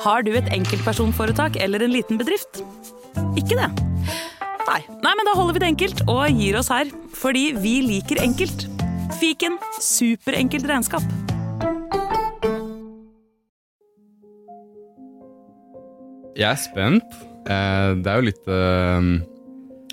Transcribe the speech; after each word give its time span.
Har 0.00 0.24
du 0.24 0.30
et 0.32 0.48
enkeltpersonforetak 0.54 1.58
eller 1.60 1.84
en 1.84 1.92
liten 1.92 2.20
bedrift? 2.20 2.62
Ikke 3.36 3.58
det? 3.58 3.68
Nei. 4.70 4.80
Nei, 5.02 5.12
men 5.18 5.26
da 5.28 5.34
holder 5.36 5.56
vi 5.56 5.62
det 5.64 5.70
enkelt 5.72 6.02
og 6.08 6.22
gir 6.40 6.56
oss 6.60 6.70
her. 6.72 6.88
Fordi 7.20 7.50
vi 7.60 7.80
liker 7.84 8.22
enkelt. 8.22 8.66
Fiken 9.20 9.58
superenkelt 9.82 10.68
regnskap. 10.70 11.04
Jeg 16.38 16.48
er 16.48 16.60
spent. 16.60 17.16
Eh, 17.50 17.90
Det 18.00 18.08
er 18.08 18.20
jo 18.20 18.28
litt 18.28 18.46
skummelt 18.48 19.26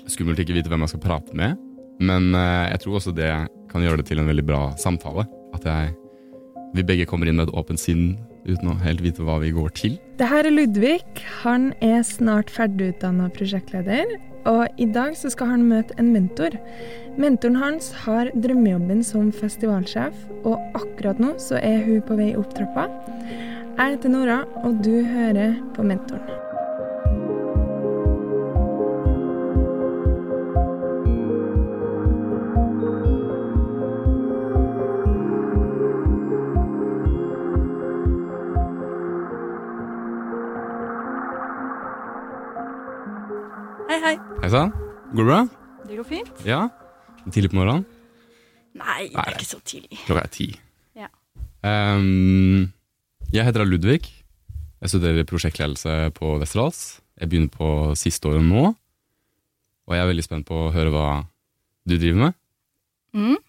skummelt 0.08 0.40
ikke 0.40 0.56
vite 0.56 0.70
hvem 0.72 0.84
jeg 0.86 0.94
skal 0.94 1.04
prate 1.04 1.36
med. 1.36 1.58
Men 2.00 2.30
eh, 2.34 2.70
jeg 2.72 2.80
tror 2.84 2.96
også 3.00 3.12
det 3.12 3.28
kan 3.68 3.84
gjøre 3.84 4.00
det 4.00 4.06
til 4.08 4.22
en 4.22 4.30
veldig 4.30 4.46
bra 4.48 4.60
samtale. 4.80 5.26
At 5.52 5.66
jeg, 5.68 5.92
vi 6.76 6.84
begge 6.84 7.06
kommer 7.08 7.28
inn 7.28 7.38
med 7.38 7.48
et 7.48 7.56
åpent 7.56 7.80
sinn 7.80 8.16
uten 8.48 8.72
å 8.72 8.78
helt 8.82 9.02
vite 9.04 9.24
hva 9.24 9.38
vi 9.42 9.52
går 9.56 9.72
til. 9.76 9.98
Det 10.20 10.28
her 10.28 10.48
er 10.48 10.54
Ludvig. 10.54 11.00
Han 11.42 11.70
er 11.84 12.02
snart 12.06 12.52
ferdigutdanna 12.52 13.28
prosjektleder. 13.36 14.18
Og 14.48 14.80
i 14.80 14.86
dag 14.88 15.16
så 15.18 15.30
skal 15.32 15.50
han 15.52 15.66
møte 15.68 15.96
en 16.00 16.12
mentor. 16.14 16.54
Mentoren 17.20 17.58
hans 17.60 17.90
har 18.04 18.30
drømmejobben 18.38 19.02
som 19.04 19.32
festivalsjef, 19.34 20.16
og 20.48 20.56
akkurat 20.78 21.20
nå 21.20 21.34
så 21.42 21.60
er 21.60 21.82
hun 21.84 22.04
på 22.06 22.16
vei 22.20 22.30
opp 22.38 22.54
trappa. 22.56 22.88
Jeg 23.78 23.96
heter 23.98 24.14
Nora, 24.14 24.42
og 24.64 24.80
du 24.86 24.94
hører 25.06 25.58
på 25.76 25.84
Mentoren. 25.86 26.47
Hei, 44.38 44.52
sann. 44.52 44.70
Går 45.10 45.18
det 45.18 45.24
bra? 45.26 45.38
Det 45.88 45.96
går 45.98 46.06
fint? 46.06 46.42
Ja? 46.46 46.60
Tidlig 47.26 47.48
på 47.50 47.56
morgenen? 47.58 47.82
Nei, 48.78 49.08
det 49.10 49.18
er 49.18 49.32
ikke 49.34 49.46
så 49.48 49.58
tidlig. 49.66 49.98
Klokka 50.04 50.20
er 50.22 50.30
ti. 50.30 50.46
Ja. 50.94 51.08
Um, 51.66 52.68
jeg 53.34 53.48
heter 53.48 53.66
Ludvig. 53.66 54.04
Jeg 54.78 54.92
studerer 54.92 55.26
prosjektledelse 55.26 55.96
på 56.14 56.36
Westerdals. 56.38 57.00
Jeg 57.18 57.32
begynner 57.32 57.50
på 57.50 57.70
siste 57.98 58.30
året 58.30 58.46
nå. 58.46 58.68
Og 59.88 59.96
jeg 59.96 60.04
er 60.04 60.10
veldig 60.12 60.26
spent 60.28 60.46
på 60.46 60.60
å 60.68 60.70
høre 60.76 60.92
hva 60.94 61.08
du 61.82 61.96
driver 61.96 62.28
med. 62.28 62.38
Mm. 63.18 63.40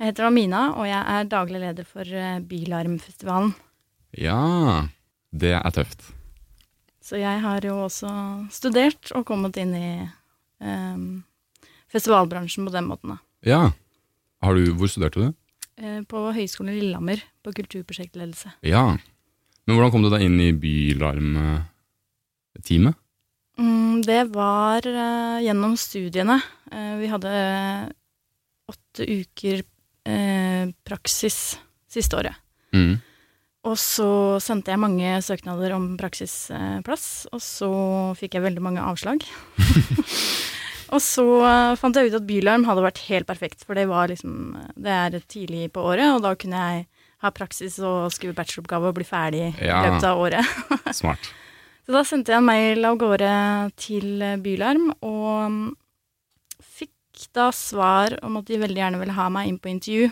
Jeg 0.00 0.08
heter 0.08 0.26
Amina, 0.32 0.64
og 0.82 0.88
jeg 0.90 0.98
er 0.98 1.30
daglig 1.30 1.62
leder 1.62 1.86
for 1.86 2.02
eh, 2.10 2.40
Bylarmfestivalen. 2.42 3.54
Ja, 4.18 4.88
det 5.30 5.54
er 5.60 5.78
tøft. 5.78 6.10
Så 7.02 7.18
jeg 7.18 7.40
har 7.42 7.64
jo 7.66 7.80
også 7.88 8.10
studert 8.54 9.10
og 9.16 9.26
kommet 9.26 9.56
inn 9.58 9.74
i 9.74 9.88
um, 10.62 11.24
festivalbransjen 11.90 12.68
på 12.68 12.74
den 12.74 12.86
måten. 12.86 13.10
da. 13.14 13.18
Ja. 13.42 13.72
Har 14.42 14.54
du, 14.54 14.72
hvor 14.78 14.88
studerte 14.90 15.20
du? 15.20 15.32
Eh, 15.82 16.02
på 16.06 16.32
Høgskolen 16.34 16.74
i 16.74 16.80
Lillehammer, 16.80 17.18
på 17.42 17.52
kulturprosjektledelse. 17.56 18.48
Ja. 18.66 18.96
Men 19.66 19.76
hvordan 19.76 19.92
kom 19.94 20.02
du 20.04 20.10
deg 20.12 20.22
inn 20.26 20.38
i 20.42 20.52
Bylarm-teamet? 20.54 22.94
Mm, 23.58 24.02
det 24.06 24.22
var 24.34 24.78
eh, 24.86 25.38
gjennom 25.46 25.76
studiene. 25.78 26.38
Eh, 26.70 26.94
vi 27.02 27.06
hadde 27.12 27.30
åtte 28.72 29.02
uker 29.06 29.62
praksis 30.82 31.38
siste 31.86 32.16
året. 32.18 32.34
Mm. 32.74 32.98
Og 33.62 33.76
så 33.78 34.40
sendte 34.42 34.72
jeg 34.72 34.82
mange 34.82 35.10
søknader 35.22 35.76
om 35.76 35.92
praksisplass, 35.98 37.28
og 37.30 37.42
så 37.42 37.70
fikk 38.18 38.34
jeg 38.34 38.42
veldig 38.48 38.62
mange 38.64 38.82
avslag. 38.82 39.22
og 40.94 40.98
så 41.04 41.26
fant 41.78 41.98
jeg 41.98 42.10
ut 42.10 42.16
at 42.18 42.26
Bylarm 42.26 42.66
hadde 42.66 42.82
vært 42.82 43.04
helt 43.06 43.28
perfekt, 43.28 43.62
for 43.62 43.78
det 43.78 43.86
var 43.90 44.10
liksom 44.10 44.56
Det 44.74 44.96
er 44.96 45.20
tidlig 45.30 45.68
på 45.76 45.84
året, 45.92 46.08
og 46.10 46.24
da 46.26 46.34
kunne 46.34 46.64
jeg 46.66 46.88
ha 47.22 47.30
praksis 47.30 47.78
og 47.78 48.10
skrive 48.10 48.34
bacheloroppgave 48.34 48.90
og 48.90 48.96
bli 48.98 49.06
ferdig 49.06 49.44
i 49.52 49.68
løpet 49.70 50.08
av 50.10 50.24
året. 50.24 50.58
Smart. 51.00 51.30
Så 51.86 51.94
da 51.94 52.02
sendte 52.06 52.34
jeg 52.34 52.42
en 52.42 52.48
mail 52.48 52.86
av 52.86 52.98
gårde 52.98 53.30
til 53.78 54.26
Bylarm, 54.42 54.90
og 55.06 55.70
fikk 56.66 57.28
da 57.34 57.52
svar 57.54 58.18
om 58.26 58.40
at 58.40 58.50
de 58.50 58.58
veldig 58.58 58.82
gjerne 58.82 59.00
ville 59.04 59.14
ha 59.14 59.28
meg 59.30 59.52
inn 59.52 59.62
på 59.62 59.70
intervju. 59.70 60.10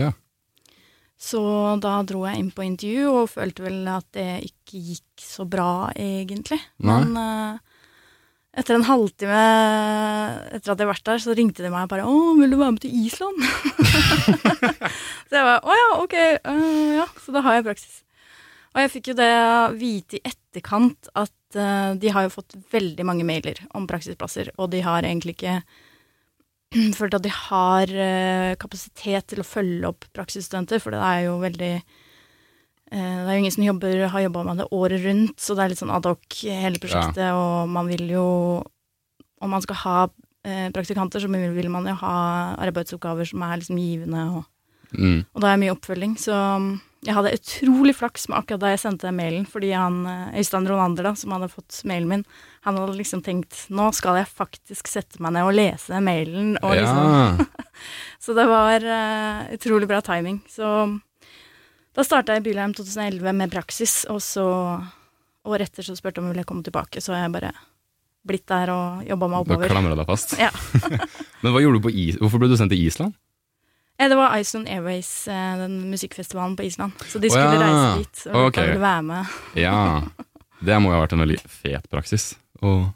Ja. 0.00 0.14
Så 1.18 1.40
da 1.82 1.96
dro 2.06 2.22
jeg 2.28 2.38
inn 2.38 2.52
på 2.54 2.62
intervju, 2.62 3.06
og 3.10 3.32
følte 3.32 3.64
vel 3.64 3.80
at 3.90 4.06
det 4.14 4.28
ikke 4.46 4.82
gikk 4.92 5.24
så 5.24 5.46
bra, 5.50 5.90
egentlig. 5.98 6.60
Nei. 6.78 6.94
Men 6.94 7.18
uh, 7.18 7.78
etter 8.58 8.78
en 8.78 8.86
halvtime 8.86 9.40
etter 10.46 10.56
at 10.56 10.62
jeg 10.62 10.72
hadde 10.72 10.90
vært 10.92 11.06
der, 11.10 11.22
så 11.22 11.34
ringte 11.34 11.64
de 11.64 11.72
meg 11.74 11.88
og 11.88 11.90
bare 11.90 12.06
'Å, 12.06 12.36
vil 12.38 12.54
du 12.54 12.58
være 12.60 12.76
med 12.76 12.84
til 12.84 12.94
Island?' 13.02 13.42
så 15.28 15.40
jeg 15.40 15.48
var 15.50 15.58
'Å 15.58 15.80
ja, 15.80 15.90
ok, 16.04 16.16
uh, 16.46 17.02
ja'. 17.02 17.10
Så 17.24 17.34
da 17.34 17.42
har 17.42 17.58
jeg 17.58 17.66
praksis. 17.66 17.98
Og 18.76 18.84
jeg 18.84 18.94
fikk 18.94 19.10
jo 19.10 19.18
det 19.18 19.34
vite 19.80 20.20
i 20.20 20.24
etterkant 20.30 21.10
at 21.18 21.58
uh, 21.58 21.98
de 21.98 22.14
har 22.14 22.28
jo 22.28 22.34
fått 22.38 22.54
veldig 22.70 23.06
mange 23.10 23.26
mailer 23.26 23.58
om 23.74 23.90
praksisplasser, 23.90 24.54
og 24.54 24.70
de 24.70 24.86
har 24.86 25.02
egentlig 25.02 25.34
ikke 25.34 25.58
følt 26.98 27.14
at 27.16 27.24
de 27.24 27.32
har 27.32 27.88
eh, 27.88 28.54
kapasitet 28.60 29.26
til 29.32 29.40
å 29.40 29.46
følge 29.46 29.88
opp 29.88 30.04
praksisstudenter, 30.16 30.82
for 30.82 30.92
det 30.92 31.00
er 31.00 31.22
jo 31.26 31.38
veldig 31.40 31.72
eh, 31.78 31.82
Det 32.92 33.28
er 33.28 33.32
jo 33.32 33.40
ingen 33.42 33.54
som 33.54 33.64
jobber, 33.64 34.02
har 34.12 34.26
jobba 34.26 34.44
med 34.44 34.60
det 34.62 34.68
året 34.76 35.04
rundt, 35.06 35.36
så 35.40 35.56
det 35.56 35.64
er 35.64 35.72
litt 35.74 35.80
sånn 35.82 35.94
ad 35.96 36.08
hoc 36.08 36.40
hele 36.44 36.80
prosjektet, 36.82 37.32
og 37.32 37.68
man 37.72 37.88
vil 37.88 38.04
jo 38.12 38.26
Om 39.40 39.50
man 39.54 39.62
skal 39.62 39.76
ha 39.84 39.98
eh, 40.44 40.68
praktikanter, 40.74 41.22
så 41.22 41.28
vil 41.30 41.70
man 41.70 41.86
jo 41.86 41.94
ha 42.00 42.14
arbeidsoppgaver 42.58 43.28
som 43.28 43.42
er 43.46 43.60
liksom 43.60 43.78
givende, 43.78 44.28
og 44.38 44.44
Mm. 44.88 45.26
og 45.34 45.42
da 45.42 45.50
er 45.52 45.58
mye 45.60 45.74
oppfølging, 45.74 46.14
så 46.16 46.32
jeg 47.06 47.14
hadde 47.14 47.34
utrolig 47.36 47.94
flaks 47.94 48.26
med 48.28 48.40
akkurat 48.40 48.62
da 48.64 48.70
jeg 48.72 48.80
sendte 48.82 49.06
den 49.06 49.18
mailen, 49.20 49.44
fordi 49.46 49.70
han, 49.70 50.00
eh, 50.06 50.38
Øystein 50.40 50.66
Ronander, 50.66 51.06
da, 51.06 51.12
som 51.14 51.34
hadde 51.36 51.50
fått 51.52 51.80
mailen 51.86 52.08
min, 52.10 52.24
han 52.66 52.78
hadde 52.78 52.96
liksom 52.98 53.22
tenkt 53.22 53.60
nå 53.70 53.90
skal 53.94 54.18
jeg 54.18 54.30
faktisk 54.32 54.90
sette 54.90 55.22
meg 55.22 55.36
ned 55.36 55.46
og 55.46 55.54
lese 55.54 55.94
den 55.94 56.08
mailen, 56.08 56.56
og 56.58 56.74
liksom 56.74 57.44
Så 58.24 58.34
det 58.34 58.48
var 58.50 58.82
uh, 58.82 59.46
utrolig 59.54 59.86
bra 59.86 60.00
timing. 60.02 60.40
Så 60.50 60.66
da 61.94 62.04
starta 62.04 62.34
jeg 62.34 62.42
i 62.42 62.46
Bylarm 62.48 62.74
2011 62.74 63.30
med 63.38 63.52
praksis, 63.54 64.00
og 64.10 64.18
så 64.22 64.48
året 65.48 65.70
etter 65.70 65.86
så 65.86 65.94
spurte 65.96 66.18
om 66.18 66.26
jeg 66.26 66.34
ville 66.34 66.48
komme 66.48 66.66
tilbake, 66.66 67.00
så 67.00 67.14
jeg 67.14 67.30
bare 67.32 67.52
blitt 68.28 68.48
der 68.50 68.74
og 68.74 69.06
jobba 69.06 69.30
meg 69.30 69.46
oppover. 69.46 69.70
Da 69.70 69.76
klamra 69.76 69.96
deg 69.96 70.10
fast. 70.10 70.34
Ja. 70.42 70.50
Men 71.44 71.54
hva 71.54 71.62
gjorde 71.62 71.78
du 71.78 71.86
på 71.86 71.94
Is 71.94 72.18
Hvorfor 72.18 72.42
ble 72.42 72.50
du 72.50 72.58
sendt 72.58 72.74
til 72.74 72.82
Island? 72.82 73.14
Eh, 73.98 74.08
Det 74.08 74.16
var 74.16 74.36
Iceland 74.38 74.68
Airways, 74.68 75.28
eh, 75.28 75.56
den 75.58 75.90
musikkfestivalen 75.90 76.56
på 76.56 76.62
Island. 76.62 76.92
Så 77.08 77.18
de 77.18 77.30
skulle 77.30 77.48
skulle 77.50 77.66
ja. 77.66 77.74
reise 77.74 77.98
dit 77.98 78.26
og 78.34 78.46
okay. 78.48 78.76
være 78.78 79.02
med. 79.02 79.26
Ja. 79.66 80.02
Det 80.60 80.74
må 80.82 80.90
jo 80.90 80.96
ha 80.98 81.04
vært 81.04 81.12
en 81.14 81.22
veldig 81.22 81.38
fet 81.46 81.88
praksis. 81.90 82.32
Å 82.62 82.92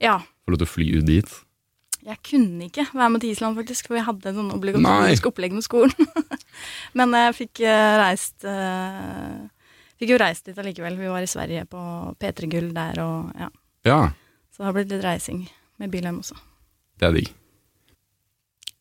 Ja. 0.00 0.18
få 0.44 0.52
lov 0.54 0.58
til 0.62 0.66
å 0.66 0.74
fly 0.74 0.86
ut 0.98 1.06
dit. 1.06 1.34
Jeg 2.06 2.18
kunne 2.22 2.68
ikke 2.68 2.86
være 2.94 3.10
med 3.10 3.20
til 3.20 3.30
Island, 3.30 3.56
faktisk, 3.58 3.88
for 3.88 3.96
jeg 3.98 4.04
hadde 4.06 4.32
sånn 4.36 4.52
obligatorisk 4.54 5.26
opplegg 5.26 5.52
med 5.52 5.64
skolen. 5.66 5.92
Men 6.98 7.12
jeg 7.12 7.34
fikk 7.34 7.60
eh, 7.66 7.96
reist 8.00 8.46
Fikk 9.96 10.10
jo 10.12 10.18
reist 10.20 10.44
dit 10.44 10.58
allikevel. 10.60 10.98
Vi 11.00 11.08
var 11.08 11.24
i 11.24 11.28
Sverige 11.30 11.62
på 11.72 11.80
P3 12.20 12.48
Gull 12.52 12.68
der, 12.76 12.98
og 13.00 13.32
ja. 13.40 13.48
Ja, 13.86 14.00
Så 14.52 14.60
det 14.60 14.66
har 14.66 14.74
blitt 14.76 14.90
litt 14.92 15.04
reising 15.04 15.46
med 15.80 15.90
Bilheim 15.90 16.18
også. 16.20 16.36
det 17.00 17.08
er 17.08 17.12
digg. 17.16 17.30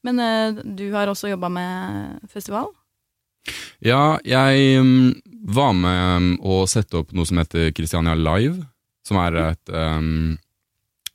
Men 0.06 0.22
uh, 0.22 0.62
du 0.78 0.88
har 0.94 1.10
også 1.12 1.32
jobba 1.32 1.50
med 1.50 2.30
festival? 2.32 2.70
Ja, 3.86 4.18
jeg 4.26 4.80
um, 4.82 5.14
var 5.54 5.74
med 5.78 6.40
å 6.46 6.64
sette 6.70 7.02
opp 7.02 7.12
noe 7.14 7.28
som 7.30 7.42
heter 7.42 7.72
Christiania 7.76 8.16
Live, 8.18 8.64
som 9.06 9.20
er 9.22 9.38
et 9.52 9.74
um, 9.74 10.38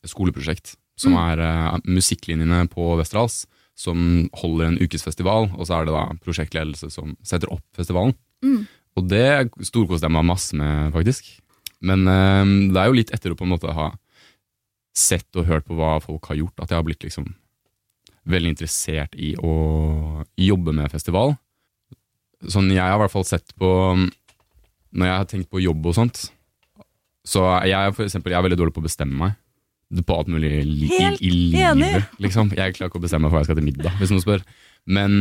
skoleprosjekt. 0.07 0.77
Som 1.01 1.15
Mm. 1.17 1.21
er 1.31 1.41
uh, 1.41 1.79
musikklinjene 1.89 2.67
på 2.69 2.91
Westerdals, 2.99 3.47
som 3.79 4.29
holder 4.37 4.67
en 4.67 4.79
ukesfestival, 4.83 5.49
og 5.57 5.65
så 5.65 5.79
er 5.79 5.87
det 5.89 5.95
da 5.97 6.03
prosjektledelse 6.21 6.91
som 6.93 7.15
setter 7.25 7.49
opp 7.55 7.65
festivalen. 7.79 8.13
Mm. 8.45 8.67
Og 8.99 9.07
det 9.09 9.49
storkoste 9.65 10.05
jeg 10.05 10.13
meg 10.13 10.27
masse 10.29 10.53
med, 10.59 10.91
faktisk. 10.93 11.31
Men 11.81 12.05
um, 12.05 12.53
det 12.75 12.83
er 12.83 12.91
jo 12.91 12.99
litt 12.99 13.15
etter 13.17 13.33
å 13.33 13.39
på 13.39 13.47
en 13.49 13.55
måte 13.55 13.73
ha 13.73 13.95
sett 14.93 15.39
og 15.41 15.49
hørt 15.49 15.65
på 15.65 15.79
hva 15.79 15.95
folk 16.05 16.29
har 16.29 16.37
gjort, 16.43 16.59
at 16.61 16.69
jeg 16.75 16.77
har 16.77 16.85
blitt 16.85 17.07
liksom 17.07 17.31
veldig 18.29 18.53
interessert 18.55 19.15
i 19.17 19.33
å 19.41 19.53
jobbe 20.37 20.75
med 20.77 20.91
festival. 20.93 21.35
Sånn 22.49 22.71
jeg 22.73 22.81
har 22.83 22.97
i 22.97 23.01
hvert 23.03 23.13
fall 23.13 23.27
sett 23.29 23.53
på 23.61 23.69
Når 24.91 25.07
jeg 25.07 25.17
har 25.17 25.27
tenkt 25.29 25.51
på 25.53 25.61
jobb 25.61 25.85
og 25.87 25.95
sånt, 25.95 26.23
så 27.23 27.45
jeg 27.69 27.93
for 27.95 28.03
eksempel, 28.07 28.33
jeg 28.33 28.41
er 28.41 28.47
veldig 28.49 28.59
dårlig 28.59 28.75
på 28.75 28.83
å 28.83 28.87
bestemme 28.89 29.15
meg. 29.21 29.37
På 30.07 30.17
alt 30.19 30.31
mulig 30.31 30.51
i, 30.51 30.63
i, 30.65 30.89
Helt 30.97 31.23
i 31.23 31.31
enig. 31.31 31.87
livet, 31.87 32.11
liksom. 32.25 32.51
Jeg 32.57 32.75
klarer 32.75 32.91
ikke 32.91 32.99
å 32.99 33.05
bestemme 33.05 33.27
meg 33.27 33.31
for 33.31 33.39
hva 33.39 33.43
jeg 33.45 33.51
skal 33.51 33.59
til 33.61 33.69
middag, 33.69 33.95
hvis 34.01 34.11
noen 34.11 34.25
spør. 34.25 34.43
Men 34.87 35.15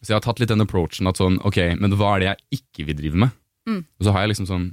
Så 0.00 0.12
jeg 0.12 0.16
har 0.16 0.24
tatt 0.26 0.40
litt 0.42 0.50
den 0.50 0.62
approachen 0.62 1.10
at 1.10 1.18
sånn, 1.18 1.38
ok, 1.46 1.58
men 1.78 1.94
hva 1.98 2.16
er 2.16 2.18
det 2.22 2.28
jeg 2.30 2.60
ikke 2.60 2.88
vil 2.88 2.98
drive 2.98 3.22
med? 3.26 3.34
Mm. 3.68 3.80
Og 3.98 4.06
så 4.06 4.14
har 4.14 4.24
jeg 4.24 4.32
liksom 4.32 4.46
sånn 4.50 4.66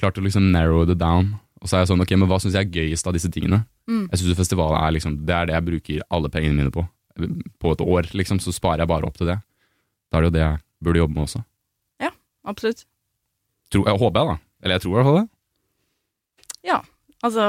klart 0.00 0.18
å 0.18 0.24
liksom 0.24 0.50
narrow 0.52 0.84
det 0.88 0.96
down. 1.00 1.34
Og 1.64 1.70
så 1.70 1.78
er 1.78 1.82
jeg 1.84 1.90
sånn, 1.94 2.04
ok, 2.04 2.12
men 2.20 2.28
hva 2.28 2.36
syns 2.42 2.58
jeg 2.58 2.68
er 2.68 2.74
gøyest 2.76 3.08
av 3.08 3.16
disse 3.16 3.30
tingene? 3.32 3.62
Mm. 3.88 4.04
Jeg 4.12 4.20
syns 4.20 4.36
festivalet 4.36 4.82
er 4.82 4.96
liksom, 4.98 5.16
det 5.24 5.36
er 5.36 5.48
det 5.48 5.56
jeg 5.56 5.66
bruker 5.70 6.06
alle 6.12 6.30
pengene 6.32 6.58
mine 6.60 6.72
på. 6.74 6.84
På 7.62 7.72
et 7.72 7.84
år, 7.84 8.10
liksom, 8.12 8.40
så 8.44 8.52
sparer 8.52 8.84
jeg 8.84 8.90
bare 8.90 9.08
opp 9.08 9.16
til 9.16 9.30
det. 9.32 9.38
Da 10.12 10.18
er 10.20 10.26
det 10.26 10.28
jo 10.28 10.36
det 10.36 10.42
jeg 10.44 10.60
burde 10.84 11.00
jobbe 11.00 11.16
med 11.16 11.24
også. 11.24 11.40
Ja, 12.04 12.10
Absolutt. 12.44 12.84
Tror, 13.72 13.88
jeg 13.88 14.02
håper 14.02 14.20
jeg, 14.20 14.34
da. 14.34 14.36
Eller 14.64 14.76
jeg 14.76 14.84
tror 14.84 14.92
i 14.92 14.98
hvert 14.98 15.08
fall 15.08 15.22
det. 15.22 15.28
Ja, 16.68 16.82
Altså, 17.24 17.44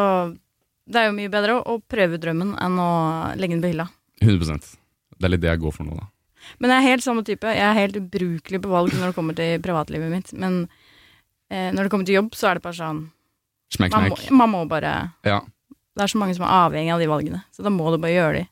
det 0.88 1.02
er 1.02 1.10
jo 1.10 1.16
mye 1.18 1.32
bedre 1.32 1.58
å, 1.58 1.64
å 1.76 1.82
prøve 1.84 2.20
drømmen 2.22 2.54
enn 2.64 2.80
å 2.80 2.90
legge 3.36 3.58
den 3.58 3.64
på 3.64 3.74
hylla. 3.74 3.90
100% 4.24 4.70
Det 5.18 5.28
er 5.28 5.34
litt 5.34 5.44
det 5.44 5.52
jeg 5.52 5.64
går 5.66 5.76
for 5.76 5.88
nå, 5.88 5.98
da. 6.00 6.08
Men 6.62 6.72
jeg 6.72 6.78
er 6.78 6.92
helt 6.94 7.04
samme 7.04 7.24
type. 7.28 7.52
Jeg 7.58 7.66
er 7.66 7.80
helt 7.80 7.98
ubrukelig 8.00 8.62
på 8.62 8.72
valg 8.72 8.94
når 8.94 9.10
det 9.10 9.18
kommer 9.18 9.36
til 9.38 9.58
privatlivet 9.66 10.12
mitt. 10.14 10.32
Men 10.38 10.62
eh, 11.50 11.72
når 11.74 11.88
det 11.88 11.92
kommer 11.92 12.08
til 12.08 12.20
jobb, 12.20 12.36
så 12.38 12.52
er 12.52 12.60
det 12.60 12.66
bare 12.68 12.78
sånn 12.78 13.02
Smekk, 13.74 13.94
smekk. 13.96 14.32
man 14.32 14.52
må 14.52 14.68
bare 14.70 15.12
Ja. 15.26 15.40
Det 15.96 16.04
er 16.04 16.12
så 16.12 16.20
mange 16.20 16.36
som 16.36 16.44
er 16.46 16.52
avhengig 16.70 16.92
av 16.94 17.00
de 17.00 17.08
valgene, 17.08 17.44
så 17.56 17.64
da 17.64 17.70
må 17.72 17.88
du 17.92 17.98
bare 17.98 18.12
gjøre 18.12 18.34
de. 18.42 18.48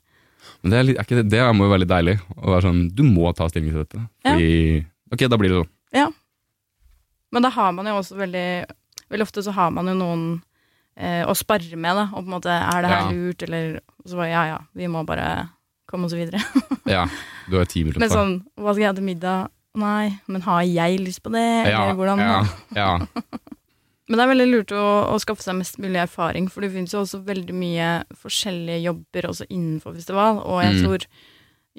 Men 0.63 0.71
det, 0.71 0.77
er 0.80 0.83
litt, 0.83 0.98
er 1.00 1.15
det, 1.21 1.30
det 1.31 1.42
må 1.56 1.68
jo 1.68 1.77
litt 1.77 1.92
deilig. 1.92 2.18
Å 2.39 2.48
være 2.51 2.62
sånn, 2.68 2.95
Du 2.95 3.04
må 3.04 3.33
ta 3.36 3.48
stilling 3.51 3.71
til 3.71 3.83
dette. 3.83 4.01
Fordi 4.24 4.86
Ok, 5.13 5.27
da 5.30 5.38
blir 5.38 5.50
det 5.51 5.60
sånn. 5.62 6.13
Men 7.33 7.42
da 7.42 7.50
har 7.50 7.71
man 7.74 7.88
jo 7.89 7.95
også 7.98 8.18
veldig 8.19 8.48
Veldig 9.10 9.25
ofte 9.25 9.44
så 9.45 9.51
har 9.54 9.71
man 9.74 9.88
jo 9.89 9.94
noen 9.98 10.24
eh, 10.98 11.24
å 11.25 11.33
sparre 11.38 11.75
med, 11.77 11.98
da. 11.98 12.04
Og 12.13 12.21
på 12.24 12.27
en 12.27 12.36
måte 12.36 12.54
Er 12.54 12.81
det 12.86 12.92
her 12.92 13.01
Ja. 13.01 13.10
lurt, 13.12 13.44
eller 13.44 13.80
så 14.06 14.15
bare 14.19 14.30
Ja 14.30 14.44
ja, 14.45 14.60
vi 14.74 14.88
må 14.88 15.04
bare 15.06 15.50
komme 15.89 16.06
oss 16.06 16.13
videre. 16.13 16.42
Ja, 16.86 17.07
du 17.50 17.57
har 17.57 17.65
ti 17.65 17.83
minutter 17.83 18.00
Men 18.00 18.10
sånn 18.13 18.33
Hva 18.57 18.74
skal 18.74 18.81
jeg 18.83 18.89
ha 18.92 18.98
til 18.98 19.07
middag? 19.07 19.50
Nei, 19.75 20.19
men 20.27 20.42
har 20.45 20.62
jeg 20.62 21.00
lyst 21.01 21.24
på 21.25 21.31
det? 21.33 21.42
Ja, 21.71 21.83
Eller 21.88 21.98
hvordan 21.98 22.19
ja, 22.21 22.44
ja. 22.77 22.92
Men 24.10 24.20
det 24.20 24.24
er 24.26 24.32
veldig 24.34 24.48
lurt 24.52 24.72
å, 24.76 24.86
å 25.14 25.20
skaffe 25.24 25.46
seg 25.46 25.56
mest 25.56 25.78
mulig 25.80 26.02
erfaring, 26.02 26.50
for 26.52 26.62
det 26.66 26.74
finnes 26.74 26.92
jo 26.92 27.00
også 27.06 27.22
veldig 27.24 27.54
mye 27.56 27.90
forskjellige 28.20 28.82
jobber 28.84 29.30
også 29.30 29.46
innenfor 29.50 29.96
festival, 29.96 30.42
og 30.44 30.60
jeg 30.66 30.74
Mm. 30.76 30.82
tror 30.84 31.06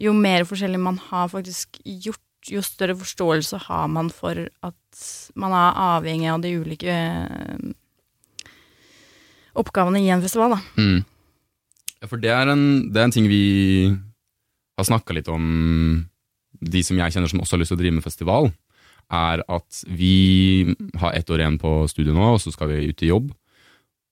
jo 0.06 0.12
mer 0.16 0.44
forskjellig 0.48 0.80
man 0.80 0.96
har 1.10 1.28
faktisk 1.28 1.76
gjort, 1.84 2.20
jo 2.50 2.60
større 2.64 2.96
forståelse 2.96 3.58
har 3.68 3.86
man 3.88 4.08
for 4.10 4.48
at 4.62 5.04
man 5.36 5.52
er 5.52 5.76
avhengig 5.80 6.28
av 6.32 6.40
de 6.42 6.50
ulike 6.60 6.88
eh, 6.92 7.72
oppgavene 9.54 10.00
i 10.02 10.10
en 10.12 10.22
festival, 10.24 10.56
da. 10.56 10.60
Mm. 10.80 11.04
Ja, 12.02 12.08
for 12.10 12.20
det 12.20 12.32
er, 12.34 12.50
en, 12.52 12.64
det 12.92 13.00
er 13.00 13.04
en 13.08 13.14
ting 13.14 13.28
vi 13.30 13.42
har 14.76 14.88
snakka 14.88 15.14
litt 15.16 15.28
om, 15.30 16.04
de 16.64 16.82
som 16.84 16.98
jeg 16.98 17.14
kjenner 17.14 17.30
som 17.30 17.40
også 17.44 17.56
har 17.56 17.62
lyst 17.62 17.72
til 17.72 17.78
å 17.78 17.82
drive 17.84 17.98
med 18.00 18.04
festival, 18.06 18.50
er 19.12 19.42
at 19.48 19.84
vi 19.86 20.74
har 21.00 21.12
ett 21.12 21.30
år 21.30 21.42
igjen 21.42 21.58
på 21.60 21.76
studiet 21.90 22.16
nå, 22.16 22.34
og 22.34 22.40
så 22.42 22.52
skal 22.54 22.70
vi 22.72 22.88
ut 22.90 23.04
i 23.04 23.10
jobb. 23.10 23.30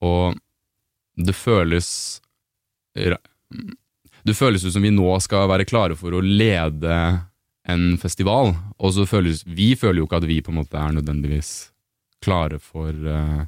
Og 0.03 0.39
det 1.17 1.35
føles 1.37 2.21
Det 2.93 4.35
føles 4.37 4.65
ut 4.65 4.73
som 4.75 4.85
vi 4.85 4.91
nå 4.93 5.09
skal 5.25 5.49
være 5.49 5.65
klare 5.69 5.97
for 5.97 6.12
å 6.12 6.21
lede 6.25 6.97
en 7.69 7.97
festival, 8.00 8.55
og 8.79 8.94
så 8.94 9.06
føles 9.06 9.44
Vi 9.47 9.73
føler 9.79 10.03
jo 10.03 10.09
ikke 10.09 10.23
at 10.23 10.29
vi 10.29 10.41
på 10.43 10.53
en 10.53 10.61
måte 10.61 10.79
er 10.79 10.97
nødvendigvis 10.97 11.73
klare 12.23 12.59
for, 12.62 12.91
eh, 12.91 13.47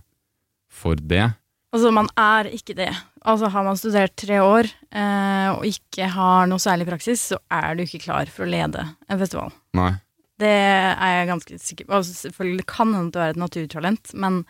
for 0.71 0.99
det. 0.99 1.33
Altså, 1.75 1.91
man 1.91 2.09
er 2.19 2.51
ikke 2.55 2.75
det. 2.79 2.91
Altså, 3.25 3.49
har 3.51 3.65
man 3.67 3.79
studert 3.79 4.15
tre 4.17 4.39
år 4.43 4.69
eh, 4.95 5.49
og 5.55 5.67
ikke 5.67 6.07
har 6.11 6.47
noe 6.51 6.63
særlig 6.63 6.87
praksis, 6.87 7.23
så 7.33 7.39
er 7.51 7.75
du 7.75 7.85
ikke 7.85 8.03
klar 8.07 8.31
for 8.31 8.47
å 8.47 8.51
lede 8.51 8.85
en 9.09 9.19
festival. 9.19 9.55
Nei. 9.75 9.95
Det 10.41 10.51
er 10.51 11.13
jeg 11.21 11.29
ganske 11.31 11.59
sikker 11.63 11.87
på. 11.87 11.95
Altså, 12.01 12.15
selvfølgelig 12.29 12.65
kan 12.67 12.95
hende 12.95 13.07
at 13.09 13.15
du 13.15 13.21
er 13.23 13.35
et 13.35 13.43
naturtalent, 13.43 14.15
men 14.19 14.41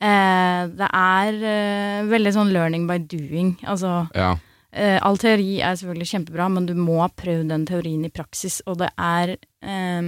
eh, 0.00 0.62
det 0.78 0.88
er 0.96 1.40
eh, 1.54 2.06
veldig 2.08 2.32
sånn 2.38 2.52
learning 2.54 2.86
by 2.88 2.96
doing. 3.04 3.50
Altså, 3.68 4.06
Ja. 4.16 4.30
eh, 4.72 4.98
all 5.02 5.18
teori 5.20 5.60
er 5.60 5.76
selvfølgelig 5.76 6.08
kjempebra, 6.14 6.48
men 6.50 6.66
du 6.66 6.74
må 6.74 7.00
ha 7.02 7.08
prøvd 7.08 7.48
den 7.52 7.66
teorien 7.68 8.04
i 8.08 8.12
praksis, 8.14 8.62
og 8.66 8.78
det 8.80 8.88
er 8.96 9.36
eh, 9.62 10.02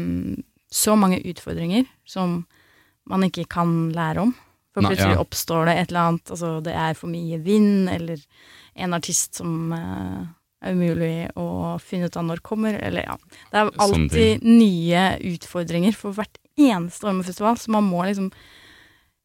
så 0.73 0.97
mange 0.97 1.21
utfordringer 1.29 1.85
som 2.09 2.47
man 3.05 3.23
ikke 3.29 3.45
kan 3.51 3.91
lære 3.93 4.23
om. 4.23 4.35
For 4.73 4.81
Nei, 4.81 4.95
plutselig 4.95 5.19
ja. 5.19 5.21
oppstår 5.21 5.67
det 5.69 5.73
et 5.77 5.91
eller 5.91 6.07
annet, 6.09 6.31
altså 6.33 6.63
det 6.65 6.73
er 6.73 6.95
for 6.97 7.13
mye 7.13 7.37
vind, 7.45 7.91
eller 7.93 8.23
en 8.81 8.95
artist 8.97 9.37
som 9.37 9.73
eh, 9.77 10.23
er 10.63 10.77
umulig 10.77 11.15
å 11.39 11.77
finne 11.83 12.09
ut 12.09 12.17
av 12.19 12.27
når 12.29 12.43
kommer, 12.47 12.79
eller 12.79 13.07
ja. 13.09 13.19
Det 13.51 13.61
er 13.61 13.71
alltid 13.85 14.47
nye 14.47 15.05
utfordringer 15.33 15.97
for 15.99 16.17
hvert 16.17 16.41
eneste 16.61 17.09
ormefestival, 17.11 17.59
så 17.59 17.75
man 17.75 17.89
må 17.89 18.05
liksom 18.07 18.31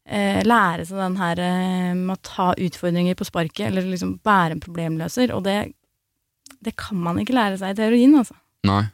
eh, 0.08 0.42
lære 0.46 0.86
seg 0.88 1.00
den 1.02 1.18
her 1.20 1.42
eh, 1.44 1.94
med 1.94 2.16
å 2.16 2.22
ta 2.26 2.50
utfordringer 2.58 3.18
på 3.18 3.28
sparket, 3.28 3.68
eller 3.70 3.88
liksom 3.88 4.18
være 4.26 4.56
en 4.56 4.62
problemløser, 4.64 5.32
og 5.36 5.44
det, 5.46 5.58
det 6.64 6.76
kan 6.80 7.00
man 7.04 7.20
ikke 7.22 7.36
lære 7.36 7.60
seg 7.60 7.74
i 7.74 7.80
teorien, 7.82 8.16
altså. 8.18 8.38
Nei. 8.68 8.84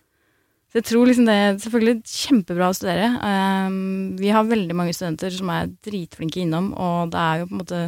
Så 0.75 0.81
jeg 0.81 0.89
tror 0.89 1.07
liksom 1.07 1.29
det 1.29 1.35
er 1.39 1.59
selvfølgelig 1.63 2.01
kjempebra 2.11 2.67
å 2.67 2.75
studere. 2.75 3.07
Um, 3.23 4.17
vi 4.19 4.33
har 4.35 4.49
veldig 4.49 4.75
mange 4.75 4.91
studenter 4.97 5.31
som 5.31 5.53
er 5.55 5.69
dritflinke 5.87 6.41
innom, 6.43 6.73
og 6.75 7.13
det 7.13 7.21
er 7.23 7.39
jo 7.39 7.47
på 7.47 7.55
en 7.55 7.61
måte 7.61 7.83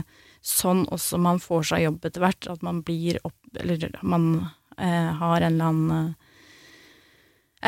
sånn 0.47 0.85
også 0.95 1.19
man 1.23 1.41
får 1.43 1.71
seg 1.73 1.87
jobb 1.87 2.07
etter 2.07 2.23
hvert, 2.23 2.49
at 2.51 2.63
man 2.67 2.83
blir 2.87 3.19
opp 3.27 3.35
Eller 3.57 3.89
man 4.03 4.47
eh, 4.77 5.13
har 5.17 5.41
en 5.41 5.55
eller 5.55 5.71
annen 5.71 5.93
eh, 5.97 6.27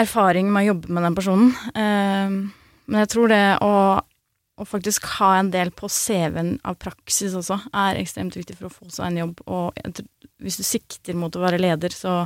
erfaring 0.04 0.50
med 0.52 0.66
å 0.66 0.75
jobbe 0.75 0.92
med 0.92 1.06
den 1.06 1.16
personen. 1.16 1.54
Eh, 1.72 2.34
men 2.88 3.02
jeg 3.04 3.10
tror 3.14 3.32
det 3.32 3.42
å, 3.64 3.72
å 3.98 4.66
faktisk 4.69 5.08
ha 5.19 5.30
en 5.38 5.50
del 5.54 5.72
på 5.75 5.88
CV-en 5.92 6.58
av 6.69 6.76
praksis 6.82 7.36
også, 7.38 7.60
er 7.72 8.00
ekstremt 8.02 8.36
viktig 8.36 8.58
for 8.58 8.69
å 8.69 8.75
få 8.75 8.90
seg 8.92 9.08
en 9.08 9.22
jobb. 9.22 9.42
Og 9.46 9.80
tror, 9.96 10.10
hvis 10.44 10.60
du 10.60 10.66
sikter 10.66 11.16
mot 11.19 11.34
å 11.34 11.42
være 11.42 11.60
leder, 11.60 11.94
så 11.94 12.20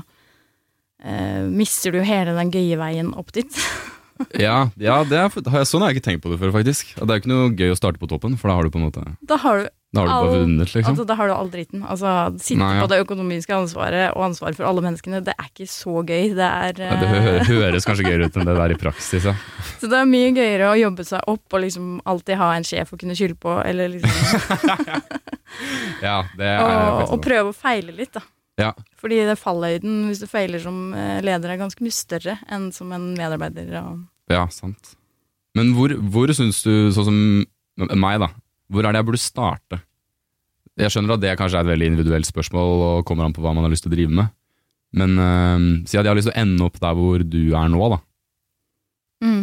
eh, 1.02 1.46
mister 1.46 1.94
du 1.94 2.02
hele 2.02 2.34
den 2.37 2.52
gøye 2.52 2.81
veien 2.82 3.14
opp 3.14 3.34
dit. 3.37 3.62
Ja, 4.38 4.69
ja 4.78 5.00
det 5.08 5.19
er, 5.19 5.64
sånn 5.66 5.82
har 5.82 5.90
jeg 5.90 5.99
ikke 5.99 6.04
tenkt 6.04 6.22
på 6.22 6.31
det 6.31 6.37
før, 6.38 6.52
faktisk. 6.54 6.93
Det 6.94 7.08
er 7.08 7.19
jo 7.19 7.22
ikke 7.25 7.31
noe 7.32 7.46
gøy 7.58 7.72
å 7.72 7.78
starte 7.78 7.99
på 7.99 8.06
toppen, 8.10 8.37
for 8.38 8.52
da 8.52 8.58
har 8.58 8.69
du 8.69 8.70
på 8.70 8.78
en 8.78 8.84
måte 8.87 9.02
Da 9.26 9.38
har 9.43 9.58
du, 9.58 9.70
Da 9.93 10.00
har 10.00 10.09
du 10.09 10.12
bare 10.12 10.39
vunnet, 10.41 10.71
liksom. 10.73 10.89
altså, 10.89 11.05
da 11.05 11.15
har 11.19 11.29
du 11.29 11.33
all 11.35 11.50
driten. 11.53 11.83
Altså, 11.85 12.12
sitte 12.41 12.62
Nei, 12.62 12.71
ja. 12.79 12.85
på 12.85 12.89
det 12.89 12.99
økonomiske 13.03 13.53
ansvaret 13.53 14.15
og 14.17 14.23
ansvaret 14.25 14.56
for 14.56 14.65
alle 14.65 14.81
menneskene, 14.87 15.21
det 15.27 15.35
er 15.37 15.50
ikke 15.50 15.67
så 15.69 16.00
gøy. 16.00 16.31
Det 16.39 16.47
er 16.49 16.81
Ja, 16.81 16.94
det 16.97 17.11
eh, 17.19 17.50
høres 17.50 17.85
kanskje 17.85 18.06
gøyere 18.06 18.31
ut 18.31 18.39
enn 18.41 18.49
det 18.49 18.55
der 18.56 18.73
i 18.73 18.79
praksis, 18.81 19.27
ja. 19.29 19.35
Så 19.83 19.91
det 19.93 19.99
er 20.00 20.09
mye 20.09 20.31
gøyere 20.33 20.71
å 20.71 20.79
jobbe 20.81 21.05
seg 21.05 21.29
opp 21.29 21.59
og 21.59 21.65
liksom 21.67 21.99
alltid 22.09 22.41
ha 22.41 22.49
en 22.56 22.65
sjef 22.65 22.94
å 22.97 23.00
kunne 23.03 23.19
skylde 23.19 23.37
på, 23.44 23.59
eller 23.61 23.93
liksom 23.93 24.73
Ja, 26.09 26.23
det 26.40 26.49
er 26.55 26.64
og, 26.64 27.12
og 27.12 27.21
prøve 27.28 27.52
å 27.52 27.57
feile 27.57 27.93
litt, 27.93 28.16
da. 28.16 28.25
Ja. 28.62 28.73
Fordi 29.00 29.21
det 29.28 29.37
fallhøyden, 29.40 30.07
hvis 30.09 30.25
du 30.25 30.28
feiler 30.31 30.62
som 30.64 30.95
eh, 30.97 31.19
leder, 31.21 31.52
er 31.52 31.61
ganske 31.61 31.85
mye 31.85 31.93
større 31.93 32.38
enn 32.49 32.71
som 32.73 32.97
en 32.97 33.11
medarbeider. 33.19 33.76
Ja, 34.33 34.47
sant. 34.49 34.95
Men 35.52 35.75
hvor, 35.76 35.93
hvor 36.12 36.33
syns 36.33 36.64
du, 36.64 36.88
sånn 36.97 37.09
som 37.11 37.99
meg, 38.00 38.23
da, 38.25 38.33
hvor 38.73 38.87
er 38.87 38.95
det 38.95 39.02
jeg 39.02 39.09
burde 39.11 39.21
starte? 39.21 39.83
Jeg 40.81 40.93
skjønner 40.93 41.17
at 41.17 41.23
det 41.25 41.35
kanskje 41.37 41.61
er 41.61 41.67
et 41.67 41.73
veldig 41.75 41.91
individuelt 41.93 42.29
spørsmål 42.29 42.85
og 42.87 43.09
kommer 43.09 43.26
an 43.26 43.35
på 43.37 43.43
hva 43.45 43.52
man 43.52 43.67
har 43.67 43.73
lyst 43.73 43.85
til 43.85 43.93
å 43.93 43.97
drive 43.97 44.14
med. 44.23 44.33
Men 44.97 45.17
øh, 45.21 45.67
si 45.88 45.97
at 45.99 46.05
jeg 46.05 46.12
har 46.12 46.19
lyst 46.19 46.31
til 46.31 46.37
å 46.37 46.43
ende 46.43 46.69
opp 46.69 46.79
der 46.81 46.97
hvor 46.97 47.25
du 47.25 47.43
er 47.57 47.69
nå, 47.73 47.91
da. 47.93 47.99
Mm. 49.23 49.43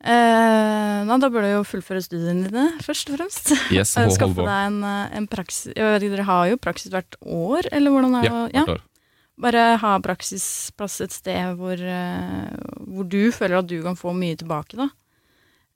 Eh, 0.00 1.00
da, 1.04 1.16
burde 1.16 1.28
bør 1.34 1.44
du 1.44 1.50
jo 1.50 1.64
fullføre 1.68 2.00
studiene 2.00 2.48
dine, 2.48 2.66
først 2.80 3.10
og 3.12 3.18
fremst. 3.18 3.50
Yes, 3.72 3.92
Skaffe 4.16 4.46
deg 4.46 4.68
en, 4.70 4.78
eh, 4.86 5.16
en 5.18 5.26
praksis 5.28 5.74
Jeg 5.74 5.84
vet 5.84 6.06
ikke, 6.06 6.14
Dere 6.16 6.28
har 6.30 6.46
jo 6.48 6.60
praksis 6.62 6.92
hvert 6.94 7.18
år, 7.20 7.68
eller 7.68 7.92
hvordan 7.92 8.16
er 8.16 8.24
Ja, 8.24 8.30
det? 8.30 8.54
Ja, 8.56 8.64
hvert 8.64 8.78
år. 8.78 8.86
Bare 9.40 9.64
ha 9.80 9.90
praksisplass 10.04 10.98
et 11.00 11.14
sted 11.16 11.54
hvor, 11.56 11.80
eh, 11.80 12.56
hvor 12.92 13.06
du 13.08 13.30
føler 13.32 13.60
at 13.60 13.68
du 13.68 13.78
kan 13.84 13.96
få 13.96 14.12
mye 14.16 14.36
tilbake, 14.40 14.76
da. 14.76 14.88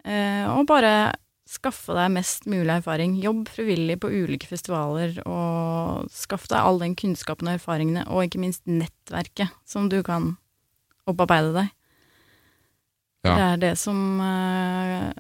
Eh, 0.04 0.44
og 0.52 0.66
bare 0.68 1.14
skaffe 1.48 1.94
deg 1.96 2.12
mest 2.14 2.48
mulig 2.48 2.72
erfaring. 2.72 3.18
Jobb 3.20 3.48
frivillig 3.52 3.98
på 4.00 4.10
ulike 4.12 4.48
festivaler, 4.48 5.18
og 5.28 6.08
skaff 6.12 6.48
deg 6.50 6.60
all 6.60 6.80
den 6.80 6.96
kunnskapen 6.98 7.50
og 7.50 7.58
erfaringene, 7.58 8.06
og 8.08 8.26
ikke 8.26 8.40
minst 8.42 8.64
nettverket 8.68 9.52
som 9.68 9.90
du 9.92 10.00
kan 10.06 10.34
opparbeide 11.10 11.52
deg. 11.58 11.72
Ja. 13.24 13.34
Det 13.34 13.44
er 13.44 13.60
det 13.62 13.74
som 13.80 14.00
uh, 14.20 15.12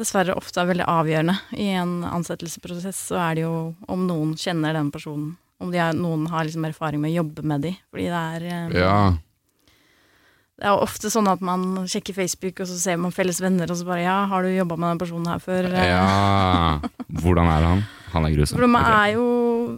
dessverre 0.00 0.36
ofte 0.36 0.60
er 0.60 0.68
veldig 0.72 0.88
avgjørende. 0.88 1.36
I 1.56 1.70
en 1.80 2.00
ansettelsesprosess 2.08 3.06
så 3.12 3.20
er 3.20 3.38
det 3.38 3.46
jo 3.46 3.54
om 3.88 4.04
noen 4.08 4.34
kjenner 4.40 4.76
den 4.76 4.92
personen. 4.92 5.34
Om 5.60 5.72
de 5.72 5.80
er, 5.80 5.96
noen 5.96 6.24
har 6.32 6.46
liksom 6.48 6.64
erfaring 6.68 7.02
med 7.02 7.12
å 7.12 7.20
jobbe 7.20 7.44
med 7.44 7.66
de. 7.66 7.74
Fordi 7.92 8.06
det 8.08 8.20
er 8.20 8.46
um, 8.48 8.76
Ja, 8.76 9.00
Det 10.60 10.68
er 10.68 10.76
ofte 10.84 11.08
sånn 11.08 11.28
at 11.30 11.40
man 11.40 11.62
sjekker 11.88 12.12
Facebook, 12.12 12.58
og 12.60 12.68
så 12.68 12.74
ser 12.76 12.98
man 13.00 13.14
felles 13.16 13.38
venner, 13.40 13.70
og 13.72 13.78
så 13.80 13.86
bare 13.88 14.02
Ja, 14.04 14.26
har 14.28 14.42
du 14.44 14.50
jobba 14.52 14.76
med 14.76 14.90
den 14.92 14.98
personen 15.00 15.26
her 15.32 15.38
før? 15.40 15.70
ja. 15.72 16.80
Hvordan 17.10 17.48
er 17.48 17.64
han? 17.64 17.80
Han 18.12 18.26
er 18.26 18.34
grusom. 18.34 18.60
Man 18.68 18.84
er 18.84 19.12
jo 19.14 19.24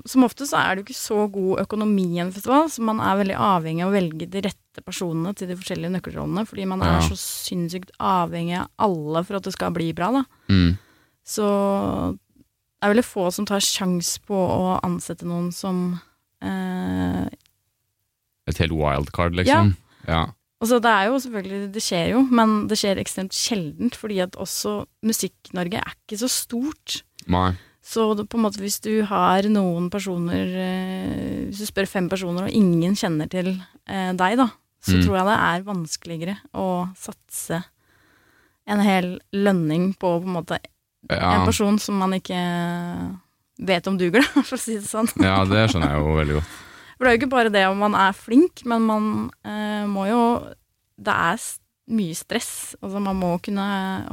som 0.09 0.25
ofte 0.25 0.47
så 0.49 0.57
er 0.59 0.75
det 0.75 0.83
jo 0.83 0.87
ikke 0.89 0.97
så 0.99 1.19
god 1.31 1.61
økonomi 1.67 2.07
i 2.17 2.21
en 2.25 2.33
festival, 2.33 2.67
så 2.73 2.81
man 2.83 2.99
er 3.05 3.19
veldig 3.21 3.37
avhengig 3.37 3.85
av 3.85 3.93
å 3.93 3.95
velge 3.95 4.27
de 4.33 4.41
rette 4.49 4.83
personene 4.87 5.35
til 5.37 5.49
de 5.53 5.57
forskjellige 5.61 5.93
nøkkelrollene, 5.93 6.47
fordi 6.49 6.67
man 6.67 6.81
Ja. 6.81 6.97
er 6.97 7.01
så 7.07 7.15
sinnssykt 7.21 7.91
avhengig 8.01 8.59
av 8.59 8.69
alle 8.79 9.23
for 9.25 9.37
at 9.37 9.43
det 9.45 9.53
skal 9.53 9.71
bli 9.71 9.93
bra, 9.93 10.11
da. 10.11 10.25
Mm. 10.49 10.79
Så 11.25 12.17
det 12.17 12.83
er 12.89 12.95
veldig 12.95 13.05
få 13.05 13.31
som 13.33 13.45
tar 13.47 13.61
sjans 13.61 14.19
på 14.27 14.35
å 14.35 14.81
ansette 14.83 15.23
noen 15.29 15.53
som 15.53 16.01
eh, 16.43 17.29
Et 18.49 18.59
helt 18.59 18.73
wildcard, 18.73 19.37
liksom. 19.39 19.77
Ja. 20.09 20.13
Ja. 20.15 20.27
Altså, 20.63 20.79
det 20.79 20.91
er 20.95 21.09
jo 21.11 21.17
selvfølgelig 21.19 21.73
Det 21.75 21.83
skjer 21.83 22.11
jo, 22.13 22.21
men 22.31 22.53
det 22.71 22.77
skjer 22.79 23.01
ekstremt 23.03 23.35
sjeldent, 23.35 23.97
fordi 23.99 24.21
at 24.23 24.37
også 24.39 24.77
Musikk-Norge 25.03 25.81
er 25.83 25.95
ikke 25.97 26.21
så 26.21 26.29
stort. 26.31 27.01
Nei. 27.27 27.51
Så 27.83 28.05
på 28.15 28.39
en 28.39 28.45
måte 28.45 28.61
hvis 28.63 28.77
du 28.85 28.93
har 29.11 29.43
noen 29.51 29.89
personer 29.91 30.53
eh, 30.55 31.49
Hvis 31.49 31.65
du 31.65 31.67
spør 31.67 31.89
fem 31.91 32.07
personer, 32.13 32.47
og 32.47 32.55
ingen 32.55 32.95
kjenner 32.95 33.27
til 33.33 33.51
eh, 33.91 34.13
deg, 34.15 34.39
da, 34.39 34.49
så 34.83 34.97
Mm. 34.99 35.03
tror 35.05 35.17
jeg 35.19 35.27
det 35.29 35.35
er 35.39 35.67
vanskeligere 35.67 36.37
å 36.59 36.69
satse 36.99 37.59
en 38.67 38.81
hel 38.83 39.13
lønning 39.35 39.93
på 39.99 40.15
på 40.23 40.27
en 40.27 40.35
måte 40.39 40.59
en 41.11 41.45
person 41.47 41.79
som 41.83 41.99
man 41.99 42.15
ikke 42.15 42.39
vet 43.63 43.87
om 43.91 43.99
duger, 43.99 44.23
da, 44.23 44.43
for 44.47 44.57
å 44.57 44.61
si 44.63 44.75
det 44.79 44.87
sånn. 44.89 45.11
ja, 45.23 45.41
det 45.47 45.69
skjønner 45.71 45.93
jeg 45.95 46.03
jo 46.03 46.17
veldig 46.19 46.37
godt. 46.39 46.59
For 47.03 47.09
det 47.09 47.11
er 47.11 47.17
jo 47.17 47.21
ikke 47.25 47.35
bare 47.35 47.51
det 47.51 47.65
om 47.67 47.81
man 47.83 47.97
er 47.99 48.13
flink, 48.15 48.61
men 48.71 48.85
man 48.87 49.07
eh, 49.43 49.89
må 49.91 50.05
jo 50.07 50.21
Det 51.03 51.11
er 51.11 51.41
mye 51.91 52.15
stress. 52.15 52.77
Altså 52.79 53.01
man 53.03 53.19
må 53.19 53.33
kunne 53.43 53.65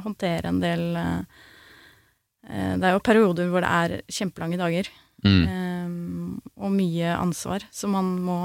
håndtere 0.01 0.49
en 0.49 0.57
del 0.57 0.81
eh, 0.97 1.19
eh, 2.49 2.73
Det 2.81 2.89
er 2.89 2.97
jo 2.97 3.03
perioder 3.05 3.51
hvor 3.53 3.61
det 3.61 3.69
er 3.69 4.01
kjempelange 4.09 4.57
dager. 4.57 4.89
Mm. 5.21 5.43
eh, 5.45 6.49
og 6.65 6.73
mye 6.73 7.13
ansvar. 7.13 7.67
Så 7.69 7.85
man 7.93 8.15
må 8.25 8.39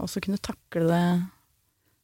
også 0.00 0.24
kunne 0.24 0.40
takle 0.40 0.88
det 0.88 1.04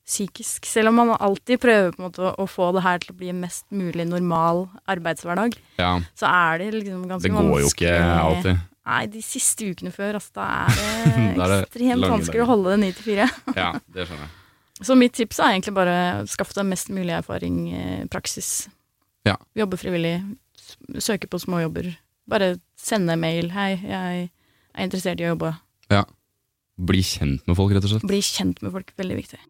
psykisk. 0.04 0.68
Selv 0.68 0.92
om 0.92 1.00
man 1.00 1.16
alltid 1.16 1.60
prøver 1.64 1.96
på 1.96 2.02
en 2.02 2.10
måte 2.10 2.34
å, 2.36 2.48
få 2.52 2.68
det 2.76 2.84
her 2.84 3.00
til 3.00 3.14
å 3.14 3.18
bli 3.22 3.32
en 3.32 3.40
mest 3.40 3.64
mulig 3.72 4.04
normal 4.08 4.66
arbeidshverdag, 4.88 5.56
Ja. 5.80 5.94
så 6.12 6.28
er 6.28 6.58
det 6.58 6.74
liksom 6.82 7.08
ganske 7.08 7.28
Det 7.28 7.32
går 7.32 7.60
jo 7.64 7.72
ikke 7.72 7.96
alltid. 7.96 8.66
Nei, 8.88 9.02
de 9.12 9.20
siste 9.20 9.66
ukene 9.68 9.90
før, 9.92 10.16
altså, 10.16 10.32
da 10.38 10.46
er 10.64 10.72
det 10.72 11.36
Da 11.36 11.44
er 11.44 11.52
det 11.52 11.58
ekstremt 11.66 12.00
lange 12.00 12.12
vanskelig 12.14 12.40
å 12.40 12.44
dager. 12.46 12.50
holde 12.54 12.70
det 12.74 12.78
ni 12.86 12.90
til 12.96 13.04
fire. 13.10 13.26
Ja, 13.60 13.70
det 13.94 14.06
skjønner 14.08 14.24
jeg. 14.26 14.34
Så 14.88 14.94
mitt 14.96 15.12
tips 15.18 15.40
er 15.42 15.52
egentlig 15.56 15.74
bare 15.76 15.96
skaff 16.30 16.52
deg 16.56 16.68
mest 16.70 16.88
mulig 16.94 17.10
erfaring 17.16 17.56
i 17.74 17.84
praksis. 18.08 18.50
Ja. 19.26 19.34
Jobbe 19.58 19.76
frivillig, 19.80 20.14
s- 20.56 20.76
søke 21.04 21.26
på 21.28 21.40
småjobber. 21.42 21.90
Bare 22.30 22.54
sende 22.78 23.16
mail. 23.18 23.50
'Hei, 23.50 23.72
jeg 23.82 24.28
er 24.74 24.84
interessert 24.86 25.20
i 25.20 25.26
å 25.28 25.34
jobbe'. 25.34 25.56
Bli 26.78 27.00
kjent 27.02 27.42
med 27.50 27.56
folk, 27.58 27.72
rett 27.74 27.82
og 27.88 27.90
slett. 27.90 28.04
Bli 28.06 28.20
kjent 28.22 28.60
med 28.62 28.70
folk. 28.70 28.92
Veldig 28.96 29.16
viktig. 29.18 29.40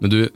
Men 0.00 0.10
du, 0.10 0.28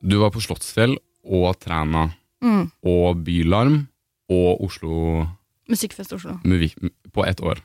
du 0.00 0.16
var 0.20 0.30
på 0.34 0.40
Slottsfjell 0.44 0.96
og 1.28 1.58
Træna 1.60 2.10
Mm. 2.40 2.68
og 2.86 3.16
Bylarm 3.26 3.88
og 4.30 4.60
Oslo 4.62 5.26
Musikkfest 5.68 6.12
Oslo. 6.14 6.36
På 7.12 7.24
ett 7.26 7.40
år. 7.42 7.58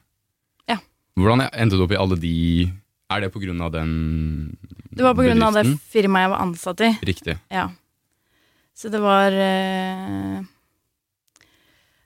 Ja. 0.67 0.77
Hvordan 1.15 1.43
endte 1.53 1.77
du 1.77 1.83
opp 1.85 1.91
i 1.93 1.99
alle 1.99 2.17
de 2.17 2.71
Er 3.13 3.21
det 3.21 3.29
på 3.31 3.39
grunn 3.43 3.61
av 3.61 3.71
den 3.71 4.57
Det 4.89 5.03
var 5.05 5.13
på 5.13 5.21
grunn 5.27 5.43
av 5.45 5.53
det 5.53 5.77
firmaet 5.77 6.23
jeg 6.25 6.31
var 6.33 6.41
ansatt 6.41 6.81
i. 6.81 6.89
Riktig. 7.05 7.37
Ja. 7.51 7.67
Så 8.73 8.89
det 8.89 8.99
var 8.99 9.29
eh, 9.31 10.41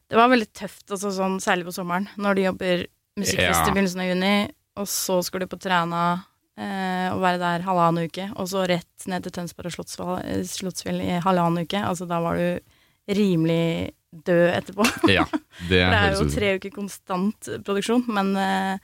Det 0.09 0.15
var 0.19 0.27
veldig 0.31 0.51
tøft, 0.53 0.91
altså 0.91 1.11
sånn, 1.15 1.39
særlig 1.39 1.65
på 1.67 1.73
sommeren, 1.75 2.09
når 2.17 2.35
du 2.35 2.41
jobber 2.41 2.85
musikkfest 3.17 3.63
Ja. 3.63 3.67
i 3.67 3.71
begynnelsen 3.71 4.01
av 4.03 4.07
juni, 4.11 4.51
og 4.75 4.85
så 4.87 5.21
skal 5.23 5.39
du 5.39 5.47
på 5.47 5.59
Træna 5.59 6.23
eh, 6.57 7.07
og 7.13 7.21
være 7.23 7.41
der 7.41 7.65
halvannen 7.67 8.09
uke, 8.09 8.29
og 8.35 8.49
så 8.51 8.65
rett 8.69 9.07
ned 9.09 9.25
til 9.25 9.35
Tønsberg 9.37 9.69
og 9.69 9.77
Slottsfjell, 9.77 10.17
eh, 10.23 10.41
Slottsfjell 10.47 11.03
i 11.05 11.21
halvannen 11.23 11.67
uke. 11.67 11.81
Altså 11.81 12.09
da 12.09 12.19
var 12.23 12.41
du 12.41 13.13
rimelig 13.17 13.93
død 14.11 14.49
etterpå. 14.55 14.87
Ja, 15.17 15.25
det, 15.69 15.81
det 15.81 16.01
er 16.01 16.15
jo 16.15 16.27
tre 16.31 16.53
uker 16.57 16.73
konstant 16.75 17.49
produksjon, 17.65 18.05
men, 18.11 18.33
eh, 18.39 18.77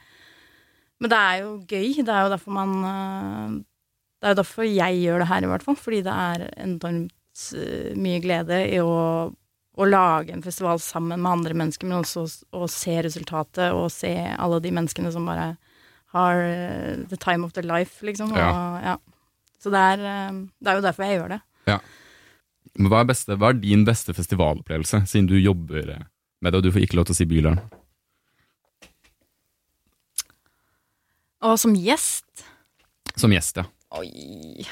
men 1.01 1.11
det 1.11 1.19
er 1.19 1.43
jo 1.43 1.53
gøy. 1.67 2.01
Det 2.01 2.13
er 2.13 2.27
jo 2.27 2.33
derfor 2.35 2.57
man 2.59 2.73
eh, 2.87 3.59
Det 4.19 4.29
er 4.29 4.35
jo 4.35 4.41
derfor 4.41 4.67
jeg 4.69 5.03
gjør 5.03 5.23
det 5.23 5.29
her, 5.33 5.43
i 5.43 5.51
hvert 5.51 5.67
fall. 5.67 5.79
Fordi 5.79 6.01
det 6.05 6.17
er 6.29 6.47
enormt 6.63 7.47
eh, 7.59 7.93
mye 7.99 8.21
glede 8.23 8.61
i 8.69 8.79
å, 8.83 8.93
å 9.73 9.89
lage 9.89 10.35
en 10.35 10.45
festival 10.45 10.79
sammen 10.83 11.19
med 11.19 11.31
andre 11.31 11.57
mennesker, 11.63 11.89
men 11.89 12.03
også 12.03 12.27
å 12.53 12.69
se 12.71 12.99
resultatet 13.03 13.73
og 13.75 13.89
se 13.91 14.13
alle 14.37 14.61
de 14.63 14.73
menneskene 14.75 15.11
som 15.13 15.27
bare 15.27 15.53
har 16.13 16.43
eh, 16.45 17.01
the 17.09 17.17
time 17.17 17.45
of 17.45 17.53
their 17.55 17.65
life, 17.67 18.05
liksom. 18.05 18.31
Og, 18.33 18.37
ja. 18.85 18.97
Så 19.63 19.71
det 19.73 19.81
er, 19.93 20.05
eh, 20.09 20.39
det 20.61 20.71
er 20.71 20.79
jo 20.79 20.85
derfor 20.85 21.07
jeg 21.07 21.19
gjør 21.19 21.35
det. 21.37 21.41
Men 22.73 22.89
hva 22.89 23.03
er, 23.03 23.09
beste, 23.11 23.35
hva 23.37 23.51
er 23.53 23.59
din 23.61 23.83
beste 23.85 24.15
festivalopplevelse, 24.17 25.03
siden 25.09 25.27
du 25.29 25.35
jobber 25.37 25.91
med 26.41 26.53
det, 26.53 26.57
og 26.57 26.63
du 26.65 26.71
får 26.73 26.87
ikke 26.87 26.97
lov 26.97 27.05
til 27.05 27.13
å 27.13 27.17
si 27.19 27.27
Bylarm? 27.29 27.59
Og 31.43 31.59
som 31.59 31.75
gjest 31.75 32.45
Som 33.19 33.33
gjest, 33.35 33.59
ja. 33.59 33.65
Oi 33.99 34.63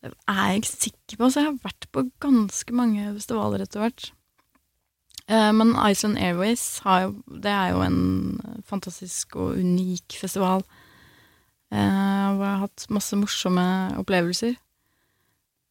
Det 0.00 0.08
er 0.08 0.46
jeg 0.48 0.62
ikke 0.62 0.70
sikker 0.72 1.20
på. 1.20 1.28
Så 1.28 1.42
jeg 1.42 1.50
har 1.50 1.58
vært 1.62 1.86
på 1.92 2.06
ganske 2.24 2.74
mange 2.74 3.04
festivaler 3.18 3.62
etter 3.66 3.84
hvert. 3.84 4.06
Eh, 5.30 5.52
Men 5.54 5.76
Iceland 5.90 6.18
Airways 6.18 6.78
har 6.84 7.00
jo, 7.04 7.10
det 7.42 7.50
er 7.50 7.68
jo 7.74 7.82
en 7.86 8.40
fantastisk 8.66 9.36
og 9.36 9.58
unik 9.58 10.18
festival. 10.20 10.64
eh, 11.72 11.78
Hvor 12.34 12.44
jeg 12.44 12.54
har 12.56 12.64
hatt 12.66 12.86
masse 12.90 13.16
morsomme 13.16 13.66
opplevelser. 13.98 14.56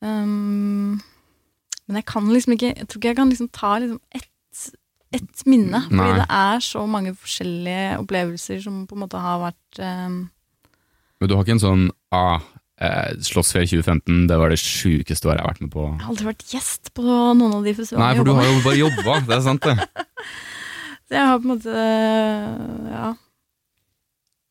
Um, 0.01 1.01
men 1.87 1.95
jeg 1.97 2.05
kan 2.05 2.29
liksom 2.31 2.53
ikke 2.53 2.69
Jeg 2.77 2.87
tror 2.87 2.99
ikke 2.99 3.07
jeg 3.09 3.15
kan 3.17 3.29
liksom 3.29 3.49
ta 3.51 3.77
liksom 3.79 3.99
ett, 4.15 4.69
ett 5.11 5.41
minne. 5.45 5.81
Fordi 5.89 6.19
det 6.21 6.27
er 6.29 6.59
så 6.63 6.85
mange 6.85 7.15
forskjellige 7.15 7.97
opplevelser 7.99 8.61
som 8.63 8.87
på 8.87 8.95
en 8.95 8.99
måte 9.03 9.19
har 9.19 9.41
vært 9.43 9.81
um, 9.83 10.29
Men 11.19 11.29
du 11.29 11.35
har 11.35 11.43
ikke 11.43 11.57
en 11.57 11.59
sånn 11.65 11.91
ah, 12.15 12.39
eh, 12.81 13.13
Slottsfjell 13.27 13.67
2015, 13.69 14.27
det 14.29 14.37
var 14.39 14.53
det 14.53 14.59
sjukeste 14.61 15.29
året 15.29 15.39
jeg 15.39 15.45
har 15.45 15.53
vært 15.53 15.63
med 15.65 15.71
på. 15.73 15.85
Jeg 15.91 16.03
har 16.03 16.11
aldri 16.13 16.29
vært 16.29 16.45
gjest 16.53 16.91
på 16.97 17.05
noen 17.05 17.57
av 17.59 17.65
de 17.67 17.73
festivalene. 17.77 18.05
Nei, 18.07 18.19
for 18.19 18.29
du 18.29 18.35
har 18.37 18.49
jo 18.49 18.61
bare 18.65 18.81
jobba, 18.81 19.17
det 19.27 19.37
er 19.37 19.43
sant 19.47 19.67
det. 19.67 19.75
Så 21.09 21.17
jeg 21.17 21.25
har 21.25 21.39
på 21.41 21.47
en 21.47 21.55
måte 21.55 21.87
Ja. 22.93 23.07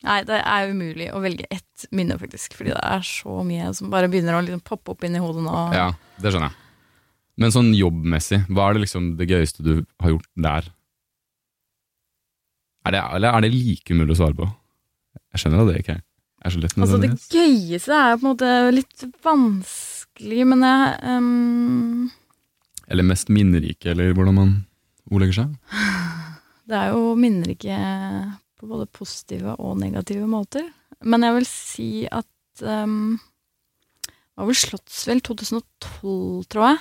Nei, 0.06 0.20
det 0.26 0.36
er 0.38 0.70
umulig 0.70 1.08
å 1.10 1.20
velge 1.22 1.46
ett 1.50 1.84
minne, 1.94 2.14
faktisk. 2.20 2.54
Fordi 2.54 2.70
det 2.70 2.82
er 2.86 3.02
så 3.06 3.40
mye 3.46 3.72
som 3.74 3.90
bare 3.90 4.06
begynner 4.10 4.36
å 4.38 4.42
liksom 4.44 4.62
poppe 4.66 4.92
opp 4.94 5.02
inn 5.06 5.16
i 5.18 5.22
hodet 5.22 5.42
nå. 5.42 5.54
Ja, 5.74 5.88
det 6.22 6.30
skjønner 6.30 6.52
jeg. 6.52 6.64
Men 7.38 7.54
sånn 7.54 7.70
jobbmessig, 7.74 8.40
hva 8.50 8.68
er 8.68 8.76
det 8.78 8.84
liksom 8.84 9.08
det 9.18 9.28
gøyeste 9.30 9.62
du 9.66 9.72
har 10.02 10.14
gjort 10.14 10.28
der? 10.38 10.70
Er 12.86 12.94
det, 12.94 13.02
eller 13.18 13.34
er 13.36 13.44
det 13.44 13.52
like 13.54 13.94
umulig 13.94 14.14
å 14.16 14.20
svare 14.22 14.38
på? 14.38 14.48
Jeg 15.34 15.42
skjønner 15.42 15.62
at 15.62 15.70
det 15.70 15.82
ikke 15.82 15.96
er. 15.98 16.04
Altså, 16.48 16.98
det 17.02 17.12
gøyeste 17.32 17.94
er 17.94 18.16
på 18.16 18.24
en 18.24 18.30
måte 18.30 18.52
litt 18.74 19.04
vanskelig, 19.24 20.40
men 20.48 20.64
jeg 20.66 21.18
um... 21.18 22.10
Eller 22.88 23.04
mest 23.04 23.28
minnerike, 23.32 23.92
eller 23.92 24.14
hvordan 24.16 24.36
man 24.36 24.52
ordlegger 25.12 25.42
seg. 25.42 25.56
Det 26.68 26.76
er 26.76 26.92
jo 26.92 27.14
minnerike 27.16 27.78
på 28.58 28.68
både 28.68 28.88
positive 28.92 29.54
og 29.56 29.78
negative 29.80 30.28
måter. 30.28 30.66
Men 31.06 31.24
jeg 31.24 31.36
vil 31.36 31.48
si 31.48 31.90
at 32.10 32.62
um, 32.64 33.18
Det 34.02 34.40
var 34.40 34.48
vel 34.50 34.58
Slottsfjell 34.58 35.22
2012, 35.26 36.46
tror 36.52 36.66
jeg. 36.68 36.80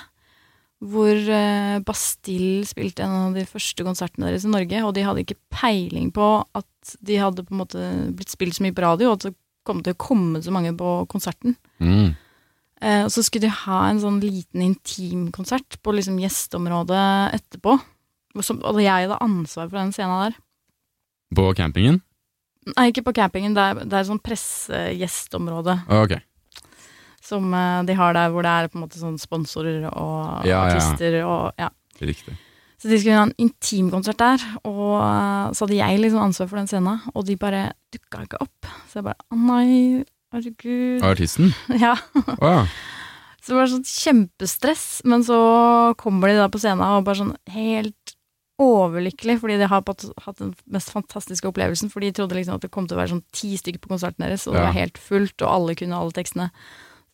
Hvor 0.78 1.10
eh, 1.34 1.80
Bastille 1.82 2.66
spilte 2.68 3.02
en 3.02 3.14
av 3.16 3.32
de 3.34 3.42
første 3.50 3.82
konsertene 3.82 4.28
deres 4.28 4.44
i 4.46 4.52
Norge. 4.52 4.82
Og 4.86 4.92
de 4.94 5.02
hadde 5.02 5.24
ikke 5.24 5.40
peiling 5.50 6.12
på 6.14 6.28
at 6.54 6.92
de 7.02 7.18
hadde 7.18 7.42
på 7.46 7.54
en 7.54 7.62
måte 7.64 7.88
blitt 8.14 8.30
spilt 8.30 8.54
så 8.54 8.62
mye 8.62 8.76
på 8.76 8.84
radio, 8.84 9.10
og 9.10 9.18
at 9.18 9.34
kom 9.68 9.82
til 9.84 9.94
å 9.94 10.00
komme 10.00 10.40
så 10.44 10.54
mange 10.54 10.72
på 10.78 10.94
konserten. 11.12 11.54
Mm. 11.84 12.16
Eh, 12.80 13.04
og 13.04 13.10
så 13.12 13.22
skulle 13.26 13.48
de 13.48 13.54
ha 13.66 13.78
en 13.90 14.00
sånn 14.02 14.20
liten 14.22 14.62
intimkonsert 14.64 15.78
på 15.84 15.94
liksom 15.96 16.18
gjestområdet 16.22 17.04
etterpå. 17.38 17.76
Og 18.38 18.44
som- 18.46 18.60
Og 18.64 18.78
jeg 18.80 19.08
hadde 19.08 19.18
ansvar 19.24 19.68
for 19.68 19.78
den 19.78 19.92
scenen 19.92 20.30
der. 20.30 20.36
På 21.34 21.50
campingen? 21.54 22.00
Nei, 22.76 22.90
ikke 22.92 23.02
på 23.04 23.14
campingen, 23.16 23.54
det 23.56 23.62
er, 23.64 23.74
det 23.84 23.92
er 23.98 24.04
sånn 24.04 24.20
pressegjesteområde. 24.22 25.78
Okay. 25.88 26.20
Som 27.24 27.52
eh, 27.54 27.82
de 27.88 27.94
har 27.98 28.14
der 28.16 28.30
hvor 28.32 28.42
det 28.46 28.52
er 28.52 28.68
på 28.68 28.78
en 28.78 28.84
måte 28.86 29.00
sånn 29.00 29.18
sponsorer 29.20 29.86
og 29.90 30.46
Ja, 30.46 30.68
ja. 30.68 30.76
artister 30.76 31.18
og 31.26 31.52
ja. 31.58 31.68
Riktig. 32.00 32.36
Så 32.78 32.86
de 32.90 32.98
skulle 33.00 33.16
ha 33.18 33.24
en 33.26 33.34
intimkonsert 33.42 34.20
der, 34.20 34.42
og 34.68 34.92
eh, 35.02 35.48
så 35.56 35.64
hadde 35.66 35.80
jeg 35.80 35.98
liksom 35.98 36.22
ansvar 36.22 36.50
for 36.50 36.60
den 36.60 36.68
scenen, 36.70 37.00
og 37.10 37.24
de 37.26 37.34
bare 37.40 37.64
dukka 37.94 38.22
ikke 38.26 38.42
opp. 38.44 38.68
Så 38.86 39.00
jeg 39.00 39.08
bare 39.08 39.18
å 39.34 39.38
nei, 39.40 40.04
herregud. 40.34 41.02
Artisten? 41.08 41.50
Ja. 41.82 41.96
Oh, 42.38 42.46
ja. 42.46 42.62
Så 43.42 43.54
det 43.54 43.58
var 43.62 43.70
sånn 43.72 43.88
kjempestress, 43.88 44.86
men 45.08 45.22
så 45.26 45.38
kommer 45.98 46.30
de 46.30 46.38
da 46.38 46.46
på 46.52 46.60
scenen 46.60 46.84
og 46.84 47.06
bare 47.06 47.22
sånn 47.22 47.34
helt 47.54 48.14
overlykkelig, 48.60 49.38
fordi 49.40 49.56
de 49.60 49.68
har 49.70 49.84
hatt 49.86 50.40
den 50.40 50.50
mest 50.74 50.90
fantastiske 50.92 51.46
opplevelsen. 51.48 51.90
For 51.92 52.02
de 52.02 52.10
trodde 52.14 52.36
liksom 52.36 52.58
at 52.58 52.64
det 52.66 52.72
kom 52.74 52.88
til 52.90 52.98
å 52.98 53.00
være 53.00 53.14
sånn 53.14 53.24
ti 53.34 53.52
stykker 53.58 53.82
på 53.84 53.92
konserten 53.92 54.24
deres, 54.26 54.46
og 54.46 54.56
det 54.56 54.64
var 54.66 54.74
helt 54.76 54.98
fullt, 55.00 55.36
og 55.42 55.48
alle 55.48 55.76
kunne 55.78 55.98
alle 55.98 56.14
tekstene. 56.16 56.50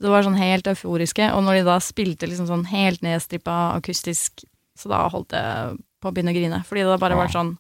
Det 0.03 0.11
var 0.11 0.25
sånn 0.27 0.41
helt 0.41 0.67
euforiske, 0.73 1.29
og 1.37 1.45
når 1.47 1.61
de 1.61 1.67
da 1.69 1.77
spilte 1.85 2.29
liksom 2.29 2.49
sånn 2.49 2.65
helt 2.73 3.05
nedstrippa 3.05 3.59
akustisk, 3.77 4.43
så 4.77 4.89
da 4.91 5.05
holdt 5.09 5.33
jeg 5.37 5.79
på 6.03 6.11
å 6.11 6.13
begynne 6.15 6.33
å 6.35 6.37
grine. 6.37 6.61
Fordi 6.69 6.83
det 6.85 7.01
bare 7.01 7.17
var 7.19 7.29
Ja. 7.31 7.35
sånn 7.37 7.53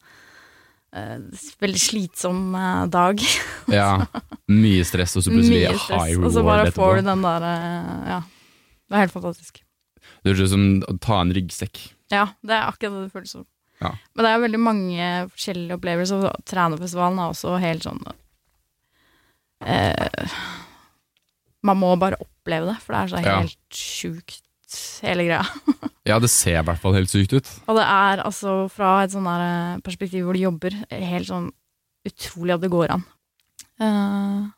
uh, 0.95 1.19
veldig 1.63 1.81
slitsom 1.81 2.55
uh, 2.55 2.87
dag. 2.87 3.21
Ja, 3.73 4.07
mye 4.53 4.85
stress, 4.85 5.17
og 5.17 5.25
så 5.25 5.33
plutselig 5.33 5.63
Mye 5.65 5.79
stress, 5.79 6.11
high 6.13 6.19
og 6.21 6.33
så 6.35 6.43
bare 6.45 6.67
etterpå. 6.69 6.83
får 6.83 6.97
du 7.01 7.09
den 7.09 7.23
der 7.25 7.47
uh, 7.49 8.09
Ja. 8.11 8.21
Det 8.85 8.95
er 8.99 9.05
helt 9.07 9.15
fantastisk. 9.17 9.63
Det 10.23 10.35
høres 10.35 10.45
ut 10.51 10.53
som 10.53 10.65
å 10.93 10.99
ta 11.01 11.21
en 11.23 11.33
ryggsekk. 11.35 11.81
Ja, 12.13 12.27
det 12.45 12.53
er 12.53 12.69
akkurat 12.69 12.93
det 12.99 13.05
det 13.07 13.13
føles 13.15 13.33
som. 13.33 13.47
Ja. 13.81 13.95
Men 14.15 14.25
det 14.27 14.31
er 14.35 14.43
veldig 14.45 14.61
mange 14.61 15.07
forskjellige 15.33 15.77
opplevelser. 15.79 16.27
og 16.29 16.45
Trænefestivalen 16.47 17.19
er 17.19 17.33
også 17.33 17.57
helt 17.61 17.83
sånn 17.85 18.05
Man 21.65 21.81
må 21.81 21.95
bare 22.01 22.19
oppleve 22.21 22.69
det, 22.69 22.77
for 22.85 22.93
det 22.95 23.01
er 23.01 23.09
så 23.15 23.23
Ja. 23.25 23.39
helt 23.41 23.81
hele 25.05 25.29
greia. 25.29 25.45
Ja, 26.05 26.19
det 26.21 26.29
ser 26.29 26.59
i 26.59 26.65
hvert 26.69 26.83
fall 26.83 26.93
helt 26.99 27.09
sykt 27.09 27.33
ut. 27.33 27.47
Og 27.65 27.79
det 27.79 27.85
er 27.89 28.21
altså 28.27 28.67
fra 28.69 28.99
et 29.07 29.15
sånn 29.15 29.25
der 29.25 29.79
perspektiv 29.87 30.27
hvor 30.27 30.37
de 30.37 30.43
jobber, 30.43 30.75
helt 30.93 31.31
sånn 31.31 31.47
utrolig 32.05 32.53
at 32.53 32.61
det 32.61 32.69
går 32.75 32.93
an. 32.93 33.07
Uh, 33.81 34.51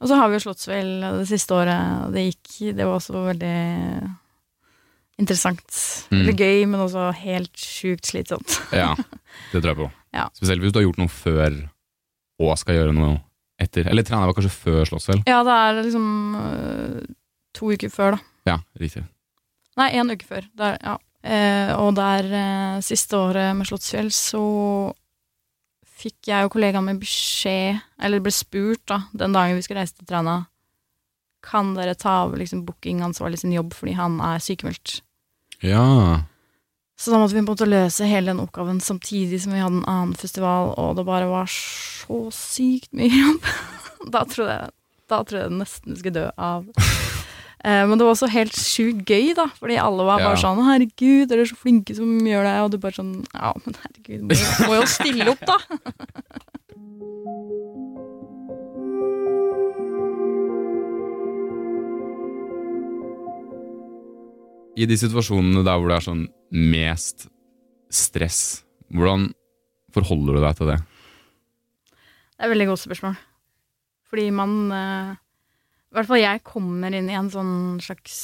og 0.00 0.08
så 0.08 0.16
har 0.16 0.30
vi 0.30 0.38
jo 0.38 0.44
Slottsfjell 0.46 0.94
det 1.20 1.26
siste 1.28 1.52
året, 1.52 2.06
og 2.06 2.16
det 2.16 2.24
gikk 2.26 2.54
Det 2.78 2.86
var 2.88 2.96
også 2.96 3.26
veldig 3.26 3.58
interessant. 5.20 5.68
Mm. 6.10 6.16
Veldig 6.16 6.34
gøy, 6.34 6.64
men 6.72 6.82
også 6.86 7.06
helt 7.20 7.52
sjukt 7.60 8.08
slitsomt. 8.08 8.56
Ja, 8.74 8.94
det 9.52 9.60
tror 9.60 9.70
jeg 9.70 9.80
på. 9.84 9.90
Ja. 10.16 10.26
Spesielt 10.34 10.64
hvis 10.64 10.74
du 10.74 10.80
har 10.80 10.88
gjort 10.88 11.00
noe 11.02 11.12
før 11.12 11.60
og 12.42 12.56
skal 12.58 12.80
gjøre 12.80 12.96
noe 12.96 13.18
etter. 13.60 13.86
Eller 13.90 14.06
trener 14.06 14.28
var 14.28 14.36
kanskje 14.36 14.54
før 14.56 14.88
Slottsfjell. 14.88 15.22
Ja, 15.30 15.42
det 15.46 15.56
er 15.60 15.80
liksom 15.84 16.06
øh, 16.40 17.00
to 17.54 17.70
uker 17.74 17.92
før, 17.92 18.16
da. 18.16 18.30
Ja, 18.50 18.58
riktig. 18.80 19.04
Nei, 19.80 19.90
én 19.98 20.12
uke 20.12 20.26
før. 20.28 20.46
Der, 20.58 20.78
ja. 20.82 20.98
Eh, 21.24 21.72
og 21.80 21.94
der 21.96 22.28
eh, 22.28 22.82
siste 22.84 23.16
året 23.16 23.54
med 23.56 23.68
Slottsfjell 23.68 24.10
så 24.12 24.44
fikk 26.04 26.28
jeg 26.28 26.44
og 26.44 26.52
kollegaen 26.52 26.84
min 26.84 27.00
beskjed, 27.00 27.80
eller 28.04 28.20
ble 28.20 28.32
spurt 28.34 28.82
da, 28.90 29.04
den 29.16 29.32
dagen 29.32 29.56
vi 29.56 29.64
skulle 29.64 29.80
reise 29.80 29.96
til 29.96 30.08
Træna, 30.10 30.42
kan 31.44 31.72
dere 31.76 31.96
ta 31.96 32.22
over 32.26 32.40
liksom 32.40 32.64
bookingansvarlig 32.68 33.40
sin 33.40 33.54
jobb 33.54 33.72
fordi 33.76 33.96
han 33.96 34.18
er 34.24 34.42
sykemeldt. 34.42 34.98
Ja. 35.64 36.24
Så 37.00 37.12
da 37.12 37.18
måtte 37.20 37.34
vi 37.34 37.40
på 37.40 37.46
en 37.46 37.50
måte 37.52 37.68
løse 37.68 38.08
hele 38.08 38.32
den 38.32 38.42
oppgaven 38.44 38.80
samtidig 38.84 39.40
som 39.42 39.56
vi 39.56 39.62
hadde 39.64 39.80
en 39.80 39.88
annen 39.90 40.14
festival, 40.18 40.74
og 40.80 40.96
det 40.98 41.06
bare 41.08 41.30
var 41.30 41.48
så 41.50 42.20
sykt 42.34 42.92
mye 42.96 43.12
jobb. 43.12 43.48
Da 44.04 44.20
trodde 44.28 44.52
jeg, 44.52 44.72
da 45.08 45.22
trodde 45.24 45.46
jeg 45.46 45.56
nesten 45.62 45.96
skulle 45.96 46.18
dø 46.18 46.26
av 46.36 46.66
Men 47.64 47.96
det 47.96 48.04
var 48.04 48.12
også 48.12 48.28
helt 48.28 48.52
sjukt 48.52 49.06
gøy, 49.08 49.30
da, 49.38 49.46
fordi 49.56 49.78
alle 49.80 50.04
var 50.04 50.18
bare 50.20 50.34
Ja. 50.36 50.42
sånn 50.42 50.60
'Herregud, 50.60 51.28
dere 51.30 51.40
er 51.40 51.48
så 51.48 51.56
flinke 51.56 51.94
som 51.96 52.18
gjør 52.20 52.44
det', 52.44 52.58
og 52.64 52.70
du 52.70 52.76
bare 52.78 52.92
sånn 52.92 53.24
Ja, 53.32 53.54
men 53.64 53.74
herregud, 53.80 54.20
må 54.28 54.68
må 54.68 54.74
jo 54.80 54.86
stille 54.86 55.30
opp, 55.32 55.40
da. 55.48 55.56
I 64.74 64.86
de 64.90 64.96
situasjonene 64.98 65.62
der 65.66 65.78
hvor 65.78 65.90
det 65.92 65.98
er 66.00 66.06
sånn 66.08 66.24
mest 66.50 67.28
stress, 67.94 68.64
hvordan 68.90 69.28
forholder 69.94 70.34
du 70.38 70.42
deg 70.42 70.56
til 70.58 70.70
det? 70.72 70.78
Det 72.34 72.42
er 72.42 72.48
et 72.48 72.52
veldig 72.56 72.66
godt 72.72 72.82
spørsmål. 72.82 73.14
Fordi 74.10 74.24
man 74.34 74.56
eh, 74.74 75.12
I 75.94 76.00
hvert 76.00 76.08
fall 76.10 76.18
jeg 76.18 76.42
kommer 76.42 76.90
inn 76.90 77.06
i 77.06 77.14
en 77.14 77.28
sånn 77.30 77.78
slags 77.78 78.14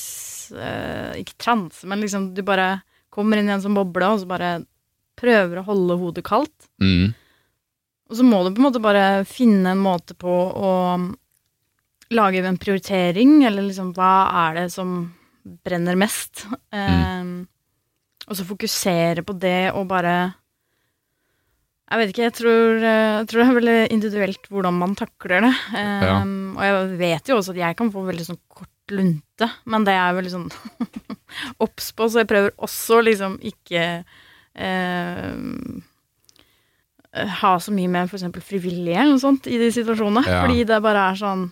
eh, 0.51 1.21
Ikke 1.21 1.37
transe, 1.39 1.87
men 1.87 2.03
liksom 2.03 2.33
du 2.35 2.43
bare 2.43 2.81
kommer 3.15 3.39
inn 3.39 3.47
i 3.47 3.55
en 3.55 3.63
sånn 3.63 3.77
boble, 3.79 4.09
og 4.11 4.23
så 4.23 4.27
bare 4.31 4.51
prøver 5.21 5.61
å 5.61 5.67
holde 5.69 5.97
hodet 6.01 6.25
kaldt. 6.27 6.67
Mm. 6.83 7.13
Og 8.11 8.19
så 8.19 8.27
må 8.27 8.41
du 8.43 8.51
på 8.51 8.59
en 8.59 8.67
måte 8.67 8.83
bare 8.83 9.23
finne 9.29 9.75
en 9.75 9.83
måte 9.83 10.17
på 10.19 10.31
å 10.31 10.73
lage 12.11 12.43
en 12.43 12.59
prioritering, 12.59 13.45
eller 13.47 13.69
liksom 13.69 13.93
hva 13.95 14.15
er 14.49 14.61
det 14.61 14.67
som 14.75 14.99
brenner 15.67 15.99
mest? 15.99 16.47
Eh, 16.75 17.31
og 18.27 18.39
så 18.39 18.47
fokusere 18.47 19.23
på 19.27 19.35
det 19.39 19.73
og 19.75 19.87
bare 19.91 20.17
Jeg 21.91 21.99
vet 21.99 22.11
ikke, 22.13 22.23
jeg 22.29 22.35
tror, 22.39 22.77
eh, 22.87 23.13
jeg 23.19 23.27
tror 23.31 23.41
det 23.41 23.47
er 23.49 23.57
veldig 23.59 23.79
individuelt 23.97 24.45
hvordan 24.53 24.77
man 24.79 24.93
takler 24.99 25.43
det. 25.49 25.55
Ja. 25.75 26.21
Um, 26.23 26.55
Og 26.57 26.63
jeg 26.63 26.99
vet 27.01 27.31
jo 27.33 27.39
også 27.41 27.51
at 27.57 27.63
jeg 27.65 27.77
kan 27.81 27.91
få 27.91 28.05
veldig 28.07 28.27
sånn 28.29 28.39
kort 28.49 28.69
lunte, 28.95 29.47
men 29.71 29.85
det 29.87 29.95
er 29.95 30.01
jeg 30.11 30.19
veldig 30.21 30.33
sånn 30.35 30.49
obs 31.67 31.91
på, 31.95 32.07
så 32.11 32.23
jeg 32.23 32.31
prøver 32.31 32.55
også 32.63 33.01
liksom 33.07 33.37
ikke 33.51 33.83
eh, 34.55 35.35
ha 37.43 37.53
så 37.63 37.75
mye 37.75 37.91
med 37.91 38.11
f.eks. 38.11 38.27
frivillige 38.47 38.99
eller 38.99 39.17
noe 39.17 39.23
sånt 39.23 39.47
i 39.51 39.59
de 39.59 39.71
situasjonene. 39.75 40.23
Ja. 40.27 40.41
Fordi 40.45 40.63
det 40.71 40.79
bare 40.85 41.09
er 41.11 41.19
sånn 41.21 41.49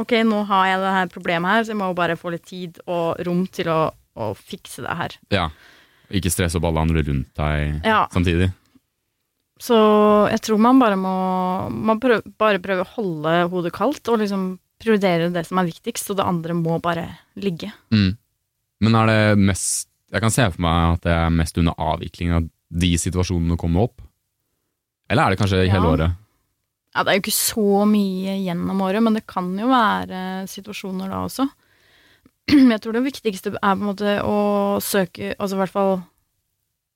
Ok, 0.00 0.10
nå 0.26 0.40
har 0.48 0.64
jeg 0.72 0.78
det 0.82 0.90
her 0.96 1.10
problemet 1.12 1.52
her, 1.54 1.60
så 1.62 1.70
jeg 1.70 1.78
må 1.78 1.92
bare 1.94 2.16
få 2.18 2.32
litt 2.34 2.42
tid 2.50 2.80
og 2.90 3.20
rom 3.28 3.44
til 3.54 3.68
å, 3.70 3.92
å 4.18 4.32
fikse 4.34 4.82
det 4.82 4.96
her. 4.98 5.14
Ja. 5.30 5.44
Ikke 6.10 6.32
stresse 6.34 6.58
opp 6.58 6.66
alle 6.66 6.82
andre 6.82 7.04
rundt 7.06 7.30
deg 7.38 7.86
Ja. 7.86 8.00
samtidig. 8.10 8.48
Så 9.64 9.76
jeg 10.28 10.42
tror 10.44 10.60
man 10.60 10.80
bare 10.82 10.96
må 11.00 11.14
man 11.72 12.00
prøv, 12.02 12.24
bare 12.40 12.60
prøve 12.62 12.84
å 12.84 12.92
holde 12.98 13.34
hodet 13.52 13.72
kaldt 13.76 14.10
og 14.12 14.20
liksom 14.20 14.54
prioritere 14.82 15.30
det 15.32 15.46
som 15.48 15.60
er 15.60 15.70
viktigst, 15.70 16.10
og 16.12 16.18
det 16.18 16.26
andre 16.28 16.56
må 16.58 16.76
bare 16.82 17.06
ligge. 17.40 17.70
Mm. 17.94 18.12
Men 18.84 18.98
er 19.00 19.12
det 19.12 19.20
mest 19.40 19.88
Jeg 20.12 20.22
kan 20.22 20.30
se 20.30 20.44
for 20.52 20.62
meg 20.62 20.98
at 20.98 21.06
det 21.06 21.14
er 21.14 21.32
mest 21.34 21.56
under 21.58 21.74
avvikling 21.80 22.34
av 22.36 22.44
de 22.74 22.90
situasjonene 23.00 23.56
kommer 23.58 23.88
opp. 23.88 24.04
Eller 25.10 25.24
er 25.24 25.34
det 25.34 25.40
kanskje 25.40 25.64
i 25.64 25.72
hele 25.72 25.88
året? 25.90 26.20
Ja, 26.94 27.02
det 27.02 27.10
er 27.10 27.16
jo 27.18 27.22
ikke 27.24 27.34
så 27.34 27.82
mye 27.90 28.36
gjennom 28.44 28.82
året, 28.86 29.02
men 29.02 29.18
det 29.18 29.24
kan 29.26 29.48
jo 29.58 29.66
være 29.72 30.20
situasjoner 30.50 31.10
da 31.10 31.24
også. 31.26 31.48
Jeg 32.74 32.78
tror 32.84 32.94
det 32.94 33.02
viktigste 33.08 33.54
er 33.56 33.58
på 33.58 33.80
en 33.80 33.88
måte 33.88 34.14
å 34.22 34.36
søke, 34.84 35.32
altså 35.34 35.58
i 35.58 35.62
hvert 35.64 35.74
fall 35.74 35.96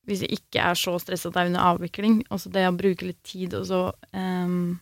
hvis 0.08 0.24
jeg 0.24 0.40
ikke 0.40 0.64
er 0.70 0.78
så 0.78 0.96
stressa 1.02 1.28
at 1.28 1.36
det 1.36 1.42
er 1.42 1.50
under 1.52 1.70
avvikling, 1.74 2.20
altså 2.32 2.50
det 2.52 2.64
å 2.68 2.76
bruke 2.76 3.10
litt 3.10 3.20
tid 3.26 3.54
og 3.58 3.66
så 3.68 3.80
um, 4.16 4.78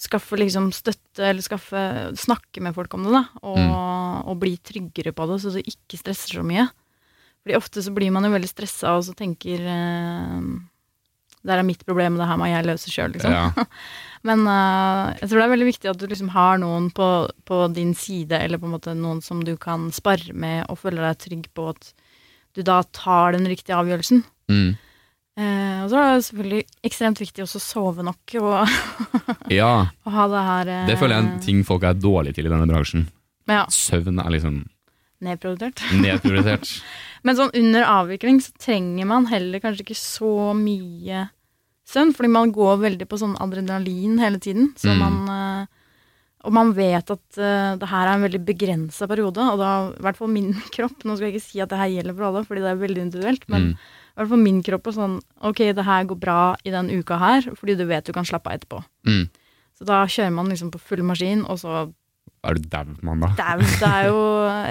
skaffe 0.00 0.38
liksom 0.38 0.70
støtte, 0.74 1.22
eller 1.22 1.44
skaffe 1.44 1.80
Snakke 2.18 2.62
med 2.64 2.76
folk 2.76 2.94
om 2.96 3.06
det, 3.06 3.14
da, 3.14 3.24
og, 3.46 3.64
og 4.28 4.38
bli 4.42 4.56
tryggere 4.58 5.14
på 5.16 5.28
det, 5.30 5.40
så 5.40 5.54
du 5.54 5.60
ikke 5.62 6.00
stresser 6.00 6.40
så 6.40 6.46
mye. 6.46 6.68
Fordi 7.44 7.58
ofte 7.58 7.82
så 7.84 7.92
blir 7.94 8.12
man 8.12 8.24
jo 8.24 8.32
veldig 8.32 8.48
stressa 8.48 8.94
og 8.96 9.04
så 9.04 9.12
tenker 9.16 9.60
um, 9.68 10.64
Det 11.44 11.52
er 11.52 11.66
mitt 11.66 11.84
problem, 11.84 12.16
det 12.16 12.28
her 12.28 12.40
må 12.40 12.48
jeg 12.48 12.64
løse 12.64 12.92
sjøl, 12.92 13.12
liksom. 13.16 13.34
Ja. 13.36 13.66
Men 14.28 14.46
uh, 14.48 15.12
jeg 15.20 15.28
tror 15.28 15.40
det 15.40 15.46
er 15.46 15.54
veldig 15.54 15.68
viktig 15.68 15.92
at 15.92 16.00
du 16.00 16.06
liksom 16.08 16.32
har 16.32 16.60
noen 16.62 16.88
på, 16.96 17.08
på 17.44 17.64
din 17.76 17.92
side, 17.96 18.40
eller 18.40 18.60
på 18.60 18.68
en 18.68 18.76
måte 18.78 18.96
noen 18.96 19.20
som 19.24 19.44
du 19.44 19.54
kan 19.60 19.90
spare 19.92 20.32
med 20.32 20.64
og 20.72 20.80
føler 20.80 21.04
deg 21.04 21.20
trygg 21.20 21.50
på 21.56 21.68
at 21.74 21.92
du 22.54 22.62
da 22.64 22.80
tar 22.94 23.34
den 23.34 23.48
riktige 23.50 23.76
avgjørelsen. 23.76 24.22
Mm. 24.50 24.74
Eh, 25.36 25.78
og 25.82 25.88
så 25.90 25.98
er 25.98 26.12
det 26.14 26.24
selvfølgelig 26.28 26.64
ekstremt 26.86 27.18
viktig 27.20 27.42
også 27.42 27.58
å 27.58 27.64
sove 27.64 28.04
nok 28.06 28.34
og, 28.38 28.74
ja. 29.60 29.70
og 30.06 30.12
ha 30.14 30.26
det 30.30 30.42
her 30.46 30.68
eh, 30.70 30.84
Det 30.92 30.98
føler 31.00 31.16
jeg 31.16 31.24
er 31.24 31.26
en 31.32 31.40
ting 31.42 31.64
folk 31.66 31.82
er 31.88 31.96
dårlige 31.98 32.36
til 32.38 32.46
i 32.46 32.52
denne 32.52 32.68
bransjen. 32.70 33.08
Ja, 33.50 33.64
Søvn 33.74 34.20
er 34.22 34.30
liksom 34.30 34.60
nedprioritert. 35.24 35.82
nedprioritert. 36.04 36.70
Men 37.24 37.38
sånn 37.38 37.50
under 37.56 37.86
avvikling 37.88 38.38
så 38.44 38.52
trenger 38.60 39.08
man 39.10 39.26
heller 39.30 39.62
kanskje 39.64 39.86
ikke 39.86 39.96
så 39.98 40.30
mye 40.58 41.24
søvn, 41.88 42.14
fordi 42.16 42.30
man 42.32 42.52
går 42.54 42.78
veldig 42.84 43.06
på 43.10 43.18
sånn 43.20 43.34
adrenalin 43.42 44.20
hele 44.22 44.38
tiden. 44.40 44.70
Så 44.80 44.92
Mm. 44.94 45.00
man 45.02 45.34
eh, 45.34 45.66
Og 46.44 46.52
man 46.52 46.74
vet 46.76 47.08
at 47.08 47.38
uh, 47.40 47.72
det 47.80 47.88
her 47.88 48.04
er 48.06 48.14
en 48.18 48.24
veldig 48.26 48.42
begrensa 48.44 49.06
periode, 49.08 49.40
og 49.40 49.56
da 49.62 49.68
i 49.96 50.02
hvert 50.04 50.18
fall 50.18 50.28
min 50.28 50.50
kropp 50.74 51.02
Nå 51.08 51.14
skal 51.16 51.30
jeg 51.30 51.38
ikke 51.38 51.46
si 51.46 51.60
at 51.64 51.70
det 51.72 51.78
her 51.80 51.88
gjelder 51.94 52.14
for 52.18 52.26
alle, 52.28 52.42
fordi 52.44 52.60
det 52.60 52.68
er 52.74 52.82
veldig 52.86 53.04
individuelt, 53.08 53.46
men 53.48 53.62
Mm. 53.70 53.76
I 54.14 54.20
hvert 54.20 54.30
fall 54.30 54.42
min 54.44 54.60
kropp 54.62 54.86
er 54.86 54.94
sånn 54.94 55.14
Ok, 55.42 55.58
det 55.74 55.84
her 55.84 56.04
går 56.06 56.18
bra 56.22 56.54
i 56.64 56.70
den 56.70 56.90
uka 56.94 57.16
her, 57.18 57.48
fordi 57.58 57.74
du 57.76 57.84
vet 57.88 58.06
du 58.06 58.12
kan 58.14 58.24
slappe 58.24 58.46
av 58.50 58.60
etterpå. 58.60 58.78
Mm. 59.08 59.24
Så 59.74 59.84
da 59.88 60.04
kjører 60.06 60.32
man 60.32 60.48
liksom 60.52 60.70
på 60.70 60.78
full 60.78 61.02
maskin, 61.02 61.42
og 61.50 61.58
så 61.58 61.92
Er 62.44 62.54
du 62.54 62.68
dau 62.68 62.84
mann, 63.02 63.20
det 63.34 63.42
er, 63.42 63.58
det 63.58 63.88
er 63.88 64.06
jo 64.10 64.20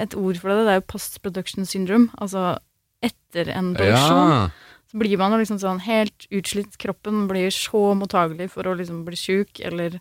et 0.00 0.14
ord 0.16 0.38
for 0.40 0.48
det, 0.48 0.64
det 0.64 0.72
er 0.72 0.78
jo 0.80 0.86
post 0.94 1.20
production 1.22 1.66
syndrome. 1.66 2.08
Altså 2.18 2.56
etter 3.04 3.50
en 3.52 3.74
produksjon 3.76 4.30
Ja. 4.32 4.50
så 4.88 4.98
blir 5.02 5.18
man 5.18 5.34
liksom 5.36 5.58
sånn 5.60 5.82
helt 5.84 6.26
utslitt. 6.30 6.78
Kroppen 6.80 7.26
blir 7.28 7.50
så 7.52 7.90
mottagelig 7.98 8.48
for 8.54 8.64
å 8.64 8.76
liksom 8.78 9.04
bli 9.04 9.16
sjuk, 9.18 9.60
eller 9.60 10.00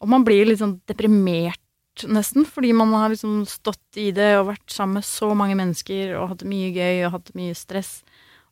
Og 0.00 0.08
man 0.08 0.24
blir 0.24 0.46
litt 0.48 0.62
sånn 0.62 0.78
deprimert 0.88 1.60
nesten, 2.08 2.46
fordi 2.48 2.72
man 2.72 2.88
har 2.96 3.10
liksom 3.12 3.42
stått 3.44 3.98
i 4.00 4.10
det 4.16 4.38
og 4.38 4.46
vært 4.54 4.70
sammen 4.72 4.94
med 4.94 5.04
så 5.04 5.34
mange 5.36 5.52
mennesker 5.58 6.14
og 6.16 6.30
hatt 6.30 6.44
mye 6.48 6.70
gøy 6.72 7.04
og 7.04 7.12
hatt 7.18 7.34
mye 7.36 7.52
stress, 7.58 8.02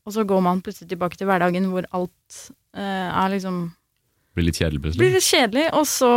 og 0.09 0.15
så 0.15 0.25
går 0.25 0.41
man 0.45 0.63
plutselig 0.65 0.89
tilbake 0.91 1.19
til 1.21 1.29
hverdagen 1.29 1.69
hvor 1.69 1.85
alt 1.93 2.39
uh, 2.79 3.09
er 3.13 3.35
liksom 3.35 3.67
Blir 4.39 4.49
litt 4.49 4.59
kjedelig 4.61 4.81
plutselig? 4.85 5.03
blir 5.03 5.17
litt 5.19 5.29
kjedelig, 5.29 5.65
og 5.77 5.85
så 5.91 6.13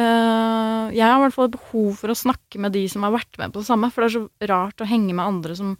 uh, 0.00 0.84
Jeg 0.94 1.04
har 1.04 1.18
i 1.18 1.24
hvert 1.26 1.36
fall 1.36 1.50
behov 1.52 1.90
for 2.00 2.12
å 2.12 2.18
snakke 2.18 2.60
med 2.62 2.72
de 2.76 2.86
som 2.88 3.04
har 3.04 3.14
vært 3.18 3.40
med 3.40 3.52
på 3.52 3.62
det 3.62 3.68
samme, 3.68 3.90
for 3.92 4.04
det 4.06 4.10
er 4.10 4.16
så 4.16 4.52
rart 4.54 4.80
å 4.80 4.88
henge 4.88 5.12
med 5.12 5.26
andre 5.26 5.56
som 5.58 5.74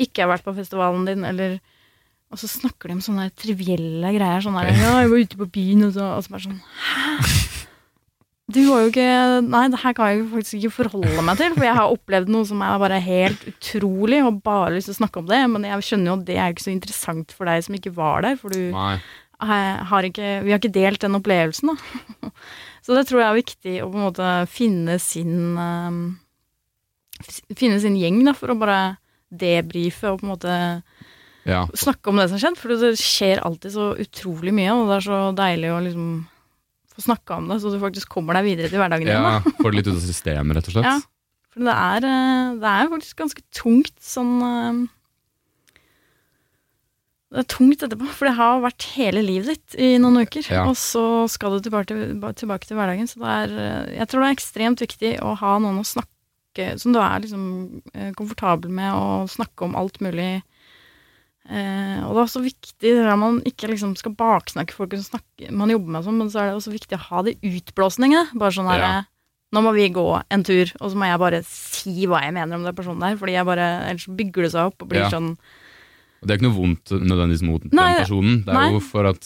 ikke 0.00 0.24
har 0.24 0.32
vært 0.34 0.44
på 0.46 0.56
festivalen 0.56 1.08
din, 1.08 1.24
eller 1.28 1.58
Og 2.32 2.40
så 2.40 2.48
snakker 2.48 2.88
de 2.88 2.96
om 2.96 3.04
sånne 3.04 3.26
trivielle 3.36 4.12
greier. 4.14 4.40
Sånn 4.40 4.56
der, 4.56 4.70
ja, 4.72 5.02
jeg 5.04 5.10
var 5.12 5.24
ute 5.26 5.40
på 5.42 5.50
byen, 5.52 5.84
og 5.88 5.96
så, 5.98 6.12
og 6.16 6.24
så 6.24 6.32
bare 6.32 6.46
sånn 6.46 6.62
Hæ? 6.88 7.51
Du 8.52 8.60
har 8.68 8.82
jo 8.84 8.90
ikke 8.90 9.06
Nei, 9.46 9.62
det 9.72 9.80
her 9.82 9.94
kan 9.96 10.10
jeg 10.12 10.24
faktisk 10.32 10.56
ikke 10.58 10.74
forholde 10.76 11.24
meg 11.24 11.38
til, 11.40 11.54
for 11.56 11.64
jeg 11.66 11.76
har 11.78 11.92
opplevd 11.94 12.30
noe 12.34 12.48
som 12.48 12.62
er 12.66 12.78
bare 12.82 12.98
helt 13.04 13.44
utrolig, 13.48 14.18
og 14.26 14.40
bare 14.44 14.74
lyst 14.76 14.90
til 14.90 14.96
å 14.96 15.00
snakke 15.00 15.22
om 15.22 15.28
det, 15.30 15.40
men 15.54 15.66
jeg 15.68 15.86
skjønner 15.88 16.10
jo 16.12 16.16
at 16.20 16.24
det 16.28 16.36
er 16.38 16.52
ikke 16.54 16.66
så 16.66 16.72
interessant 16.74 17.32
for 17.36 17.48
deg 17.48 17.64
som 17.66 17.78
ikke 17.78 17.94
var 17.96 18.26
der, 18.26 18.36
for 18.40 18.52
du 18.52 18.72
Nei. 18.74 18.96
har 19.42 20.08
ikke, 20.08 20.34
vi 20.44 20.52
har 20.54 20.60
ikke 20.60 20.74
delt 20.74 21.00
den 21.04 21.18
opplevelsen, 21.18 21.72
da. 21.72 22.32
Så 22.82 22.96
det 22.98 23.04
tror 23.06 23.20
jeg 23.22 23.28
er 23.30 23.38
viktig 23.38 23.72
å 23.84 23.88
på 23.92 23.98
en 24.00 24.06
måte 24.08 24.28
finne 24.50 24.96
sin 24.98 25.52
ehm, 25.54 26.00
Finne 27.54 27.76
sin 27.78 27.94
gjeng, 27.94 28.16
da, 28.26 28.32
for 28.34 28.50
å 28.50 28.56
bare 28.58 28.96
debrife 29.30 30.10
og 30.10 30.18
på 30.20 30.26
en 30.26 30.32
måte 30.32 30.56
Ja. 31.46 31.64
snakke 31.78 32.10
om 32.10 32.18
det 32.18 32.28
som 32.28 32.36
har 32.38 32.42
skjedd. 32.42 32.58
For 32.58 32.74
det 32.74 32.90
skjer 32.98 33.40
alltid 33.46 33.72
så 33.74 33.86
utrolig 34.02 34.50
mye, 34.54 34.74
og 34.74 34.90
det 34.90 34.96
er 34.98 35.06
så 35.06 35.20
deilig 35.38 35.70
å 35.70 35.78
liksom 35.86 36.08
få 36.96 37.04
snakka 37.06 37.40
om 37.40 37.48
det, 37.50 37.60
så 37.62 37.72
du 37.72 37.80
faktisk 37.82 38.12
kommer 38.12 38.36
deg 38.38 38.50
videre 38.50 38.70
til 38.72 38.80
hverdagen 38.82 39.08
din. 39.08 39.16
ja. 39.16 39.40
Får 39.60 39.72
det 39.72 39.80
litt 39.80 39.90
ut 39.90 39.96
av 39.96 40.04
systemet, 40.04 40.56
rett 40.58 40.70
og 40.70 40.76
slett. 40.76 40.88
Ja. 40.88 40.98
For 41.52 41.68
det 41.68 41.76
er, 41.76 42.08
eh, 42.08 42.50
det 42.62 42.72
er 42.72 42.90
faktisk 42.94 43.20
ganske 43.20 43.42
tungt 43.52 43.96
sånn 44.00 44.34
eh, 44.46 44.82
Det 47.32 47.40
er 47.40 47.48
tungt 47.48 47.80
etterpå, 47.84 48.08
for 48.12 48.28
det 48.28 48.36
har 48.36 48.58
vært 48.60 48.86
hele 48.92 49.22
livet 49.24 49.54
ditt 49.54 49.76
i 49.80 49.94
noen 50.00 50.20
uker. 50.20 50.44
Ja. 50.52 50.66
Og 50.68 50.76
så 50.76 51.24
skal 51.32 51.56
du 51.56 51.64
tilbake 51.64 51.88
til, 51.88 52.18
tilbake 52.36 52.68
til 52.68 52.76
hverdagen. 52.76 53.08
Så 53.08 53.22
det 53.22 53.36
er 53.36 53.54
eh, 53.56 53.92
Jeg 54.00 54.08
tror 54.08 54.20
det 54.20 54.30
er 54.30 54.36
ekstremt 54.36 54.84
viktig 54.84 55.12
å 55.24 55.32
ha 55.40 55.54
noen 55.62 55.80
å 55.80 55.86
snakke 55.88 56.08
Som 56.76 56.92
du 56.92 56.98
er 57.00 57.22
liksom 57.24 57.44
komfortabel 58.18 58.68
med 58.68 58.92
å 58.92 59.24
snakke 59.32 59.64
om 59.64 59.76
alt 59.80 60.02
mulig. 60.04 60.42
Eh, 61.50 61.98
og 62.06 62.12
det 62.14 62.20
er 62.20 62.26
også 62.26 62.42
viktig 62.44 62.90
det 62.92 63.02
der 63.02 63.16
man 63.18 63.40
ikke 63.48 63.68
liksom 63.72 63.96
skal 63.98 64.14
baksnakke 64.14 64.76
folk 64.76 64.92
som 64.94 65.18
snakker, 65.18 65.50
man 65.50 65.72
jobber 65.74 65.90
med, 65.96 66.04
sånn, 66.06 66.20
men 66.22 66.30
så 66.30 66.38
er 66.44 66.50
det 66.52 66.58
også 66.60 66.74
viktig 66.74 66.98
å 66.98 67.06
ha 67.08 67.22
de 67.26 67.34
utblåsningene. 67.42 68.28
Bare 68.38 68.54
sånn 68.54 68.70
herre 68.70 68.92
Ja. 68.92 69.00
Nå 69.52 69.60
må 69.60 69.74
vi 69.76 69.84
gå 69.92 70.04
en 70.32 70.42
tur, 70.48 70.70
og 70.80 70.88
så 70.88 70.96
må 70.96 71.04
jeg 71.10 71.18
bare 71.20 71.42
si 71.44 72.06
hva 72.08 72.22
jeg 72.24 72.32
mener 72.32 72.56
om 72.56 72.62
den 72.64 72.72
personen 72.74 73.02
der. 73.04 73.18
Fordi 73.20 73.34
jeg 73.34 73.44
bare, 73.44 73.66
ellers 73.90 74.06
bygger 74.08 74.46
det 74.46 74.52
seg 74.54 74.70
opp 74.70 74.80
og 74.80 74.88
blir 74.88 75.02
Ja. 75.04 75.10
sånn 75.12 75.36
Og 76.22 76.24
det 76.28 76.30
er 76.30 76.38
ikke 76.38 76.48
noe 76.48 76.56
vondt 76.56 76.92
nødvendigvis 77.02 77.42
mot 77.42 77.62
Nei, 77.74 77.88
den 77.98 78.00
personen. 78.06 78.44
Det 78.46 78.48
er 78.48 78.54
nei. 78.54 78.70
jo 78.72 78.80
for 78.80 79.04
at 79.10 79.20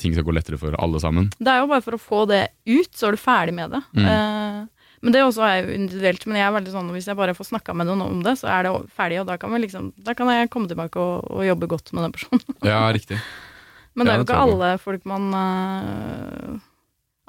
ting 0.00 0.14
skal 0.14 0.24
gå 0.24 0.32
lettere 0.34 0.58
for 0.58 0.74
alle 0.80 0.98
sammen. 0.98 1.28
Det 1.38 1.46
er 1.46 1.60
jo 1.60 1.66
bare 1.68 1.82
for 1.84 1.92
å 1.92 2.00
få 2.00 2.26
det 2.26 2.48
ut, 2.66 2.90
så 2.96 3.08
er 3.08 3.10
du 3.12 3.16
ferdig 3.18 3.54
med 3.54 3.70
det. 3.70 3.82
Mm. 3.94 4.06
Eh, 4.08 4.66
men 5.00 5.14
det 5.14 5.22
også 5.24 5.44
er 5.46 5.60
jo 5.62 5.76
individuelt. 5.76 6.26
Men 6.28 6.40
jeg 6.40 6.46
er 6.46 6.56
veldig 6.58 6.72
sånn, 6.74 6.88
hvis 6.92 7.06
jeg 7.08 7.16
bare 7.16 7.34
får 7.36 7.48
snakka 7.48 7.74
med 7.76 7.88
noen 7.88 8.02
om 8.04 8.24
det, 8.24 8.34
så 8.40 8.50
er 8.52 8.66
det 8.66 8.72
ferdig, 8.96 9.22
og 9.22 9.30
da 9.30 9.38
kan, 9.40 9.52
vi 9.54 9.62
liksom, 9.62 9.92
da 10.04 10.14
kan 10.16 10.28
jeg 10.28 10.50
komme 10.52 10.68
tilbake 10.68 11.00
og, 11.00 11.24
og 11.32 11.46
jobbe 11.46 11.70
godt 11.72 11.94
med 11.96 12.04
den 12.06 12.16
personen. 12.16 12.42
Ja, 12.70 12.82
riktig. 12.92 13.20
Men 13.96 14.06
det 14.06 14.12
er 14.12 14.20
jo 14.20 14.26
ikke 14.28 14.42
alle 14.44 14.74
folk 14.80 15.06
man 15.08 15.32
uh, 15.34 16.58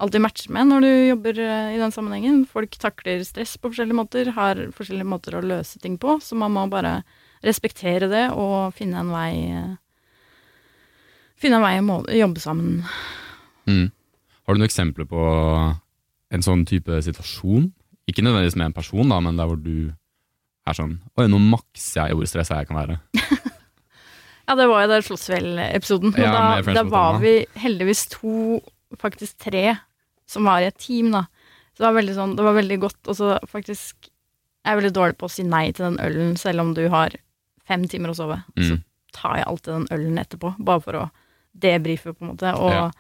alltid 0.04 0.22
matcher 0.22 0.52
med 0.54 0.68
når 0.70 0.84
du 0.84 0.90
jobber 0.92 1.40
uh, 1.42 1.72
i 1.74 1.80
den 1.80 1.96
sammenhengen. 1.96 2.44
Folk 2.50 2.76
takler 2.82 3.24
stress 3.26 3.56
på 3.58 3.72
forskjellige 3.72 3.98
måter, 3.98 4.34
har 4.36 4.60
forskjellige 4.76 5.10
måter 5.10 5.40
å 5.40 5.44
løse 5.46 5.80
ting 5.82 5.96
på, 6.02 6.20
så 6.22 6.38
man 6.38 6.54
må 6.54 6.68
bare 6.72 7.00
respektere 7.42 8.12
det 8.12 8.28
og 8.38 8.76
finne 8.78 9.00
en 9.02 9.14
vei 9.16 9.32
uh, 9.56 9.78
Finne 11.42 11.58
en 11.58 11.64
vei 11.66 11.78
å 11.82 11.96
jobbe 12.14 12.38
sammen. 12.38 12.84
Mm. 13.66 13.88
Har 14.46 14.54
du 14.54 14.60
noen 14.60 14.68
eksempler 14.68 15.08
på 15.10 15.22
en 16.32 16.42
sånn 16.46 16.66
type 16.66 17.02
situasjon? 17.06 17.72
Ikke 18.10 18.24
nødvendigvis 18.26 18.56
med 18.60 18.66
en 18.72 18.74
person, 18.78 19.10
da, 19.12 19.20
men 19.24 19.38
der 19.38 19.48
hvor 19.50 19.60
du 19.62 19.92
er 20.68 20.74
sånn 20.78 21.00
Oi, 21.18 21.28
nå 21.32 21.40
makser 21.42 22.08
jeg 22.10 22.18
hvor 22.18 22.28
stressa 22.30 22.60
jeg 22.62 22.68
kan 22.72 22.78
være. 22.82 23.00
Ja, 24.50 24.56
det 24.58 24.66
var 24.68 24.82
jo 24.84 24.90
der 24.92 25.04
Slottsfjell-episoden. 25.06 26.12
Ja, 26.20 26.32
da, 26.66 26.74
da 26.76 26.82
var 26.90 27.20
vi 27.22 27.46
heldigvis 27.62 28.02
to, 28.12 28.58
faktisk 29.00 29.38
tre, 29.46 29.78
som 30.28 30.44
var 30.50 30.60
i 30.64 30.68
et 30.68 30.80
team, 30.82 31.12
da. 31.14 31.22
Så 31.72 31.84
det 31.84 31.86
var 31.88 31.96
veldig 32.02 32.16
sånn, 32.18 32.34
det 32.36 32.44
var 32.44 32.58
veldig 32.58 32.78
godt. 32.82 33.00
Og 33.08 33.16
så 33.16 33.30
faktisk 33.48 34.10
Jeg 34.66 34.74
er 34.74 34.78
veldig 34.82 34.92
dårlig 34.94 35.16
på 35.18 35.26
å 35.30 35.32
si 35.34 35.42
nei 35.48 35.72
til 35.72 35.88
den 35.88 35.96
ølen, 36.04 36.36
selv 36.38 36.62
om 36.62 36.74
du 36.78 36.84
har 36.94 37.16
fem 37.66 37.86
timer 37.90 38.12
å 38.12 38.18
sove. 38.18 38.36
Så 38.58 38.76
Mm. 38.76 38.84
tar 39.14 39.38
jeg 39.40 39.46
alltid 39.48 39.72
den 39.74 39.88
ølen 39.96 40.20
etterpå, 40.22 40.52
bare 40.60 40.82
for 40.84 40.94
å 41.00 41.06
debrife, 41.58 42.12
på 42.14 42.22
en 42.22 42.34
måte, 42.36 42.52
og, 42.60 42.70
Ja. 42.72 42.92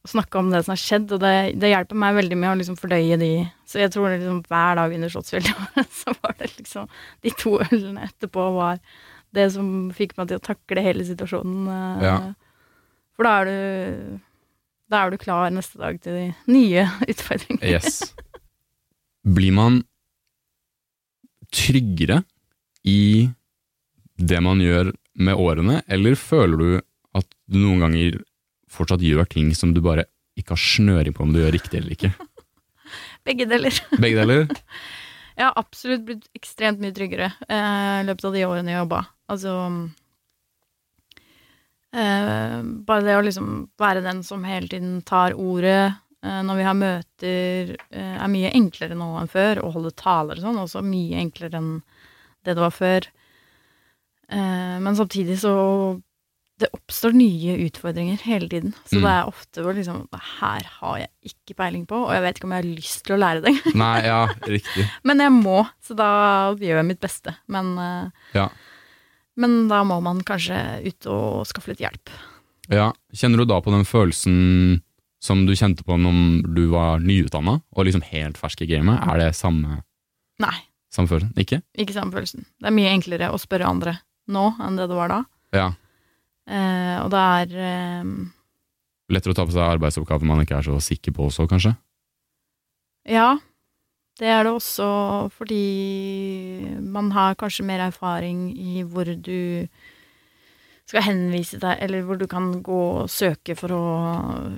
Og 0.00 0.08
snakke 0.14 0.38
om 0.40 0.48
det 0.52 0.62
som 0.64 0.72
har 0.72 0.80
skjedd. 0.80 1.10
Og 1.12 1.20
det, 1.20 1.32
det 1.60 1.70
hjelper 1.74 1.98
meg 2.00 2.14
veldig 2.16 2.38
med 2.40 2.50
å 2.52 2.58
liksom 2.60 2.78
fordøye 2.80 3.18
de 3.20 3.30
Så 3.68 3.82
jeg 3.82 3.92
tror 3.92 4.08
liksom 4.14 4.38
hver 4.48 4.78
dag 4.78 4.94
under 4.96 5.12
Slottsfjell 5.12 5.44
så 6.00 6.14
var 6.22 6.36
det 6.38 6.48
liksom 6.56 6.88
De 7.20 7.32
to 7.36 7.52
ølene 7.66 8.06
etterpå 8.08 8.46
var 8.56 8.80
det 9.36 9.44
som 9.54 9.90
fikk 9.94 10.16
meg 10.18 10.30
til 10.32 10.40
å 10.40 10.42
takle 10.42 10.82
hele 10.82 11.04
situasjonen. 11.06 11.68
eh, 11.70 12.06
Ja. 12.08 12.14
For 13.14 13.28
da 13.28 13.34
er 13.42 13.50
du 13.50 14.18
Da 14.90 15.04
er 15.04 15.12
du 15.12 15.20
klar 15.22 15.52
neste 15.54 15.78
dag 15.78 16.00
til 16.02 16.16
de 16.16 16.24
nye 16.50 16.86
utfordringene. 17.12 17.68
Yes. 17.76 18.00
Blir 19.22 19.52
man 19.54 19.82
tryggere 21.54 22.22
i 22.86 23.28
det 24.20 24.40
man 24.44 24.60
gjør 24.62 24.92
med 25.20 25.36
årene, 25.40 25.80
eller 25.90 26.14
føler 26.18 26.56
du 26.60 26.70
at 27.18 27.26
du 27.50 27.58
noen 27.58 27.80
ganger 27.84 28.18
fortsatt 28.70 29.04
gjør 29.04 29.28
ting 29.30 29.52
som 29.56 29.74
du 29.74 29.82
bare 29.84 30.06
ikke 30.38 30.54
har 30.54 30.62
snøring 30.62 31.14
på 31.16 31.24
om 31.26 31.32
du 31.34 31.40
gjør 31.42 31.54
riktig 31.56 31.80
eller 31.80 31.96
ikke? 31.96 32.12
Begge 33.26 33.46
deler. 33.50 33.80
Begge 34.00 34.22
deler? 34.22 34.50
Jeg 35.38 35.46
har 35.46 35.56
absolutt 35.56 36.04
blitt 36.04 36.26
ekstremt 36.36 36.82
mye 36.82 36.92
tryggere 36.92 37.30
eh, 37.48 38.00
i 38.02 38.04
løpet 38.04 38.26
av 38.28 38.34
de 38.34 38.42
årene 38.44 38.74
jeg 38.74 38.80
jobba. 38.82 38.98
Altså 39.32 39.52
eh, 41.96 42.56
Bare 42.90 43.06
det 43.06 43.14
å 43.16 43.22
liksom 43.24 43.54
være 43.80 44.02
den 44.04 44.20
som 44.26 44.44
hele 44.44 44.68
tiden 44.68 44.98
tar 45.08 45.38
ordet 45.40 45.94
eh, 45.94 46.42
når 46.44 46.58
vi 46.58 46.66
har 46.66 46.76
møter, 46.76 47.72
eh, 47.88 48.18
er 48.18 48.32
mye 48.34 48.52
enklere 48.58 48.98
nå 48.98 49.08
enn 49.22 49.32
før. 49.32 49.62
Å 49.64 49.72
holde 49.78 49.94
taler 49.96 50.36
og 50.36 50.44
sånn, 50.44 50.60
også 50.66 50.84
mye 50.84 51.22
enklere 51.22 51.62
enn 51.62 51.72
det 52.44 52.58
det 52.58 52.66
var 52.66 52.76
før. 52.76 53.08
Eh, 54.28 54.76
men 54.84 54.98
samtidig 54.98 55.40
så 55.40 55.54
det 56.60 56.68
oppstår 56.76 57.14
nye 57.16 57.54
utfordringer 57.66 58.20
hele 58.26 58.48
tiden. 58.52 58.74
Så 58.84 58.98
Mm. 58.98 59.02
det 59.06 59.10
er 59.12 59.28
ofte 59.30 59.62
hvor 59.64 59.74
liksom 59.76 60.02
her 60.40 60.66
har 60.80 60.98
jeg 60.98 61.08
ikke 61.32 61.56
peiling 61.56 61.86
på, 61.88 61.96
og 62.06 62.12
jeg 62.12 62.22
vet 62.22 62.36
ikke 62.38 62.44
om 62.48 62.52
jeg 62.52 62.62
har 62.64 62.76
lyst 62.76 63.04
til 63.06 63.16
å 63.16 63.20
lære 63.20 63.42
det. 63.46 63.54
Nei, 63.84 64.00
ja, 64.04 64.26
riktig. 64.44 64.84
Men 65.04 65.18
jeg 65.24 65.32
må, 65.32 65.62
så 65.82 65.96
da 65.96 66.10
gjør 66.60 66.82
jeg 66.82 66.88
mitt 66.90 67.00
beste. 67.00 67.34
Men, 67.48 67.72
eh, 67.78 68.10
Ja. 68.36 68.48
men 69.36 69.68
da 69.68 69.82
må 69.84 70.00
man 70.02 70.20
kanskje 70.20 70.60
ut 70.86 71.06
og 71.06 71.46
skaffe 71.48 71.68
litt 71.72 71.80
hjelp. 71.84 72.12
Ja, 72.70 72.92
Kjenner 73.12 73.38
du 73.42 73.44
da 73.50 73.60
på 73.60 73.72
den 73.74 73.84
følelsen 73.88 74.82
som 75.20 75.44
du 75.46 75.52
kjente 75.58 75.82
på 75.84 75.96
når 76.00 76.54
du 76.54 76.68
var 76.70 77.00
nyutdanna, 77.02 77.62
og 77.74 77.84
liksom 77.88 78.02
helt 78.12 78.38
fersk 78.38 78.62
i 78.62 78.66
gamet? 78.70 79.00
Er 79.08 79.18
det 79.18 79.34
samme, 79.36 79.82
Nei, 80.40 80.54
samme 80.92 81.08
følelsen? 81.10 81.34
Ikke? 81.36 81.62
ikke 81.76 81.92
samme 81.96 82.12
følelsen. 82.14 82.44
Det 82.60 82.68
er 82.70 82.76
mye 82.76 82.92
enklere 82.94 83.32
å 83.32 83.40
spørre 83.40 83.66
andre 83.68 83.98
nå 84.30 84.54
enn 84.62 84.76
det 84.78 84.86
det 84.88 84.96
var 84.96 85.08
da. 85.08 85.24
Ja. 85.52 85.72
Eh, 86.50 86.96
og 87.04 87.10
det 87.14 87.20
er 87.22 87.52
eh, 87.62 88.10
Lettere 89.10 89.34
å 89.34 89.38
ta 89.38 89.44
på 89.46 89.54
seg 89.54 89.64
arbeidsoppgaver 89.66 90.26
man 90.26 90.42
ikke 90.44 90.58
er 90.60 90.66
så 90.66 90.76
sikker 90.82 91.14
på 91.16 91.28
også, 91.30 91.46
kanskje? 91.50 91.72
Ja, 93.10 93.38
det 94.20 94.28
er 94.28 94.44
det 94.46 94.52
også 94.52 94.86
fordi 95.34 95.62
man 96.84 97.10
har 97.16 97.34
kanskje 97.40 97.64
mer 97.66 97.82
erfaring 97.88 98.50
i 98.54 98.82
hvor 98.86 99.08
du 99.08 99.66
skal 100.90 101.04
henvise 101.06 101.58
deg, 101.62 101.78
eller 101.86 102.02
hvor 102.06 102.18
du 102.18 102.26
kan 102.30 102.50
gå 102.66 102.78
og 103.04 103.10
søke 103.10 103.54
for 103.58 103.74
å 103.76 103.82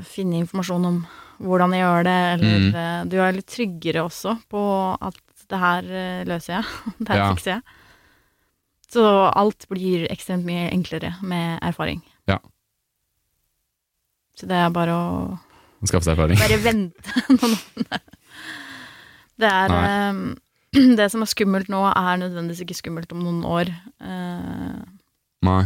finne 0.09 0.39
informasjon 0.41 0.87
om 0.89 1.03
hvordan 1.43 1.75
jeg 1.77 1.85
gjør 1.85 2.05
det, 2.09 2.19
eller 2.37 2.59
Mm. 2.63 2.75
eh, 2.75 3.05
du 3.13 3.17
er 3.21 3.33
litt 3.37 3.47
tryggere 3.53 4.05
også 4.07 4.37
på 4.49 4.63
at 5.01 5.19
det 5.53 5.59
her 5.61 5.83
eh, 5.93 6.25
løser 6.25 6.55
jeg, 6.57 6.65
det 7.01 7.09
her 7.13 7.19
Ja. 7.21 7.29
fikser 7.35 7.53
jeg. 7.57 7.63
Så 8.93 9.03
alt 9.33 9.65
blir 9.71 10.05
ekstremt 10.13 10.45
mye 10.45 10.67
enklere 10.73 11.15
med 11.25 11.59
erfaring. 11.65 12.03
Ja. 12.29 12.39
Så 14.37 14.49
det 14.51 14.59
er 14.59 14.73
bare 14.75 14.93
å 14.97 15.11
Skaffe 15.89 16.05
seg 16.07 16.13
erfaring. 16.15 16.39
bare 16.39 16.59
vente 16.63 17.23
noen 17.39 17.57
år. 17.57 18.03
Det 19.43 19.49
er 19.51 19.73
um, 20.13 20.21
Det 20.99 21.07
som 21.13 21.25
er 21.25 21.29
skummelt 21.33 21.69
nå, 21.73 21.81
er 21.91 22.21
nødvendigvis 22.21 22.63
ikke 22.65 22.77
skummelt 22.79 23.11
om 23.13 23.21
noen 23.25 23.41
år. 23.49 23.73
Uh, 24.01 24.79
Nei. 25.45 25.63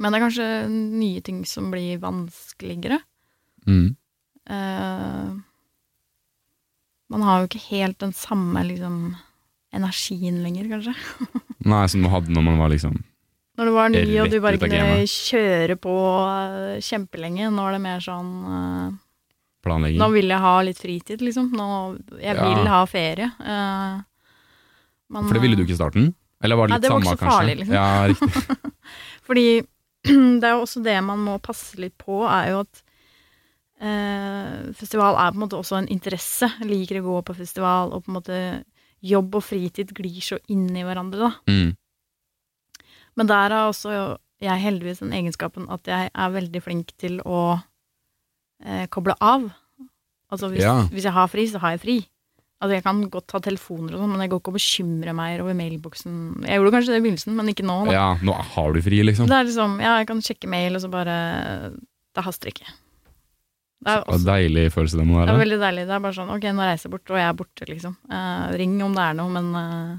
men 0.00 0.12
det 0.12 0.18
er 0.18 0.24
kanskje 0.26 0.48
nye 0.72 1.22
ting 1.24 1.38
som 1.48 1.70
blir 1.72 2.00
vanskeligere. 2.02 2.98
Mm. 3.68 3.94
Uh, 4.50 5.36
Man 7.12 7.22
har 7.24 7.40
jo 7.40 7.48
ikke 7.48 7.62
helt 7.70 8.00
den 8.02 8.12
samme 8.16 8.64
liksom 8.66 9.14
energien 9.76 10.42
lenger, 10.44 10.68
kanskje. 10.74 10.96
Nei, 11.66 11.84
som 11.90 12.04
du 12.04 12.08
hadde 12.12 12.30
når 12.34 12.44
man 12.46 12.58
var 12.60 12.70
liksom 12.70 12.94
Når 13.58 13.68
du 13.68 13.72
var 13.74 13.90
ny 13.90 14.02
og 14.22 14.30
du 14.30 14.36
bare 14.44 14.60
kunne 14.60 15.06
kjøre 15.10 15.76
på 15.80 15.94
eh, 16.26 16.76
kjempelenge. 16.84 17.48
Nå 17.54 17.64
er 17.66 17.76
det 17.76 17.80
mer 17.86 18.04
sånn 18.04 18.28
uh, 18.46 18.90
planlegging. 19.64 19.98
Nå 20.02 20.10
vil 20.12 20.28
jeg 20.30 20.44
ha 20.44 20.54
litt 20.66 20.82
fritid, 20.82 21.24
liksom. 21.24 21.48
Nå, 21.56 21.68
jeg 22.20 22.36
Ja. 22.36 22.44
vil 22.44 22.68
ha 22.70 22.82
ferie. 22.90 23.30
Uh, 23.40 24.04
men, 25.08 25.24
For 25.26 25.34
det 25.38 25.42
ville 25.42 25.56
du 25.58 25.64
ikke 25.64 25.74
i 25.74 25.80
starten? 25.80 26.10
Eller 26.44 26.58
var 26.60 26.68
det 26.68 26.76
litt 26.76 26.82
Nei, 26.82 26.88
det 26.88 26.92
var 26.92 27.02
samme, 27.02 27.16
kanskje? 27.16 27.32
farlig, 27.32 27.56
liksom. 27.62 27.74
Ja. 27.74 28.70
Fordi 29.26 29.46
det 30.40 30.46
er 30.46 30.52
jo 30.54 30.62
også 30.66 30.82
det 30.84 30.98
man 31.02 31.24
må 31.24 31.38
passe 31.42 31.80
litt 31.80 31.96
på, 31.98 32.20
er 32.28 32.52
jo 32.52 32.60
at 32.66 32.82
eh, 33.80 34.72
festival 34.76 35.16
er 35.18 35.32
på 35.32 35.40
en 35.40 35.44
måte 35.46 35.58
også 35.58 35.80
en 35.80 35.88
interesse. 35.92 36.48
Jeg 36.60 36.68
liker 36.70 37.00
å 37.00 37.06
gå 37.08 37.16
på 37.30 37.36
festival, 37.40 37.92
og 37.96 38.04
på 38.04 38.12
en 38.12 38.18
måte 38.20 38.38
jobb 39.06 39.38
og 39.38 39.44
fritid 39.46 39.92
glir 39.96 40.20
så 40.24 40.38
inn 40.52 40.68
i 40.76 40.84
hverandre, 40.86 41.28
da. 41.28 41.52
Mm. 41.52 41.74
Men 43.16 43.30
der 43.30 43.54
har 43.54 43.70
også 43.70 43.92
jeg 44.44 44.60
heldigvis 44.60 45.00
den 45.00 45.14
egenskapen 45.16 45.64
at 45.72 45.88
jeg 45.88 46.10
er 46.12 46.34
veldig 46.34 46.60
flink 46.64 46.90
til 47.00 47.22
å 47.24 47.38
eh, 48.64 48.84
koble 48.92 49.16
av. 49.24 49.46
Altså 50.32 50.50
hvis, 50.52 50.64
Ja. 50.66 50.82
hvis 50.92 51.06
jeg 51.08 51.14
har 51.16 51.30
fri, 51.32 51.46
så 51.48 51.62
har 51.62 51.76
jeg 51.76 51.80
fri. 51.80 51.96
Altså 52.60 52.74
Jeg 52.74 52.84
kan 52.86 53.02
godt 53.12 53.26
ta 53.28 53.38
telefoner 53.44 53.94
og 53.94 54.00
sånn, 54.00 54.12
men 54.12 54.20
jeg 54.24 54.30
går 54.32 54.40
ikke 54.40 54.52
og 54.52 54.56
bekymrer 54.56 55.14
meg 55.16 55.40
over 55.44 55.56
mailboksen. 55.56 56.44
Jeg 56.48 56.56
gjorde 56.58 56.72
kanskje 56.72 56.92
det 56.94 57.00
i 57.00 57.04
begynnelsen, 57.04 57.34
men 57.36 57.50
ikke 57.52 57.66
nå. 57.68 57.76
Da. 57.86 57.92
Ja, 57.92 58.06
nå 58.24 58.32
har 58.54 58.72
du 58.72 58.80
fri, 58.84 59.02
liksom. 59.04 59.28
Det 59.28 59.36
er 59.36 59.44
liksom, 59.48 59.76
ja, 59.84 59.98
jeg 60.00 60.08
kan 60.08 60.22
sjekke 60.24 60.48
mail, 60.48 60.76
og 60.76 60.80
så 60.84 60.90
bare 60.92 61.16
Det 62.16 62.24
haster 62.24 62.48
ikke. 62.48 62.64
Det 63.76 63.92
er, 63.92 64.02
Og 64.06 64.14
også, 64.14 64.26
deilig 64.26 64.64
følelse 64.72 64.98
det 64.98 65.06
må 65.06 65.18
være. 65.18 65.28
det 65.28 65.34
er 65.34 65.42
veldig 65.44 65.60
deilig. 65.60 65.86
Det 65.86 65.94
er 65.96 66.02
bare 66.06 66.16
sånn, 66.16 66.32
ok, 66.32 66.44
nå 66.56 66.66
reiser 66.66 66.88
jeg 66.88 66.92
bort, 66.96 67.12
og 67.12 67.20
jeg 67.20 67.28
er 67.28 67.38
borte, 67.38 67.66
liksom. 67.68 67.96
Eh, 68.08 68.44
ring 68.62 68.76
om 68.86 68.96
det 68.96 69.04
er 69.04 69.18
noe, 69.18 69.32
men 69.34 69.50
eh, 69.60 69.94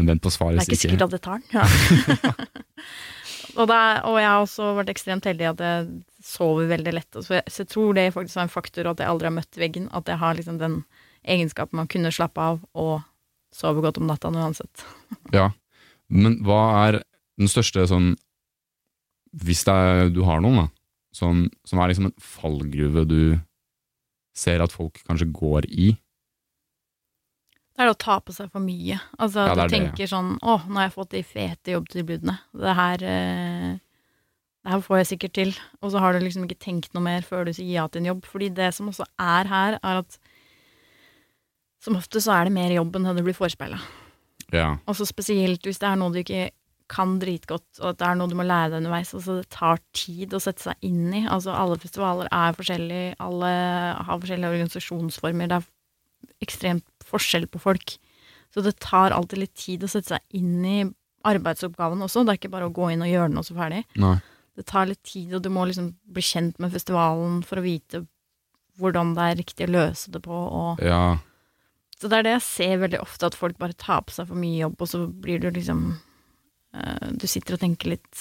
Men 0.00 0.12
vent 0.14 0.24
på 0.24 0.32
det 0.32 0.48
er 0.48 0.64
ikke 0.64 0.80
sikkert 0.80 1.06
at 1.08 1.14
det 1.16 1.20
tar 1.26 1.42
den. 1.42 1.48
Ja. 1.52 2.32
og, 3.60 3.74
er, 3.74 4.00
og 4.08 4.16
jeg 4.16 4.30
har 4.30 4.40
også 4.46 4.70
vært 4.78 4.92
ekstremt 4.94 5.28
heldig 5.28 5.50
at 5.50 5.62
jeg 5.66 5.90
sover 6.24 6.70
veldig 6.70 6.94
lett. 6.96 7.20
Så 7.20 7.36
jeg, 7.36 7.44
så 7.52 7.64
jeg 7.64 7.70
tror 7.74 7.94
det 7.98 8.08
faktisk 8.16 8.40
er 8.40 8.46
en 8.46 8.52
faktor 8.56 8.90
at 8.90 9.02
jeg 9.02 9.12
aldri 9.12 9.28
har 9.28 9.36
møtt 9.36 9.60
veggen. 9.60 9.90
At 9.96 10.08
jeg 10.08 10.20
har 10.22 10.38
liksom 10.38 10.58
den 10.62 10.80
egenskapen 11.28 11.82
å 11.82 11.88
kunne 11.90 12.12
slappe 12.14 12.40
av 12.40 12.60
og 12.72 13.00
sove 13.54 13.82
godt 13.84 14.00
om 14.00 14.08
natta 14.08 14.32
uansett. 14.32 14.86
Ja. 15.36 15.50
Men 16.10 16.40
hva 16.42 16.62
er 16.88 16.96
den 17.38 17.46
største 17.50 17.84
sånn 17.86 18.16
Hvis 19.30 19.60
er, 19.70 20.08
du 20.10 20.24
har 20.26 20.40
noen, 20.42 20.64
da, 20.64 20.79
som, 21.14 21.46
som 21.66 21.80
er 21.82 21.90
liksom 21.90 22.10
en 22.10 22.16
fallgruve 22.22 23.04
du 23.08 23.20
ser 24.36 24.62
at 24.62 24.72
folk 24.72 25.00
kanskje 25.08 25.28
går 25.34 25.66
i. 25.70 25.90
Det 27.74 27.84
er 27.84 27.88
det 27.88 27.96
å 27.96 28.02
ta 28.02 28.18
på 28.20 28.34
seg 28.36 28.50
for 28.52 28.62
mye. 28.62 28.98
Altså, 29.18 29.46
Ja, 29.48 29.54
du 29.56 29.72
tenker 29.72 29.96
det, 29.96 30.06
ja. 30.06 30.12
sånn 30.12 30.34
Å, 30.42 30.58
nå 30.68 30.76
har 30.76 30.88
jeg 30.88 30.96
fått 30.98 31.14
de 31.14 31.22
fete 31.24 31.72
jobbtilbudene. 31.72 32.34
Det 32.60 32.74
her 32.76 33.04
eh, 33.08 33.70
Det 34.60 34.74
her 34.74 34.82
får 34.84 34.98
jeg 35.00 35.08
sikkert 35.14 35.34
til. 35.38 35.54
Og 35.80 35.94
så 35.94 36.02
har 36.02 36.12
du 36.12 36.20
liksom 36.20 36.44
ikke 36.44 36.60
tenkt 36.60 36.92
noe 36.92 37.04
mer 37.06 37.24
før 37.24 37.48
du 37.48 37.54
sier 37.56 37.70
ja 37.78 37.86
til 37.88 38.02
en 38.02 38.10
jobb. 38.10 38.26
Fordi 38.28 38.50
det 38.52 38.68
som 38.76 38.90
også 38.92 39.06
er 39.16 39.48
her, 39.48 39.78
er 39.80 40.02
at 40.02 40.18
som 41.80 41.96
ofte 41.96 42.20
så 42.20 42.34
er 42.36 42.50
det 42.50 42.52
mer 42.58 42.74
jobb 42.74 42.98
enn 42.98 43.08
det 43.08 43.16
du 43.16 43.24
blir 43.24 43.38
forespeila. 43.38 43.80
Ja. 44.52 44.74
Og 44.84 44.98
så 44.98 45.06
spesielt 45.08 45.64
hvis 45.64 45.80
det 45.80 45.88
er 45.88 45.96
noe 45.96 46.12
du 46.12 46.20
ikke 46.20 46.50
kan 46.90 47.18
dritgodt, 47.22 47.68
og 47.80 47.92
at 47.92 47.98
det 48.00 48.06
er 48.08 48.16
noe 48.18 48.30
du 48.30 48.34
må 48.38 48.44
lære 48.46 48.72
deg 48.72 48.80
underveis. 48.82 49.12
Altså 49.14 49.36
det 49.38 49.48
tar 49.54 49.78
tid 49.94 50.34
å 50.34 50.40
sette 50.42 50.64
seg 50.66 50.86
inn 50.86 51.12
i. 51.14 51.22
Altså 51.30 51.54
alle 51.54 51.78
festivaler 51.78 52.26
er 52.34 52.56
forskjellige, 52.58 53.12
alle 53.22 53.50
har 54.08 54.18
forskjellige 54.22 54.50
organisasjonsformer. 54.56 55.50
Det 55.52 55.60
er 55.60 55.68
ekstremt 56.44 56.86
forskjell 57.06 57.46
på 57.52 57.60
folk. 57.62 57.94
Så 58.50 58.64
det 58.66 58.74
tar 58.82 59.14
alltid 59.14 59.44
litt 59.44 59.54
tid 59.54 59.84
å 59.86 59.90
sette 59.92 60.16
seg 60.16 60.36
inn 60.40 60.64
i 60.66 60.78
arbeidsoppgaven 61.30 62.02
også. 62.02 62.24
Det 62.26 62.34
er 62.34 62.40
ikke 62.40 62.52
bare 62.56 62.66
å 62.70 62.74
gå 62.74 62.90
inn 62.94 63.04
og 63.06 63.10
gjøre 63.12 63.30
den, 63.30 63.38
og 63.38 63.46
så 63.46 63.54
ferdig. 63.58 63.84
Nei. 64.00 64.16
Det 64.58 64.66
tar 64.66 64.88
litt 64.90 65.02
tid, 65.06 65.30
og 65.38 65.44
du 65.44 65.50
må 65.54 65.64
liksom 65.70 65.92
bli 66.10 66.24
kjent 66.26 66.58
med 66.60 66.72
festivalen 66.74 67.40
for 67.46 67.60
å 67.60 67.64
vite 67.64 68.02
hvordan 68.80 69.14
det 69.16 69.26
er 69.30 69.38
riktig 69.38 69.66
å 69.68 69.72
løse 69.76 70.10
det 70.12 70.22
på. 70.24 70.32
Og 70.34 70.82
Ja. 70.82 71.18
så 72.00 72.08
det 72.08 72.18
er 72.18 72.22
det 72.26 72.32
jeg 72.40 72.46
ser 72.48 72.78
veldig 72.82 73.00
ofte, 73.00 73.26
at 73.30 73.34
folk 73.38 73.58
bare 73.58 73.76
tar 73.78 74.02
på 74.02 74.10
seg 74.16 74.26
for 74.28 74.34
mye 74.40 74.58
jobb, 74.64 74.76
og 74.80 74.88
så 74.88 75.06
blir 75.06 75.38
du 75.40 75.50
liksom 75.50 76.00
Du 77.18 77.26
sitter 77.26 77.56
og 77.56 77.60
tenker 77.64 77.90
litt 77.96 78.20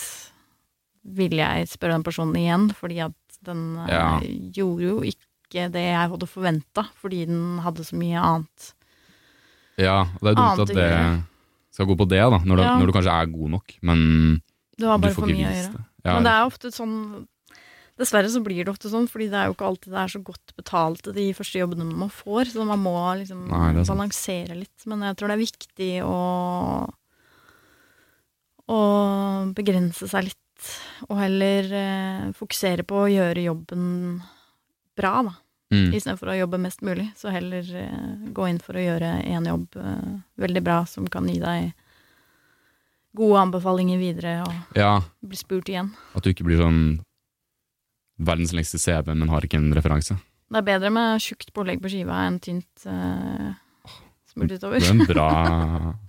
Vil 1.06 1.36
jeg 1.38 1.68
spørre 1.70 1.94
den 1.98 2.04
personen 2.04 2.36
igjen? 2.40 2.70
Fordi 2.74 2.98
at 3.06 3.14
den 3.46 3.78
eh, 3.86 3.92
Ja. 3.94 4.20
gjorde 4.56 4.84
jo 4.88 4.96
ikke 5.06 5.68
det 5.74 5.84
jeg 5.86 6.10
hadde 6.12 6.28
forventa, 6.30 6.84
fordi 7.02 7.24
den 7.30 7.60
hadde 7.64 7.86
så 7.88 7.96
mye 7.98 8.20
annet. 8.22 8.74
ja. 9.78 10.04
Det 10.22 10.34
er 10.34 10.36
dumt 10.38 10.60
at 10.66 10.74
det 10.76 10.90
skal 11.72 11.88
gå 11.88 11.96
på 11.96 12.08
det, 12.10 12.20
da, 12.20 12.40
når 12.44 12.58
du, 12.60 12.64
når 12.82 12.86
du 12.90 12.94
kanskje 12.98 13.14
er 13.22 13.26
god 13.32 13.50
nok, 13.56 13.74
men 13.82 14.42
Du 14.78 14.86
har 14.90 14.98
du 15.00 15.08
får 15.08 15.16
for 15.16 15.28
ikke 15.30 15.38
mye 15.38 15.48
å 15.48 15.54
vist 15.56 15.72
det. 15.78 15.84
Ja, 16.06 16.14
Men 16.16 16.24
det 16.28 16.32
er 16.34 16.46
ofte 16.50 16.72
sånn 16.74 16.96
Dessverre 18.00 18.30
så 18.32 18.40
blir 18.44 18.64
det 18.64 18.72
ofte 18.72 18.88
sånn, 18.88 19.10
fordi 19.12 19.26
det 19.28 19.36
er 19.36 19.48
jo 19.50 19.56
ikke 19.58 19.68
alltid 19.68 19.92
det 19.92 20.00
er 20.00 20.12
så 20.14 20.22
godt 20.24 20.54
betalt 20.56 21.10
de 21.16 21.26
første 21.36 21.60
jobbene 21.60 21.84
man 22.00 22.10
får, 22.10 22.48
så 22.54 22.64
man 22.68 22.80
må 22.80 22.94
liksom 23.20 23.42
Nei, 23.52 23.74
er 23.76 23.84
balansere 23.84 24.56
litt. 24.56 24.86
Men 24.88 25.02
jeg 25.04 25.18
tror 25.20 25.28
det 25.28 25.36
er 25.36 25.42
viktig 25.44 25.90
å 26.08 26.14
å 28.69 28.79
begrense 29.58 30.08
seg 30.10 30.29
litt, 30.29 30.71
og 31.08 31.19
heller 31.21 31.69
eh, 31.73 32.25
fokusere 32.38 32.86
på 32.88 33.05
å 33.05 33.12
gjøre 33.12 33.45
jobben 33.47 33.84
bra, 34.99 35.13
da. 35.25 35.36
mm. 35.73 35.91
Istedenfor 35.95 36.34
å 36.34 36.39
jobbe 36.41 36.62
mest 36.62 36.84
mulig, 36.86 37.08
så 37.17 37.34
heller 37.34 37.67
eh, 37.82 38.15
gå 38.36 38.49
inn 38.51 38.60
for 38.63 38.77
å 38.77 38.84
gjøre 38.84 39.13
en 39.23 39.47
jobb 39.49 39.79
eh, 39.79 40.10
veldig 40.43 40.65
bra, 40.65 40.82
som 40.89 41.08
kan 41.12 41.29
gi 41.32 41.39
deg 41.41 41.71
gode 43.17 43.41
anbefalinger 43.41 43.99
videre, 44.01 44.39
og 44.45 44.77
ja. 44.77 44.97
bli 45.25 45.39
spurt 45.39 45.71
igjen. 45.71 45.93
At 46.13 46.25
du 46.25 46.34
ikke 46.34 46.45
blir 46.47 46.62
sånn 46.62 46.99
verdens 48.19 48.53
lengste 48.53 48.79
CV, 48.82 49.15
men 49.15 49.32
har 49.32 49.45
ikke 49.45 49.58
en 49.60 49.71
referanse. 49.75 50.19
Det 50.49 50.60
er 50.60 50.65
bedre 50.65 50.91
med 50.93 51.21
tjukt 51.23 51.51
pålegg 51.53 51.82
på 51.82 51.91
skiva 51.93 52.23
enn 52.25 52.39
tynt 52.41 52.86
eh, 52.89 53.49
smurt 54.32 54.55
Det 54.55 54.71
er 54.82 54.88
en 54.89 55.03
bra, 55.10 55.29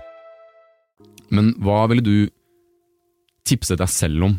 Men 1.31 1.53
hva 1.63 1.85
ville 1.91 2.03
du 2.03 2.15
tipset 3.47 3.79
deg 3.81 3.89
selv 3.91 4.27
om, 4.27 4.33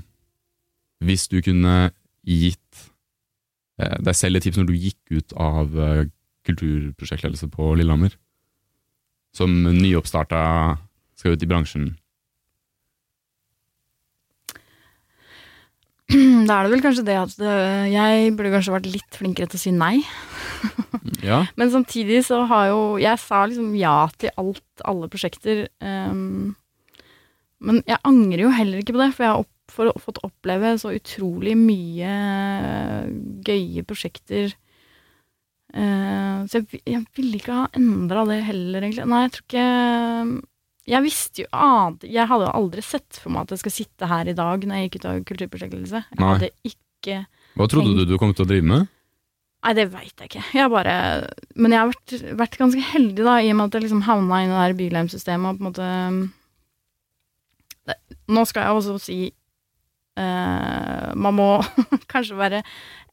hvis 1.03 1.25
du 1.33 1.41
kunne 1.43 1.91
gitt 2.23 2.83
eh, 3.83 3.97
deg 4.05 4.15
selv 4.15 4.39
et 4.39 4.47
tips 4.47 4.61
når 4.61 4.69
du 4.71 4.77
gikk 4.79 5.17
ut 5.17 5.35
av 5.41 5.73
eh, 5.75 6.05
kulturprosjektledelse 6.47 7.49
på 7.55 7.73
Lillehammer? 7.81 8.15
Som 9.35 9.63
nyoppstarta, 9.65 10.43
skal 11.17 11.37
ut 11.37 11.45
i 11.45 11.49
bransjen. 11.49 11.91
Da 16.49 16.59
er 16.59 16.67
det 16.67 16.73
vel 16.75 16.83
kanskje 16.85 17.05
det 17.07 17.17
at 17.17 17.37
jeg 17.89 18.33
burde 18.37 18.53
kanskje 18.53 18.75
vært 18.75 18.91
litt 18.93 19.17
flinkere 19.17 19.49
til 19.49 19.61
å 19.61 19.65
si 19.67 19.73
nei. 19.77 19.97
Ja. 21.23 21.45
Men 21.55 21.71
samtidig 21.71 22.25
så 22.27 22.41
har 22.51 22.65
jo 22.73 22.79
Jeg 22.99 23.19
sa 23.23 23.45
liksom 23.47 23.77
ja 23.79 24.09
til 24.19 24.33
alt, 24.41 24.65
alle 24.83 25.07
prosjekter. 25.11 25.69
ehm, 25.79 26.55
men 27.63 27.81
jeg 27.87 28.01
angrer 28.09 28.45
jo 28.45 28.53
heller 28.55 28.83
ikke 28.83 28.95
på 28.97 29.03
det, 29.03 29.13
for 29.15 29.25
jeg 29.25 29.33
har 29.33 29.45
opp, 29.45 29.99
fått 30.03 30.21
oppleve 30.27 30.75
så 30.81 30.93
utrolig 30.97 31.55
mye 31.59 32.13
gøye 33.47 33.85
prosjekter. 33.89 34.55
Uh, 35.73 36.45
så 36.51 36.61
jeg, 36.61 36.83
jeg 36.85 37.05
ville 37.17 37.39
ikke 37.39 37.55
ha 37.63 37.69
endra 37.79 38.27
det 38.29 38.43
heller, 38.45 38.83
egentlig. 38.83 39.07
Nei, 39.09 39.23
jeg 39.25 39.33
tror 39.37 39.47
ikke 39.47 39.69
Jeg 40.93 41.05
visste 41.07 41.41
jo 41.41 41.47
annet 41.57 42.03
Jeg 42.13 42.29
hadde 42.29 42.45
jo 42.45 42.57
aldri 42.59 42.83
sett 42.85 43.17
for 43.23 43.33
meg 43.33 43.47
at 43.47 43.55
jeg 43.55 43.63
skal 43.63 43.75
sitte 43.79 44.09
her 44.11 44.29
i 44.29 44.35
dag 44.37 44.67
når 44.67 44.77
jeg 44.77 44.91
gikk 44.91 44.99
ut 44.99 45.07
av 45.09 45.23
kulturprosjektledelse. 45.31 46.03
Jeg 46.11 46.21
Nei. 46.21 46.33
hadde 46.35 46.51
ikke 46.69 47.23
Hva 47.57 47.71
trodde 47.73 47.95
du 47.97 48.05
du 48.11 48.19
kom 48.21 48.35
til 48.37 48.45
å 48.45 48.51
drive 48.51 48.69
med? 48.69 48.93
Nei, 49.63 49.73
det 49.79 49.89
veit 49.95 50.13
jeg 50.13 50.29
ikke. 50.29 50.45
Jeg 50.59 50.75
bare 50.75 50.99
Men 51.55 51.73
jeg 51.73 51.81
har 51.81 51.91
vært, 51.95 52.15
vært 52.43 52.61
ganske 52.61 52.87
heldig, 52.93 53.25
da, 53.25 53.39
i 53.41 53.51
og 53.55 53.61
med 53.63 53.71
at 53.71 53.79
jeg 53.79 53.87
liksom 53.87 54.05
havna 54.11 54.43
i 54.43 54.51
det 54.51 54.61
der 54.61 54.79
Bylheim-systemet 54.83 55.55
og 55.55 55.57
på 55.57 55.63
en 55.63 55.71
måte 55.71 55.91
Nå 58.29 58.45
skal 58.49 58.69
jeg 58.69 58.83
også 58.83 58.99
si 59.03 59.21
Uh, 60.13 61.09
man 61.17 61.33
må 61.39 61.45
kanskje 62.13 62.35
være 62.37 62.59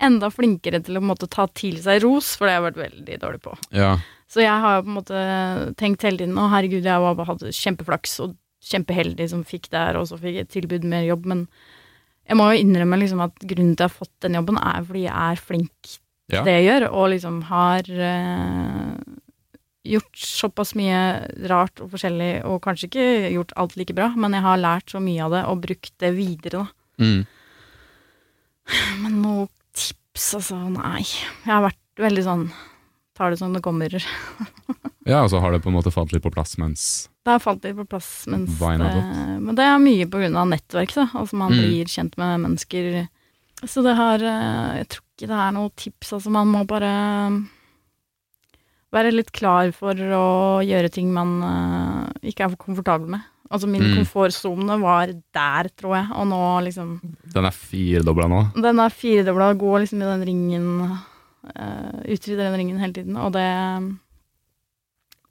enda 0.04 0.28
flinkere 0.36 0.82
til 0.84 1.00
å 1.00 1.02
måte, 1.08 1.30
ta 1.32 1.46
til 1.56 1.78
seg 1.80 2.02
ros, 2.04 2.34
for 2.36 2.44
det 2.44 2.52
har 2.52 2.60
jeg 2.60 2.66
vært 2.66 2.80
veldig 2.82 3.20
dårlig 3.22 3.40
på. 3.46 3.54
Ja. 3.72 3.94
Så 4.28 4.44
jeg 4.44 4.52
har 4.66 4.82
på 4.84 4.92
en 4.92 4.98
måte 4.98 5.22
tenkt 5.80 6.04
hele 6.04 6.20
tiden 6.20 6.36
å 6.36 6.50
herregud, 6.52 6.84
jeg 6.84 7.06
var, 7.06 7.22
hadde 7.30 7.54
kjempeflaks 7.56 8.18
og 8.26 8.36
kjempeheldig 8.68 9.30
som 9.32 9.46
fikk 9.48 9.70
det 9.72 9.80
her, 9.80 10.02
og 10.02 10.10
så 10.12 10.20
fikk 10.20 10.42
jeg 10.42 10.48
et 10.50 10.54
tilbud 10.58 10.90
mer 10.92 11.08
jobb, 11.08 11.24
men 11.32 11.46
jeg 12.28 12.38
må 12.38 12.50
jo 12.52 12.60
innrømme 12.66 13.00
liksom 13.00 13.24
at 13.30 13.48
grunnen 13.48 13.78
til 13.80 13.80
at 13.80 13.88
jeg 13.88 13.94
har 13.94 13.98
fått 14.04 14.16
den 14.28 14.36
jobben, 14.42 14.60
er 14.60 14.84
fordi 14.92 15.06
jeg 15.08 15.16
er 15.40 15.44
flink 15.48 15.72
til 15.88 15.98
Ja. 16.36 16.44
det 16.46 16.58
jeg 16.60 16.68
gjør, 16.68 16.90
og 17.00 17.08
liksom 17.16 17.40
har 17.48 17.88
eh, 17.90 18.92
gjort 19.88 20.16
såpass 20.20 20.74
mye 20.76 21.00
rart 21.50 21.80
og 21.82 21.92
forskjellig, 21.94 22.44
og 22.46 22.60
kanskje 22.66 22.90
ikke 22.90 23.06
gjort 23.34 23.54
alt 23.58 23.78
like 23.80 23.96
bra, 23.96 24.10
men 24.16 24.34
jeg 24.36 24.44
har 24.44 24.58
lært 24.60 24.92
så 24.92 25.00
mye 25.04 25.24
av 25.26 25.32
det 25.32 25.44
og 25.48 25.62
brukt 25.64 25.94
det 26.04 26.12
videre, 26.18 26.66
da. 26.66 26.66
Mm. 27.00 27.22
Men 29.04 29.22
noe 29.24 29.48
tips, 29.74 30.34
altså, 30.40 30.58
nei. 30.74 31.04
Jeg 31.46 31.54
har 31.54 31.64
vært 31.70 31.80
veldig 32.10 32.26
sånn 32.28 32.50
Tar 33.20 33.34
det 33.34 33.40
som 33.42 33.52
det 33.56 33.60
kommer. 33.66 33.92
Ja, 35.10 35.24
og 35.26 35.30
så 35.32 35.40
har 35.42 35.52
det 35.52 35.60
på 35.64 35.72
en 35.72 35.76
måte 35.76 35.90
falt 35.92 36.12
litt 36.14 36.22
på 36.22 36.30
plass 36.32 36.54
mens 36.62 37.10
har 37.30 37.40
falt 37.42 37.64
litt 37.66 37.78
på 37.78 37.86
plass, 37.90 38.26
mens 38.30 38.56
det, 38.60 38.76
Men 39.42 39.56
det 39.58 39.66
er 39.66 39.80
mye 39.82 40.06
på 40.10 40.22
grunn 40.22 40.38
av 40.40 40.48
nettverk, 40.50 40.94
da. 40.96 41.08
Altså 41.18 41.38
man 41.40 41.54
Mm. 41.54 41.60
blir 41.62 41.86
kjent 41.86 42.18
med 42.18 42.40
mennesker. 42.46 43.08
Så 43.66 43.84
det 43.84 43.96
har 43.98 44.22
eh, 44.24 44.78
Jeg 44.80 44.88
tror 44.90 45.04
ikke 45.18 45.28
det 45.30 45.40
er 45.40 45.52
noe 45.52 45.70
tips, 45.76 46.14
altså. 46.14 46.30
Man 46.30 46.48
må 46.48 46.66
bare 46.68 46.92
være 48.96 49.12
litt 49.14 49.30
klar 49.36 49.70
for 49.76 49.94
å 49.94 50.62
gjøre 50.66 50.90
ting 50.94 51.12
man 51.14 51.36
uh, 51.44 52.08
ikke 52.26 52.48
er 52.48 52.56
komfortabel 52.58 53.08
med. 53.18 53.22
Altså 53.50 53.66
min 53.70 53.82
Mm. 53.82 53.96
komfortsone 54.04 54.76
var 54.82 55.08
der, 55.34 55.70
tror 55.74 55.96
jeg, 55.98 56.08
og 56.14 56.28
nå 56.30 56.40
liksom 56.68 56.90
Den 57.34 57.46
er 57.50 57.56
firedobla 57.56 58.28
nå. 58.30 58.42
Den 58.62 58.78
er 58.80 58.90
firedobla, 58.94 59.54
går 59.58 59.80
liksom 59.86 60.04
i 60.04 60.06
den 60.06 60.26
ringen 60.28 60.68
uh, 60.86 61.98
Utvider 62.06 62.46
den 62.46 62.58
ringen 62.62 62.78
hele 62.78 62.94
tiden, 62.94 63.18
og 63.18 63.34
det 63.34 63.48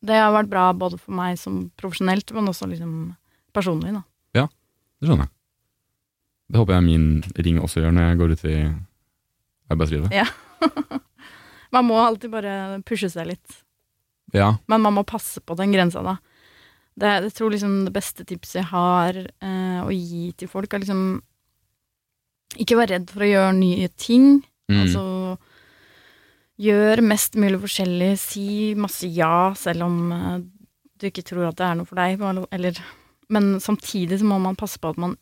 Det 0.02 0.14
har 0.18 0.32
vært 0.34 0.50
bra 0.50 0.72
både 0.72 0.98
for 0.98 1.14
meg 1.14 1.38
som 1.38 1.70
profesjonelt, 1.78 2.30
men 2.34 2.46
også 2.50 2.66
liksom 2.70 3.16
personlig, 3.54 3.92
da. 3.94 4.02
Ja, 4.34 4.46
Det 5.00 5.08
skjønner 5.08 5.26
jeg. 5.26 5.32
Det 6.50 6.58
håper 6.58 6.74
jeg 6.78 6.84
min 6.86 7.22
ring 7.44 7.58
også 7.60 7.82
gjør 7.82 7.92
når 7.92 8.06
jeg 8.08 8.18
går 8.18 8.30
ut 8.32 8.44
i 8.44 8.58
arbeidslivet. 9.70 10.14
Ja. 10.14 10.24
Man 11.74 11.88
må 11.88 11.98
alltid 12.00 12.32
bare 12.32 12.52
pushe 12.88 13.10
seg 13.12 13.26
litt, 13.32 13.58
Ja. 14.34 14.54
men 14.68 14.80
man 14.84 14.94
må 14.96 15.04
passe 15.08 15.40
på 15.40 15.56
den 15.56 15.72
grensa, 15.72 16.02
da. 16.02 16.16
Det, 16.98 17.10
jeg 17.28 17.34
tror 17.36 17.52
liksom 17.54 17.84
det 17.86 17.92
beste 17.94 18.24
tipset 18.26 18.58
jeg 18.62 18.70
har 18.72 19.14
eh, 19.14 19.80
å 19.84 19.90
gi 19.94 20.32
til 20.36 20.48
folk, 20.50 20.72
er 20.74 20.82
liksom 20.82 21.20
ikke 22.58 22.78
være 22.80 22.96
redd 22.96 23.12
for 23.12 23.22
å 23.22 23.28
gjøre 23.28 23.52
nye 23.54 23.88
ting. 23.94 24.40
Mm. 24.68 24.80
Altså 24.82 25.04
gjør 26.58 27.02
mest 27.06 27.36
mulig 27.38 27.60
forskjellig, 27.62 28.10
si 28.18 28.46
masse 28.78 29.06
ja, 29.14 29.52
selv 29.58 29.86
om 29.86 29.98
eh, 30.14 30.38
du 30.98 31.06
ikke 31.06 31.22
tror 31.26 31.50
at 31.52 31.58
det 31.60 31.68
er 31.68 31.78
noe 31.78 31.86
for 31.88 32.00
deg. 32.00 32.18
Eller, 32.54 32.80
men 33.30 33.56
samtidig 33.62 34.18
så 34.18 34.26
må 34.26 34.40
man 34.42 34.58
passe 34.58 34.80
på 34.82 34.90
at 34.90 34.98
man 34.98 35.14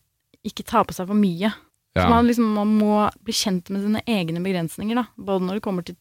ikke 0.46 0.64
tar 0.64 0.86
på 0.88 0.96
seg 0.96 1.10
for 1.10 1.18
mye. 1.18 1.52
Så 1.96 2.04
man, 2.12 2.26
liksom, 2.28 2.48
man 2.52 2.72
må 2.76 2.96
bli 3.24 3.32
kjent 3.32 3.70
med 3.72 3.80
sine 3.84 4.02
egne 4.04 4.42
begrensninger, 4.44 4.98
da. 4.98 5.06
Både 5.16 5.46
når 5.46 5.58
det 5.58 5.64
kommer 5.64 5.84
til 5.86 5.96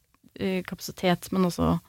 kapasitet, 0.67 1.29
men 1.31 1.45
også 1.49 1.79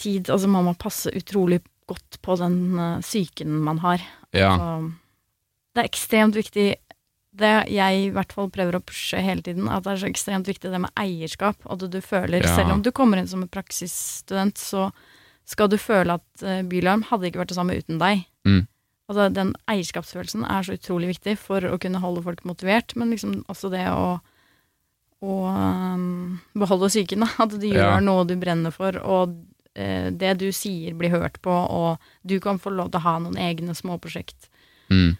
tid. 0.00 0.30
Altså 0.30 0.48
man 0.48 0.64
må 0.68 0.74
passe 0.80 1.12
utrolig 1.16 1.60
godt 1.90 2.20
på 2.22 2.36
den 2.40 2.60
uh, 2.78 3.00
psyken 3.02 3.50
man 3.66 3.78
har. 3.84 4.02
ja. 4.36 4.54
Så 4.56 4.92
det 5.70 5.84
er 5.84 5.86
ekstremt 5.86 6.34
viktig 6.34 6.64
det 7.40 7.50
jeg 7.70 7.98
i 8.02 8.08
hvert 8.10 8.32
fall 8.34 8.48
prøver 8.50 8.74
å 8.74 8.82
pushe 8.82 9.20
hele 9.22 9.38
tiden, 9.46 9.68
at 9.70 9.84
det 9.84 9.92
er 9.92 10.00
så 10.02 10.08
ekstremt 10.08 10.48
viktig 10.50 10.72
det 10.72 10.80
med 10.82 10.90
eierskap. 10.98 11.60
At 11.70 11.84
du 11.86 12.00
føler, 12.02 12.42
Ja. 12.42 12.56
selv 12.56 12.72
om 12.74 12.82
du 12.82 12.90
kommer 12.90 13.18
inn 13.20 13.28
som 13.30 13.42
en 13.44 13.48
praksisstudent, 13.48 14.58
så 14.58 14.88
skal 15.46 15.68
du 15.70 15.76
føle 15.78 16.18
at 16.18 16.42
uh, 16.42 16.62
Bylarm 16.66 17.04
hadde 17.06 17.30
ikke 17.30 17.38
vært 17.44 17.52
det 17.54 17.58
samme 17.60 17.76
uten 17.78 18.00
deg. 18.02 18.24
Mm. 18.46 18.66
Altså 19.10 19.28
Den 19.34 19.54
eierskapsfølelsen 19.70 20.44
er 20.44 20.62
så 20.66 20.74
utrolig 20.74 21.08
viktig 21.14 21.36
for 21.38 21.60
å 21.66 21.78
kunne 21.78 22.02
holde 22.02 22.22
folk 22.22 22.42
motivert, 22.44 22.96
men 22.96 23.10
liksom 23.14 23.44
også 23.50 23.70
det 23.70 23.86
å, 23.90 24.20
å 25.20 25.36
um, 25.52 26.38
beholde 26.56 26.88
psyken. 26.88 27.24
da. 27.26 27.30
At 27.44 27.56
du 27.60 27.66
gjør 27.68 27.96
Ja. 27.96 28.00
noe 28.04 28.24
du 28.28 28.36
brenner 28.40 28.72
for, 28.72 28.96
og 29.04 29.34
uh, 29.78 30.08
det 30.10 30.38
du 30.40 30.48
sier 30.56 30.94
blir 30.96 31.12
hørt 31.12 31.40
på, 31.44 31.52
og 31.52 31.98
du 32.26 32.38
kan 32.40 32.58
få 32.58 32.72
lov 32.72 32.90
til 32.92 33.00
å 33.02 33.06
ha 33.08 33.18
noen 33.20 33.36
egne 33.40 33.74
småprosjekt. 33.76 34.48
Mm. 34.90 35.18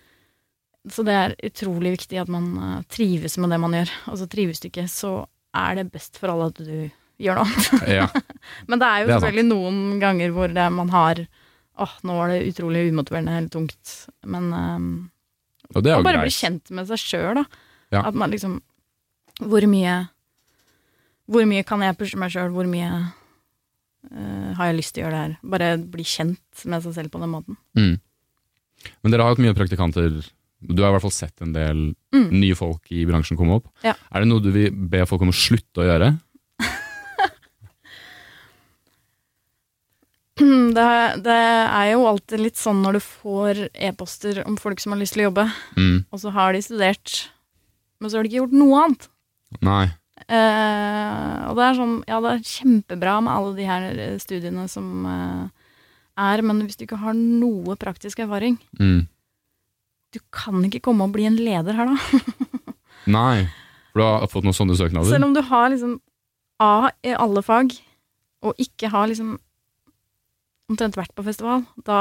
Så 0.88 1.04
det 1.04 1.12
er 1.12 1.36
utrolig 1.44 1.92
viktig 1.98 2.22
at 2.22 2.30
man 2.32 2.46
uh, 2.56 2.78
trives 2.88 3.36
med 3.38 3.52
det 3.52 3.60
man 3.60 3.76
gjør. 3.76 3.92
Altså 4.08 4.28
trives 4.32 4.62
du 4.62 4.70
ikke, 4.70 4.86
så 4.88 5.26
er 5.56 5.76
det 5.80 5.90
best 5.92 6.16
for 6.16 6.32
alle 6.32 6.48
at 6.48 6.62
du 6.64 6.88
gjør 7.20 7.36
noe 7.42 7.44
annet. 7.44 7.84
ja. 8.00 8.08
Men 8.70 8.80
det 8.80 8.88
er 8.88 9.04
jo 9.04 9.12
selvfølgelig 9.12 9.48
noen 9.50 9.80
ganger 10.00 10.32
hvor 10.36 10.48
det, 10.56 10.66
man 10.72 10.92
har 10.96 11.26
Åh, 11.80 11.92
nå 12.04 12.12
var 12.12 12.28
det 12.28 12.42
utrolig 12.44 12.90
umotiverende 12.90 13.32
eller 13.38 13.48
tungt. 13.48 13.92
Men 14.28 14.50
um, 14.52 14.88
Og 15.72 15.80
det 15.80 15.92
er 15.94 15.96
å 15.96 16.02
jo 16.02 16.04
bare 16.04 16.24
bli 16.26 16.32
kjent 16.34 16.68
med 16.76 16.90
seg 16.90 17.00
sjøl, 17.00 17.38
da. 17.38 17.44
Ja. 17.94 18.02
At 18.10 18.18
man 18.20 18.34
liksom 18.34 18.58
Hvor 19.40 19.64
mye 19.70 19.94
Hvor 21.30 21.46
mye 21.48 21.62
kan 21.64 21.80
jeg 21.86 21.96
pushe 21.98 22.18
meg 22.20 22.32
sjøl? 22.34 22.50
Hvor 22.52 22.66
mye 22.68 22.90
uh, 24.10 24.50
har 24.58 24.70
jeg 24.70 24.76
lyst 24.80 24.94
til 24.96 25.04
å 25.04 25.06
gjøre 25.06 25.16
det 25.16 25.22
her? 25.24 25.34
Bare 25.54 25.68
bli 25.78 26.04
kjent 26.04 26.64
med 26.66 26.82
seg 26.84 26.96
selv 26.98 27.10
på 27.14 27.20
den 27.22 27.30
måten. 27.32 27.56
Mm. 27.78 27.96
Men 29.04 29.12
dere 29.12 29.22
har 29.26 29.34
hatt 29.34 29.42
mye 29.44 29.54
praktikanter. 29.56 30.18
Du 30.60 30.82
har 30.82 30.90
i 30.90 30.94
hvert 30.96 31.04
fall 31.06 31.14
sett 31.14 31.40
en 31.44 31.52
del 31.56 31.94
Mm. 32.10 32.26
nye 32.42 32.56
folk 32.58 32.88
i 32.90 33.04
bransjen 33.06 33.36
komme 33.38 33.54
opp. 33.60 33.68
Ja. 33.86 33.92
Er 34.10 34.20
det 34.24 34.28
noe 34.28 34.42
du 34.42 34.50
vil 34.50 34.72
be 34.90 35.04
folk 35.06 35.22
om 35.22 35.30
å 35.30 35.36
slutte 35.36 35.78
å 35.80 35.86
gjøre? 35.86 36.08
Det, 40.40 40.84
det 41.20 41.34
er 41.36 41.88
jo 41.92 42.06
alltid 42.08 42.40
litt 42.40 42.56
sånn 42.56 42.78
når 42.84 42.96
du 42.96 43.00
får 43.04 43.58
e-poster 43.76 44.38
om 44.48 44.54
folk 44.60 44.80
som 44.80 44.94
har 44.94 45.00
lyst 45.02 45.12
til 45.16 45.24
å 45.26 45.28
jobbe, 45.28 45.44
Mm. 45.76 46.04
og 46.10 46.18
så 46.22 46.30
har 46.32 46.52
de 46.56 46.62
studert, 46.64 47.28
men 48.00 48.08
så 48.10 48.16
har 48.16 48.24
de 48.24 48.30
ikke 48.30 48.40
gjort 48.40 48.54
noe 48.56 48.78
annet. 48.84 49.08
Nei. 49.64 49.86
Uh, 50.30 51.48
og 51.50 51.56
det 51.58 51.64
er 51.66 51.78
sånn, 51.78 51.94
ja, 52.06 52.18
det 52.22 52.32
er 52.36 52.44
kjempebra 52.46 53.16
med 53.24 53.32
alle 53.34 53.54
de 53.56 53.64
her 53.66 53.86
eh, 53.90 54.18
studiene 54.22 54.66
som 54.70 55.06
uh, 55.08 55.48
er, 56.20 56.42
men 56.46 56.60
hvis 56.66 56.76
du 56.78 56.84
ikke 56.86 57.00
har 57.02 57.16
noe 57.18 57.74
praktisk 57.80 58.20
erfaring, 58.22 58.58
Mm. 58.78 59.08
du 60.14 60.20
kan 60.30 60.62
ikke 60.68 60.82
komme 60.86 61.06
og 61.08 61.12
bli 61.16 61.26
en 61.26 61.36
leder 61.40 61.74
her, 61.74 61.90
da. 61.90 62.20
Nei. 63.18 63.48
For 63.90 63.98
du 64.02 64.06
har 64.06 64.28
fått 64.30 64.46
noen 64.46 64.54
sånne 64.54 64.76
søknader? 64.78 65.10
Selv 65.10 65.26
om 65.26 65.34
du 65.34 65.42
har 65.42 65.70
liksom 65.72 65.98
A 66.60 66.90
i 67.02 67.14
alle 67.16 67.40
fag, 67.42 67.72
og 68.44 68.54
ikke 68.60 68.90
har 68.92 69.08
liksom 69.10 69.38
omtrent 70.70 70.94
vært 70.98 71.14
på 71.16 71.24
festival, 71.26 71.64
da 71.82 72.00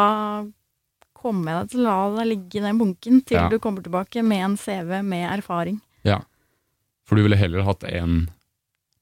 kommer 1.18 1.52
jeg 1.52 1.62
deg 1.64 1.72
til 1.72 1.80
å 1.82 1.86
la 1.88 2.18
deg 2.20 2.28
ligge 2.30 2.60
i 2.60 2.64
den 2.68 2.78
bunken 2.80 3.22
til 3.26 3.38
Ja. 3.40 3.48
du 3.50 3.58
kommer 3.60 3.82
tilbake 3.84 4.22
med 4.24 4.44
en 4.46 4.58
CV 4.60 5.02
med 5.04 5.26
erfaring. 5.40 5.80
For 7.10 7.18
du 7.18 7.24
ville 7.26 7.40
heller 7.40 7.66
hatt 7.66 7.84
en 7.90 8.28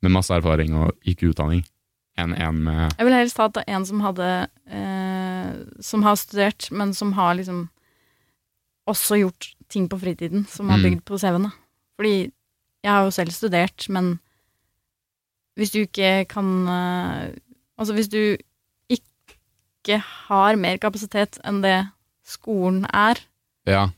med 0.02 0.14
masse 0.14 0.32
erfaring 0.32 0.72
og 0.78 0.94
ikke 1.10 1.32
utdanning, 1.34 1.66
enn 2.18 2.34
en 2.38 2.62
med 2.64 2.94
Jeg 2.98 3.06
ville 3.08 3.18
helst 3.20 3.38
hatt 3.42 3.58
en 3.68 3.86
som 3.86 4.00
hadde 4.06 4.28
eh, 4.72 5.50
Som 5.84 6.06
har 6.06 6.16
studert, 6.16 6.70
men 6.72 6.94
som 6.96 7.12
har 7.18 7.36
liksom 7.36 7.66
også 8.88 9.18
gjort 9.20 9.50
ting 9.68 9.90
på 9.92 9.98
fritiden 10.00 10.46
som 10.48 10.70
har 10.72 10.78
Mm. 10.80 10.84
bygd 10.86 11.02
på 11.10 11.18
CV-en. 11.20 11.50
Fordi 12.00 12.32
jeg 12.86 12.92
har 12.94 13.04
jo 13.04 13.12
selv 13.12 13.32
studert, 13.36 13.90
men 13.90 14.20
hvis 15.58 15.72
du 15.74 15.80
ikke 15.84 16.26
kan 16.30 16.68
eh, 16.72 17.34
Altså 17.78 17.94
hvis 17.94 18.08
du 18.10 18.38
ikke 18.90 20.00
har 20.30 20.56
mer 20.56 20.78
kapasitet 20.82 21.38
enn 21.46 21.62
det 21.62 21.90
skolen 22.26 22.86
er, 22.94 23.20
Ja. 23.68 23.90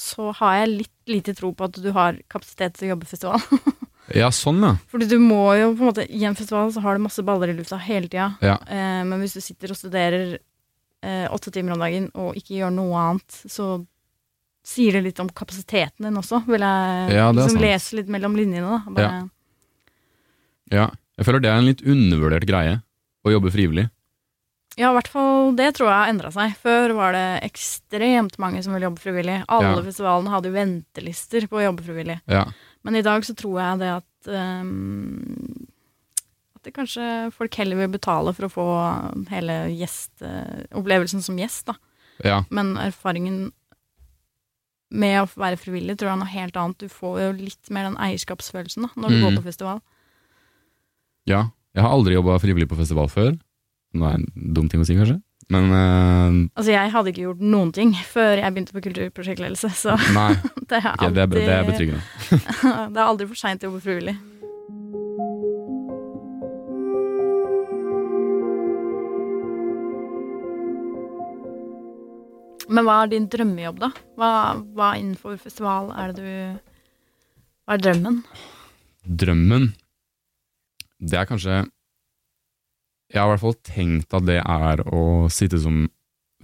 Så 0.00 0.30
har 0.40 0.60
jeg 0.62 0.72
litt 0.78 1.10
lite 1.10 1.34
tro 1.36 1.52
på 1.56 1.66
at 1.68 1.78
du 1.82 1.90
har 1.96 2.18
kapasitet 2.32 2.76
til 2.78 2.88
å 2.88 2.92
jobbe 2.94 3.08
festival. 3.10 3.42
ja, 4.20 4.30
sånn, 4.34 4.62
ja. 4.64 4.74
Fordi 4.92 5.08
du 5.10 5.18
må 5.22 5.42
jo 5.58 5.72
på 5.74 5.84
en 5.84 5.90
måte 5.90 6.06
I 6.08 6.24
en 6.28 6.38
festival 6.38 6.70
så 6.74 6.82
har 6.84 6.96
du 6.96 7.04
masse 7.04 7.24
baller 7.26 7.52
i 7.52 7.56
lufta 7.58 7.78
hele 7.84 8.08
tida. 8.08 8.30
Ja. 8.44 8.56
Eh, 8.64 9.02
men 9.06 9.20
hvis 9.22 9.36
du 9.36 9.42
sitter 9.44 9.74
og 9.74 9.78
studerer 9.80 10.38
eh, 10.38 11.26
åtte 11.28 11.52
timer 11.54 11.76
om 11.76 11.84
dagen 11.84 12.08
og 12.14 12.38
ikke 12.38 12.56
gjør 12.62 12.72
noe 12.78 13.02
annet, 13.04 13.40
så 13.50 13.72
sier 14.66 14.96
det 14.96 15.04
litt 15.08 15.20
om 15.22 15.30
kapasiteten 15.32 16.04
din 16.06 16.18
også, 16.20 16.42
vil 16.48 16.62
jeg 16.64 17.14
Ja, 17.16 17.30
liksom 17.34 17.60
lese 17.62 17.96
litt 18.00 18.10
mellom 18.12 18.36
linjene. 18.38 18.76
da. 18.76 18.96
Bare, 18.96 19.20
ja. 20.70 20.88
Jeg 21.16 21.26
føler 21.26 21.42
det 21.44 21.50
er 21.52 21.60
en 21.60 21.68
litt 21.68 21.82
undervurdert 21.84 22.46
greie, 22.48 22.76
å 23.26 23.32
jobbe 23.34 23.52
frivillig. 23.52 23.88
Ja. 24.80 24.90
i 24.90 24.96
hvert 24.96 25.08
fall 25.12 25.52
det 25.58 25.68
tror 25.76 25.90
jeg 25.90 25.98
har 26.00 26.10
endra 26.12 26.30
seg. 26.34 26.54
Før 26.62 26.94
var 26.96 27.12
det 27.16 27.26
ekstremt 27.50 28.38
mange 28.42 28.62
som 28.64 28.72
ville 28.74 28.88
jobbe 28.88 29.02
frivillig. 29.02 29.38
Alle 29.48 29.76
Ja. 29.76 29.82
festivalene 29.86 30.32
hadde 30.32 30.48
jo 30.50 30.56
ventelister 30.56 31.46
på 31.50 31.60
å 31.60 31.64
jobbe 31.68 31.84
frivillig. 31.86 32.18
Ja. 32.30 32.46
Men 32.84 32.96
i 32.96 33.02
dag 33.04 33.22
så 33.28 33.34
tror 33.36 33.58
jeg 33.60 33.78
det 33.82 33.90
at 33.98 34.30
um, 34.64 35.66
At 36.56 36.62
det 36.68 36.74
kanskje 36.76 37.32
folk 37.32 37.54
heller 37.56 37.76
vil 37.76 37.88
betale 37.94 38.34
for 38.36 38.44
å 38.48 38.52
få 38.52 38.66
hele 39.30 39.54
gjesteopplevelsen 39.72 41.22
som 41.24 41.38
gjest, 41.40 41.66
da. 41.70 41.74
ja. 42.24 42.42
Men 42.50 42.74
erfaringen 42.76 43.52
med 44.90 45.20
å 45.22 45.28
være 45.38 45.56
frivillig 45.56 45.94
tror 45.96 46.10
jeg 46.10 46.16
er 46.16 46.20
noe 46.24 46.34
helt 46.34 46.56
annet. 46.58 46.78
Du 46.82 46.88
får 46.90 47.20
jo 47.22 47.30
litt 47.38 47.70
mer 47.70 47.86
den 47.86 47.96
eierskapsfølelsen 47.96 48.82
da, 48.82 48.90
når 48.96 49.08
du 49.08 49.16
Mm. 49.16 49.22
går 49.24 49.36
på 49.38 49.44
festival. 49.46 49.80
Ja. 51.26 51.50
Jeg 51.74 51.82
har 51.84 51.92
aldri 51.94 52.14
jobba 52.16 52.38
frivillig 52.42 52.68
på 52.68 52.76
festival 52.76 53.06
før. 53.08 53.38
Nå 53.90 54.06
er 54.06 54.16
det 54.16 54.22
en 54.22 54.54
dum 54.54 54.68
ting 54.70 54.82
å 54.82 54.86
si, 54.86 54.94
kanskje. 54.98 55.18
Men 55.50 55.70
uh, 55.74 56.34
Altså, 56.54 56.70
jeg 56.70 56.90
hadde 56.94 57.10
ikke 57.10 57.24
gjort 57.24 57.40
noen 57.42 57.72
ting 57.74 57.94
før 58.06 58.38
jeg 58.38 58.54
begynte 58.54 58.74
på 58.76 58.84
kulturprosjektledelse, 58.84 59.70
så 59.74 59.96
nei, 60.18 60.34
det 60.70 60.78
er 60.78 60.92
okay, 60.92 61.10
er, 61.10 61.32
det 61.32 61.46
er 61.46 61.64
betryggende. 61.66 62.02
det 62.94 63.00
er 63.00 63.06
aldri 63.06 63.26
for 63.30 63.40
seint 63.40 63.64
å 63.64 63.70
jobbe 63.70 63.82
frivillig. 63.84 64.18
Men 72.70 72.86
hva 72.86 73.00
er 73.02 73.10
din 73.10 73.26
drømmejobb, 73.26 73.80
da? 73.82 73.88
Hva, 74.14 74.30
hva 74.78 74.92
innenfor 75.00 75.34
festival 75.42 75.90
er 75.98 76.12
det 76.14 76.22
du 76.22 76.60
Hva 77.66 77.74
er 77.74 77.82
drømmen? 77.82 78.20
Drømmen, 79.20 79.64
det 81.02 81.18
er 81.18 81.26
kanskje 81.26 81.64
Jeg 83.10 83.18
har 83.20 83.26
i 83.28 83.32
hvert 83.34 83.42
fall 83.42 83.56
tenkt 83.66 84.14
at 84.14 84.26
det 84.28 84.38
er 84.40 84.82
å 84.86 85.28
sitte 85.32 85.58
som 85.62 85.88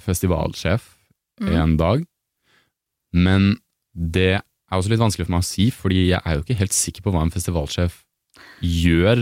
festivalsjef 0.03 0.93
Mm. 1.39 1.49
en 1.53 1.77
dag. 1.77 2.05
Men 3.12 3.59
det 3.93 4.39
er 4.41 4.73
også 4.73 4.89
litt 4.89 5.03
vanskelig 5.03 5.27
for 5.27 5.35
meg 5.35 5.43
å 5.45 5.45
si, 5.45 5.67
fordi 5.71 6.09
jeg 6.09 6.21
er 6.25 6.35
jo 6.39 6.43
ikke 6.47 6.57
helt 6.57 6.73
sikker 6.73 7.03
på 7.05 7.12
hva 7.12 7.21
en 7.27 7.31
festivalsjef 7.31 7.99
gjør 8.64 9.21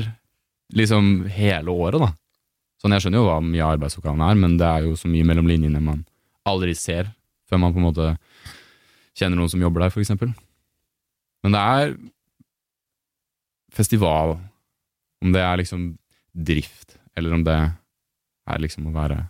liksom 0.73 1.27
hele 1.35 1.75
året, 1.75 1.99
da. 2.01 2.13
Sånn, 2.81 2.93
Jeg 2.95 3.03
skjønner 3.03 3.19
jo 3.19 3.27
hva 3.27 3.41
mye 3.43 3.65
av 3.67 3.75
arbeidsoppgavene 3.79 4.31
er, 4.31 4.35
men 4.39 4.57
det 4.57 4.67
er 4.67 4.87
jo 4.87 4.95
så 4.95 5.11
mye 5.11 5.27
mellom 5.27 5.47
linjene 5.51 5.83
man 5.83 6.05
aldri 6.47 6.75
ser, 6.79 7.11
før 7.51 7.59
man 7.59 7.75
på 7.75 7.83
en 7.83 7.89
måte 7.91 8.19
kjenner 9.19 9.37
noen 9.37 9.51
som 9.51 9.61
jobber 9.61 9.81
der, 9.83 9.91
for 9.91 10.01
eksempel. 10.01 10.31
Men 11.43 11.53
det 11.53 11.61
er 11.61 11.97
festival, 13.75 14.37
om 15.23 15.33
det 15.35 15.43
er 15.43 15.59
liksom 15.61 15.97
drift, 16.35 16.97
eller 17.17 17.35
om 17.37 17.45
det 17.47 17.57
er 18.51 18.61
liksom 18.63 18.89
å 18.91 18.95
være 18.97 19.21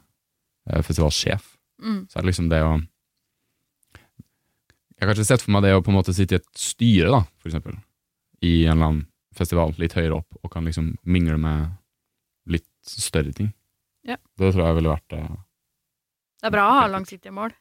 eh, 0.70 0.82
festivalsjef 0.82 1.50
Mm. 1.82 2.04
så 2.06 2.16
er 2.16 2.22
det 2.22 2.28
liksom 2.28 2.46
det 2.48 2.60
å 2.62 2.76
Jeg 4.94 5.02
har 5.02 5.08
kanskje 5.10 5.24
sett 5.26 5.42
for 5.42 5.50
meg 5.56 5.64
det 5.66 5.72
å 5.74 5.80
på 5.82 5.90
en 5.90 5.96
måte 5.98 6.14
sitte 6.14 6.36
i 6.36 6.38
et 6.38 6.46
styre, 6.56 7.10
da, 7.10 7.18
for 7.42 7.50
eksempel, 7.50 7.74
i 8.46 8.52
en 8.64 8.76
eller 8.76 8.86
annen 8.86 9.00
festival 9.34 9.74
litt 9.82 9.96
høyere 9.98 10.20
opp, 10.20 10.38
og 10.40 10.52
kan 10.54 10.64
liksom 10.64 10.92
mingle 11.02 11.34
med 11.42 11.74
litt 12.46 12.68
større 12.86 13.34
ting. 13.34 13.50
Ja. 14.06 14.16
Det 14.38 14.52
tror 14.54 14.62
jeg 14.68 14.78
ville 14.78 14.94
vært 14.94 15.08
det. 15.16 15.20
Det 16.40 16.48
er 16.48 16.54
bra 16.54 16.68
å 16.70 16.76
ha 16.78 16.86
langsiktige 16.92 17.34
mål. 17.34 17.52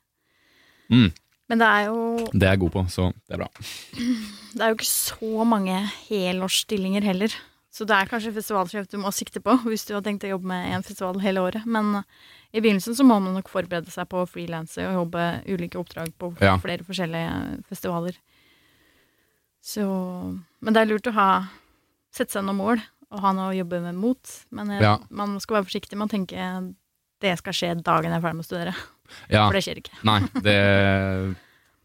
Mm. 0.93 1.09
Men 1.49 1.59
det 1.63 1.67
er 1.73 1.85
jo 1.89 1.97
Det 2.31 2.45
er 2.45 2.53
jeg 2.53 2.61
god 2.63 2.73
på, 2.77 2.85
så 2.93 3.09
det 3.17 3.33
er 3.35 3.41
bra. 3.41 3.49
Det 4.53 4.61
er 4.61 4.69
jo 4.69 4.77
ikke 4.77 4.91
så 4.93 5.45
mange 5.49 5.79
helårsstillinger 6.05 7.01
heller. 7.09 7.33
Så 7.73 7.87
det 7.89 7.95
er 7.97 8.05
kanskje 8.05 8.33
festivalsjef 8.35 8.85
du 8.91 8.99
må 9.01 9.09
sikte 9.15 9.41
på 9.41 9.55
hvis 9.69 9.85
du 9.89 9.95
har 9.95 10.03
tenkt 10.05 10.23
å 10.27 10.33
jobbe 10.35 10.45
med 10.51 10.75
en 10.75 10.83
festival 10.85 11.17
hele 11.23 11.41
året. 11.41 11.65
Men 11.65 12.03
i 12.53 12.61
begynnelsen 12.61 12.93
så 12.93 13.01
må 13.07 13.17
man 13.23 13.33
nok 13.33 13.49
forberede 13.49 13.89
seg 13.89 14.05
på 14.11 14.21
å 14.21 14.29
frilanse 14.29 14.83
og 14.85 14.93
jobbe 14.99 15.23
ulike 15.49 15.79
oppdrag 15.81 16.11
på 16.21 16.35
Ja. 16.43 16.57
flere 16.61 16.85
forskjellige 16.85 17.63
festivaler. 17.71 18.19
Så 19.63 19.83
Men 20.61 20.73
det 20.75 20.81
er 20.83 20.89
lurt 20.91 21.07
å 21.09 21.15
ha 21.15 21.27
sette 22.13 22.35
seg 22.35 22.45
noen 22.45 22.59
mål 22.59 22.81
og 23.13 23.21
ha 23.21 23.31
noe 23.33 23.51
å 23.53 23.57
jobbe 23.57 23.79
med 23.81 23.95
mot. 23.97 24.31
Men 24.51 24.69
jeg, 24.73 24.81
Ja. 24.81 24.97
man 25.09 25.39
skal 25.39 25.57
være 25.61 25.69
forsiktig 25.69 25.97
med 25.97 26.09
å 26.09 26.13
tenke 26.13 26.75
det 27.23 27.37
skal 27.39 27.53
skje 27.53 27.81
dagen 27.81 28.11
jeg 28.11 28.17
er 28.19 28.21
ferdig 28.21 28.35
med 28.35 28.43
å 28.45 28.49
studere. 28.49 28.73
Ja, 29.29 29.47
For 29.47 29.53
det 29.53 29.63
skjer 29.63 29.77
ikke. 29.79 29.97
nei, 30.03 30.19
det, 30.41 31.35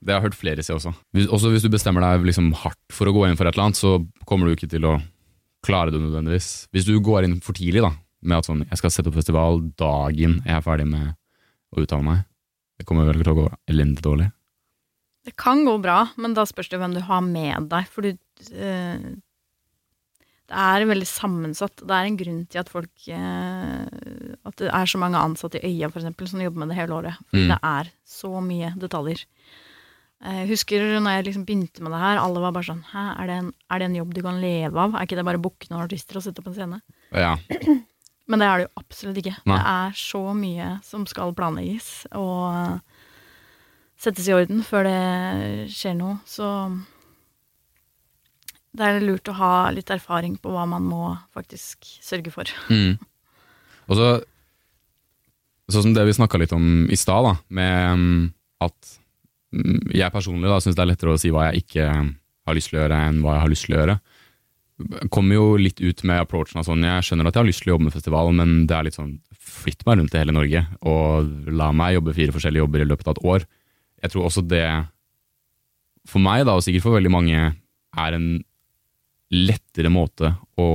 det 0.02 0.12
har 0.14 0.20
jeg 0.20 0.30
hørt 0.30 0.38
flere 0.40 0.62
si 0.64 0.72
også. 0.72 0.92
Hvis, 1.14 1.28
også 1.28 1.50
hvis 1.52 1.62
du 1.62 1.68
bestemmer 1.72 2.00
deg 2.04 2.24
liksom 2.26 2.52
hardt 2.54 2.80
for 2.90 3.06
å 3.06 3.12
gå 3.14 3.26
inn 3.28 3.36
for 3.36 3.46
et 3.46 3.54
eller 3.54 3.68
annet, 3.68 3.76
så 3.78 3.98
kommer 4.26 4.48
du 4.48 4.56
ikke 4.56 4.68
til 4.70 4.84
å 4.88 4.96
klare 5.66 5.90
det 5.94 6.00
nødvendigvis. 6.00 6.68
Hvis 6.72 6.86
du 6.88 6.94
går 7.04 7.26
inn 7.26 7.38
for 7.44 7.56
tidlig 7.58 7.82
da, 7.84 7.92
med 8.22 8.38
at 8.40 8.48
sånn, 8.48 8.64
jeg 8.68 8.78
skal 8.80 8.90
sette 8.94 9.10
opp 9.10 9.18
festival 9.18 9.60
dagen 9.78 10.40
jeg 10.44 10.54
er 10.56 10.64
ferdig 10.64 10.86
med 10.90 11.14
å 11.74 11.82
uttale 11.84 12.06
meg, 12.06 12.24
det 12.78 12.86
kommer 12.88 13.08
vel 13.10 13.22
til 13.22 13.32
å 13.34 13.38
gå 13.42 13.46
elendig 13.70 14.02
dårlig. 14.06 14.28
Det 15.26 15.34
kan 15.36 15.64
gå 15.66 15.74
bra, 15.82 16.04
men 16.16 16.34
da 16.34 16.44
spørs 16.48 16.70
det 16.72 16.78
hvem 16.80 16.94
du 16.96 17.02
har 17.04 17.20
med 17.26 17.66
deg. 17.68 17.88
For 17.92 18.06
du 18.06 18.12
øh, 18.14 19.08
Det 20.48 20.56
er 20.56 20.86
veldig 20.88 21.08
sammensatt. 21.10 21.82
Det 21.84 21.92
er 21.92 22.06
en 22.08 22.16
grunn 22.16 22.38
til 22.48 22.62
at 22.62 22.70
folk 22.72 23.08
øh, 23.12 24.36
At 24.48 24.56
det 24.62 24.70
er 24.72 24.86
så 24.88 25.00
mange 25.02 25.20
ansatte 25.20 25.60
i 25.60 25.74
Øya, 25.74 25.90
for 25.92 26.00
eksempel, 26.00 26.30
som 26.30 26.40
jobber 26.40 26.62
med 26.62 26.70
det 26.72 26.78
hele 26.78 26.94
året. 26.96 27.18
For 27.28 27.36
Mm. 27.36 27.48
det 27.52 27.58
er 27.62 27.90
så 28.06 28.30
mye 28.40 28.70
detaljer. 28.80 29.26
Jeg 30.18 30.48
husker 30.48 30.82
når 30.98 31.14
jeg 31.14 31.26
liksom 31.28 31.44
begynte 31.46 31.84
med 31.84 31.94
det 31.94 32.00
her, 32.02 32.18
alle 32.18 32.40
var 32.42 32.50
bare 32.56 32.66
sånn 32.66 32.80
Hæ, 32.90 33.02
er 33.22 33.28
det, 33.30 33.36
en, 33.38 33.52
er 33.70 33.78
det 33.78 33.86
en 33.86 33.98
jobb 34.00 34.16
du 34.16 34.18
kan 34.24 34.40
leve 34.42 34.80
av? 34.82 34.96
Er 34.98 35.06
ikke 35.06 35.18
det 35.20 35.24
bare 35.28 35.38
å 35.38 35.44
booke 35.44 35.68
noen 35.70 35.84
artister 35.84 36.18
og 36.18 36.24
sette 36.24 36.42
opp 36.42 36.50
en 36.50 36.56
scene? 36.56 36.80
Ja, 37.14 37.36
Men 38.28 38.42
det 38.42 38.48
er 38.48 38.60
det 38.60 38.64
jo 38.66 38.82
absolutt 38.82 39.18
ikke. 39.22 39.36
Nei. 39.48 39.56
Det 39.56 39.72
er 39.72 39.94
så 39.96 40.20
mye 40.36 40.68
som 40.84 41.06
skal 41.08 41.30
planlegges 41.36 41.86
og 42.18 42.82
settes 43.98 44.28
i 44.28 44.34
orden 44.36 44.60
før 44.66 44.84
det 44.84 45.70
skjer 45.72 45.96
noe. 45.96 46.18
Så 46.28 46.44
det 48.76 48.84
er 48.84 49.00
lurt 49.00 49.32
å 49.32 49.36
ha 49.38 49.52
litt 49.72 49.88
erfaring 49.94 50.36
på 50.42 50.52
hva 50.52 50.66
man 50.68 50.84
må 50.86 51.14
faktisk 51.36 51.88
sørge 52.04 52.34
for. 52.34 52.58
Mm. 52.68 52.98
Og 53.88 53.96
så 53.96 54.08
Sånn 55.68 55.84
som 55.84 55.92
det 55.92 56.06
vi 56.08 56.14
snakka 56.16 56.38
litt 56.40 56.52
om 56.56 56.86
i 56.88 56.96
stad, 56.96 57.26
da, 57.26 57.32
med 57.52 57.98
mm, 58.00 58.20
at 58.64 58.92
jeg 59.50 60.12
personlig 60.12 60.50
da 60.50 60.58
syns 60.60 60.76
det 60.76 60.84
er 60.84 60.90
lettere 60.90 61.14
å 61.14 61.20
si 61.20 61.30
hva 61.32 61.48
jeg 61.48 61.64
ikke 61.64 61.88
har 61.88 62.56
lyst 62.56 62.72
til 62.72 62.78
å 62.78 62.82
gjøre, 62.82 63.02
enn 63.08 63.20
hva 63.24 63.36
jeg 63.36 63.44
har 63.44 63.52
lyst 63.52 63.66
til 63.66 63.74
å 63.76 63.80
gjøre. 63.80 63.96
Kommer 65.14 65.38
jo 65.38 65.46
litt 65.58 65.80
ut 65.82 66.04
med 66.06 66.22
approachen 66.22 66.60
av 66.60 66.66
sånn 66.68 66.84
Jeg 66.86 67.06
skjønner 67.08 67.26
at 67.26 67.34
jeg 67.34 67.42
har 67.42 67.48
lyst 67.48 67.64
til 67.64 67.72
å 67.72 67.74
jobbe 67.74 67.88
med 67.88 67.96
festival, 67.96 68.30
men 68.36 68.52
det 68.70 68.76
er 68.76 68.86
litt 68.86 68.98
sånn 68.98 69.16
flytt 69.48 69.82
meg 69.88 69.98
rundt 69.98 70.14
i 70.14 70.20
hele 70.20 70.36
Norge, 70.36 70.62
og 70.86 71.50
la 71.50 71.70
meg 71.74 71.96
jobbe 71.96 72.14
fire 72.16 72.34
forskjellige 72.36 72.62
jobber 72.62 72.84
i 72.84 72.88
løpet 72.88 73.08
av 73.08 73.16
et 73.16 73.24
år. 73.32 73.48
Jeg 74.04 74.12
tror 74.12 74.28
også 74.28 74.44
det, 74.46 74.66
for 76.06 76.22
meg, 76.22 76.44
da, 76.46 76.54
og 76.54 76.62
sikkert 76.66 76.86
for 76.86 76.98
veldig 76.98 77.12
mange, 77.12 77.48
er 77.98 78.14
en 78.14 78.28
lettere 79.34 79.90
måte 79.92 80.30
å 80.60 80.68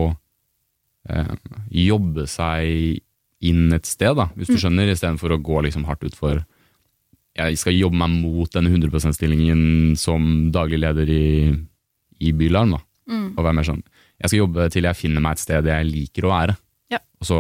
eh, 1.10 1.36
jobbe 1.72 2.26
seg 2.30 3.00
inn 3.44 3.76
et 3.76 3.88
sted, 3.88 4.18
da, 4.18 4.28
hvis 4.36 4.52
du 4.52 4.58
skjønner, 4.60 4.92
istedenfor 4.92 5.36
å 5.36 5.42
gå 5.44 5.64
liksom 5.66 5.88
hardt 5.88 6.06
utfor 6.10 6.44
Jeg 7.34 7.58
skal 7.58 7.74
jobbe 7.74 7.98
meg 7.98 8.14
mot 8.22 8.52
denne 8.54 8.70
100 8.70 8.94
%-stillingen 8.94 9.94
som 9.98 10.52
daglig 10.54 10.80
leder 10.84 11.10
i, 11.10 11.50
i 12.22 12.34
Bylarm, 12.38 12.76
da. 12.76 12.82
Mm. 13.10 13.34
Og 13.34 13.42
være 13.44 13.58
mer 13.58 13.66
sånn 13.68 13.82
Jeg 14.22 14.30
skal 14.30 14.40
jobbe 14.40 14.68
til 14.72 14.86
jeg 14.88 14.96
finner 14.96 15.20
meg 15.26 15.36
et 15.36 15.42
sted 15.44 15.66
jeg 15.68 15.88
liker 15.90 16.28
å 16.28 16.32
være. 16.32 16.54
Ja. 16.94 17.02
Og 17.20 17.28
så 17.28 17.40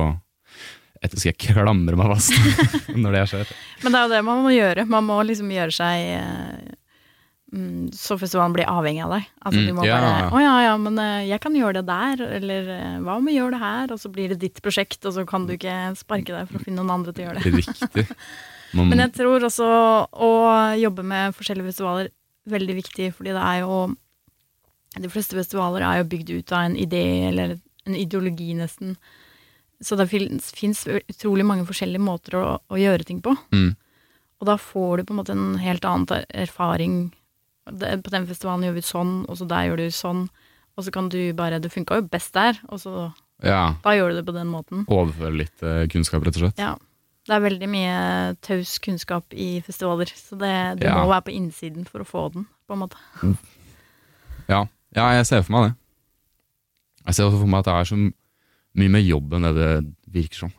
etter 1.03 1.19
skal 1.19 1.33
jeg 1.33 1.53
klamre 1.53 1.97
meg 1.99 2.09
fast 2.13 2.31
når 3.03 3.17
det 3.17 3.25
skjer. 3.31 3.51
Men 3.83 3.91
det 3.93 3.99
er 3.99 4.07
jo 4.07 4.13
det 4.15 4.21
man 4.29 4.41
må 4.45 4.53
gjøre. 4.55 4.85
Man 4.87 5.05
må 5.07 5.19
liksom 5.27 5.51
gjøre 5.51 5.75
seg 5.75 6.05
eh, 6.15 6.71
mm, 7.51 7.91
Så 7.99 8.15
festivalen 8.21 8.55
blir 8.55 8.69
avhengig 8.71 9.03
av 9.05 9.17
deg. 9.17 9.27
Altså 9.43 9.59
Mm, 9.59 9.67
du 9.67 9.73
må 9.77 9.87
ja, 9.87 9.99
bare 9.99 10.31
'Å 10.31 10.43
ja, 10.43 10.55
ja, 10.69 10.73
men 10.79 10.97
eh, 11.03 11.27
jeg 11.27 11.43
kan 11.43 11.59
gjøre 11.59 11.81
det 11.81 11.85
der', 11.91 12.25
eller 12.39 12.71
eh, 12.79 12.97
'hva 13.03 13.19
om 13.19 13.27
vi 13.27 13.35
gjør 13.37 13.51
det 13.55 13.61
her', 13.61 13.91
og 13.93 13.99
så 13.99 14.11
blir 14.15 14.33
det 14.33 14.39
ditt 14.41 14.63
prosjekt, 14.63 15.03
og 15.05 15.13
så 15.13 15.27
kan 15.27 15.45
du 15.45 15.53
ikke 15.57 15.75
sparke 15.99 16.31
deg 16.33 16.47
for 16.49 16.59
å 16.59 16.63
finne 16.63 16.79
noen 16.81 16.95
andre 16.97 17.13
til 17.13 17.27
å 17.27 17.29
gjøre 17.29 17.43
det. 17.43 17.53
Riktig. 17.61 18.07
Man, 18.73 18.89
Men 18.89 19.03
jeg 19.03 19.13
tror 19.19 19.43
også 19.45 19.65
å 20.11 20.29
jobbe 20.81 21.03
med 21.05 21.35
forskjellige 21.37 21.71
festivaler 21.71 22.07
er 22.09 22.53
veldig 22.53 22.75
viktig, 22.79 23.11
fordi 23.13 23.35
det 23.35 23.43
er 23.43 23.59
jo 23.63 23.95
De 24.95 25.09
fleste 25.09 25.33
festivaler 25.37 25.81
er 25.81 25.99
jo 26.01 26.09
bygd 26.09 26.29
ut 26.37 26.51
av 26.53 26.67
en 26.67 26.75
idé 26.77 27.03
eller 27.31 27.55
en 27.87 27.95
ideologi, 27.97 28.51
nesten. 28.53 28.95
Så 29.81 29.97
det 29.97 30.05
fins 30.09 30.83
utrolig 30.87 31.45
mange 31.45 31.65
forskjellige 31.65 32.03
måter 32.03 32.37
å, 32.37 32.43
å 32.69 32.77
gjøre 32.77 33.03
ting 33.07 33.19
på. 33.25 33.33
mm, 33.51 33.71
Og 34.39 34.47
da 34.47 34.55
får 34.61 34.97
du 34.97 35.03
på 35.09 35.13
en 35.15 35.19
måte 35.21 35.33
en 35.33 35.57
helt 35.57 35.83
annen 35.85 36.23
erfaring. 36.29 37.11
På 37.65 38.13
den 38.13 38.27
festivalen 38.29 38.67
gjør 38.67 38.77
vi 38.77 38.85
sånn, 38.85 39.13
og 39.27 39.37
så 39.39 39.47
der 39.49 39.65
gjør 39.71 39.81
du 39.81 39.89
sånn. 39.91 40.23
Og 40.77 40.85
så 40.85 40.91
kan 40.93 41.09
du 41.09 41.19
bare 41.33 41.59
Det 41.59 41.71
funka 41.73 41.95
jo 41.99 42.07
best 42.09 42.33
der, 42.33 42.57
og 42.69 42.79
så 42.81 43.11
ja, 43.43 43.75
da 43.83 43.91
gjør 43.97 44.13
du 44.13 44.15
det 44.21 44.25
på 44.29 44.33
den 44.37 44.47
måten. 44.47 44.85
overføre 44.87 45.35
litt 45.35 45.63
eh, 45.65 45.87
kunnskap, 45.91 46.23
rett 46.23 46.37
og 46.37 46.45
slett. 46.45 46.61
Ja. 46.61 46.75
Det 47.23 47.31
er 47.37 47.43
veldig 47.45 47.67
mye 47.71 47.97
taus 48.43 48.73
kunnskap 48.83 49.31
i 49.33 49.61
festivaler, 49.63 50.09
så 50.11 50.35
det, 50.39 50.53
du 50.81 50.87
Ja. 50.87 50.97
må 50.99 51.07
være 51.07 51.23
på 51.29 51.35
innsiden 51.37 51.85
for 51.87 52.03
å 52.03 52.07
få 52.07 52.23
den, 52.33 52.47
på 52.67 52.75
en 52.75 52.81
måte. 52.83 52.97
Ja. 54.49 54.65
ja, 54.95 55.05
jeg 55.15 55.25
ser 55.29 55.41
for 55.45 55.55
meg 55.55 55.69
det. 55.69 55.75
Jeg 57.07 57.15
ser 57.15 57.29
også 57.29 57.39
for 57.39 57.51
meg 57.53 57.63
at 57.63 57.69
det 57.69 57.77
er 57.79 57.87
så 57.93 57.99
mye 58.75 58.91
mer 58.97 59.03
jobb 59.05 59.33
enn 59.37 59.47
det 59.47 59.53
det 59.55 59.71
virker 60.17 60.43
som. 60.43 60.51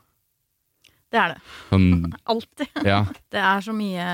Det 1.12 1.20
er 1.20 1.34
det. 1.34 1.42
Sånn, 1.68 1.88
Alltid. 2.32 2.80
ja, 2.88 3.02
Det 3.34 3.40
er 3.44 3.60
så 3.68 3.74
mye 3.76 4.08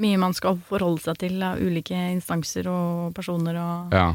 mye 0.00 0.16
man 0.22 0.32
skal 0.36 0.56
forholde 0.68 1.02
seg 1.04 1.18
til 1.20 1.42
av 1.44 1.58
ulike 1.60 1.96
instanser 2.14 2.68
og 2.72 3.10
personer 3.16 3.56
og 3.60 3.96
ja. 3.96 4.06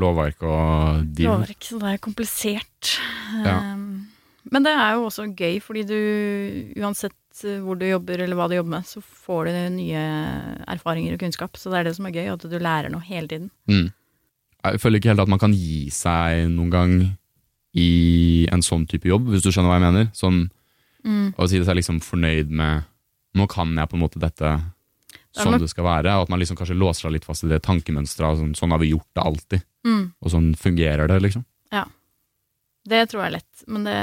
Lovverk 0.00 0.42
og 0.46 1.06
div. 1.16 1.26
lovverk, 1.26 1.64
så 1.66 1.78
det 1.82 1.88
er 1.96 2.02
komplisert. 2.04 2.90
Ja. 3.42 3.54
Um, 3.74 3.89
Men 4.50 4.64
det 4.64 4.72
er 4.72 4.94
jo 4.96 5.06
også 5.08 5.26
gøy, 5.36 5.58
fordi 5.60 5.82
du 5.84 6.80
uansett 6.80 7.44
eh, 7.44 7.58
hvor 7.60 7.76
du 7.78 7.84
jobber 7.86 8.22
eller 8.24 8.38
hva 8.38 8.48
du 8.48 8.56
jobber 8.56 8.76
med, 8.78 8.86
så 8.88 9.02
får 9.02 9.50
du 9.50 9.58
nye 9.76 10.04
erfaringer 10.70 11.14
og 11.14 11.20
kunnskap. 11.20 11.56
Så 11.60 11.70
det 11.70 11.80
er 11.80 11.84
det 11.90 11.96
som 11.98 12.06
er 12.08 12.16
gøy, 12.16 12.30
at 12.32 12.46
du 12.48 12.58
lærer 12.58 12.88
noe 12.92 13.04
hele 13.04 13.28
tiden. 13.28 13.50
Mm. 13.68 13.90
Jeg 14.64 14.80
føler 14.80 15.00
ikke 15.00 15.12
helt 15.12 15.20
at 15.24 15.28
man 15.32 15.40
kan 15.40 15.52
gi 15.56 15.88
seg 15.92 16.48
noen 16.52 16.70
gang 16.72 16.96
i 17.76 18.46
en 18.52 18.64
sånn 18.66 18.86
type 18.90 19.06
jobb, 19.08 19.28
hvis 19.30 19.44
du 19.44 19.50
skjønner 19.52 19.70
hva 19.70 19.78
jeg 19.80 19.86
mener. 19.92 20.10
Sånn 20.16 20.48
Mm. 21.00 21.32
å 21.38 21.46
si 21.48 21.56
seg 21.64 21.76
liksom 21.78 22.00
fornøyd 22.04 22.50
med 22.50 22.84
Nå 23.32 23.46
kan 23.48 23.70
jeg 23.78 23.88
på 23.88 23.94
en 23.96 24.02
måte 24.02 24.18
dette 24.20 24.40
det 24.42 25.40
sånn 25.44 25.58
det 25.60 25.68
skal 25.70 25.84
være, 25.86 26.10
og 26.18 26.22
at 26.24 26.28
man 26.28 26.40
liksom 26.40 26.56
kanskje 26.58 26.74
låser 26.76 27.06
seg 27.06 27.12
litt 27.12 27.24
fast 27.24 27.44
i 27.44 27.48
det 27.48 27.62
tankemønsteret. 27.62 28.36
Sånn, 28.40 28.54
sånn 28.58 28.70
har 28.74 28.78
vi 28.82 28.90
gjort 28.90 29.06
det 29.14 29.22
alltid, 29.22 29.62
Mm. 29.86 30.12
og 30.20 30.30
sånn 30.30 30.54
fungerer 30.58 31.06
det, 31.06 31.22
liksom. 31.22 31.44
Det 32.90 33.04
tror 33.10 33.22
jeg 33.22 33.30
er 33.30 33.36
lett, 33.38 33.64
men 33.70 33.86
det 33.88 33.98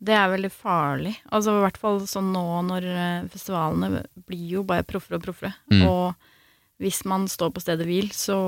det 0.00 0.14
er 0.16 0.30
veldig 0.32 0.48
farlig. 0.52 1.12
Altså 1.28 1.52
I 1.58 1.64
hvert 1.66 1.78
fall 1.80 1.98
sånn 2.08 2.30
nå 2.32 2.44
når 2.64 2.86
eh, 2.88 3.26
festivalene 3.28 4.00
blir 4.28 4.46
jo 4.56 4.62
bare 4.64 4.86
proffere 4.88 5.18
og 5.18 5.26
proffere. 5.26 5.52
Mm. 5.68 5.82
Og 5.90 6.80
hvis 6.80 7.02
man 7.08 7.26
står 7.28 7.52
på 7.52 7.60
stedet 7.60 7.84
hvil, 7.88 8.08
så 8.16 8.38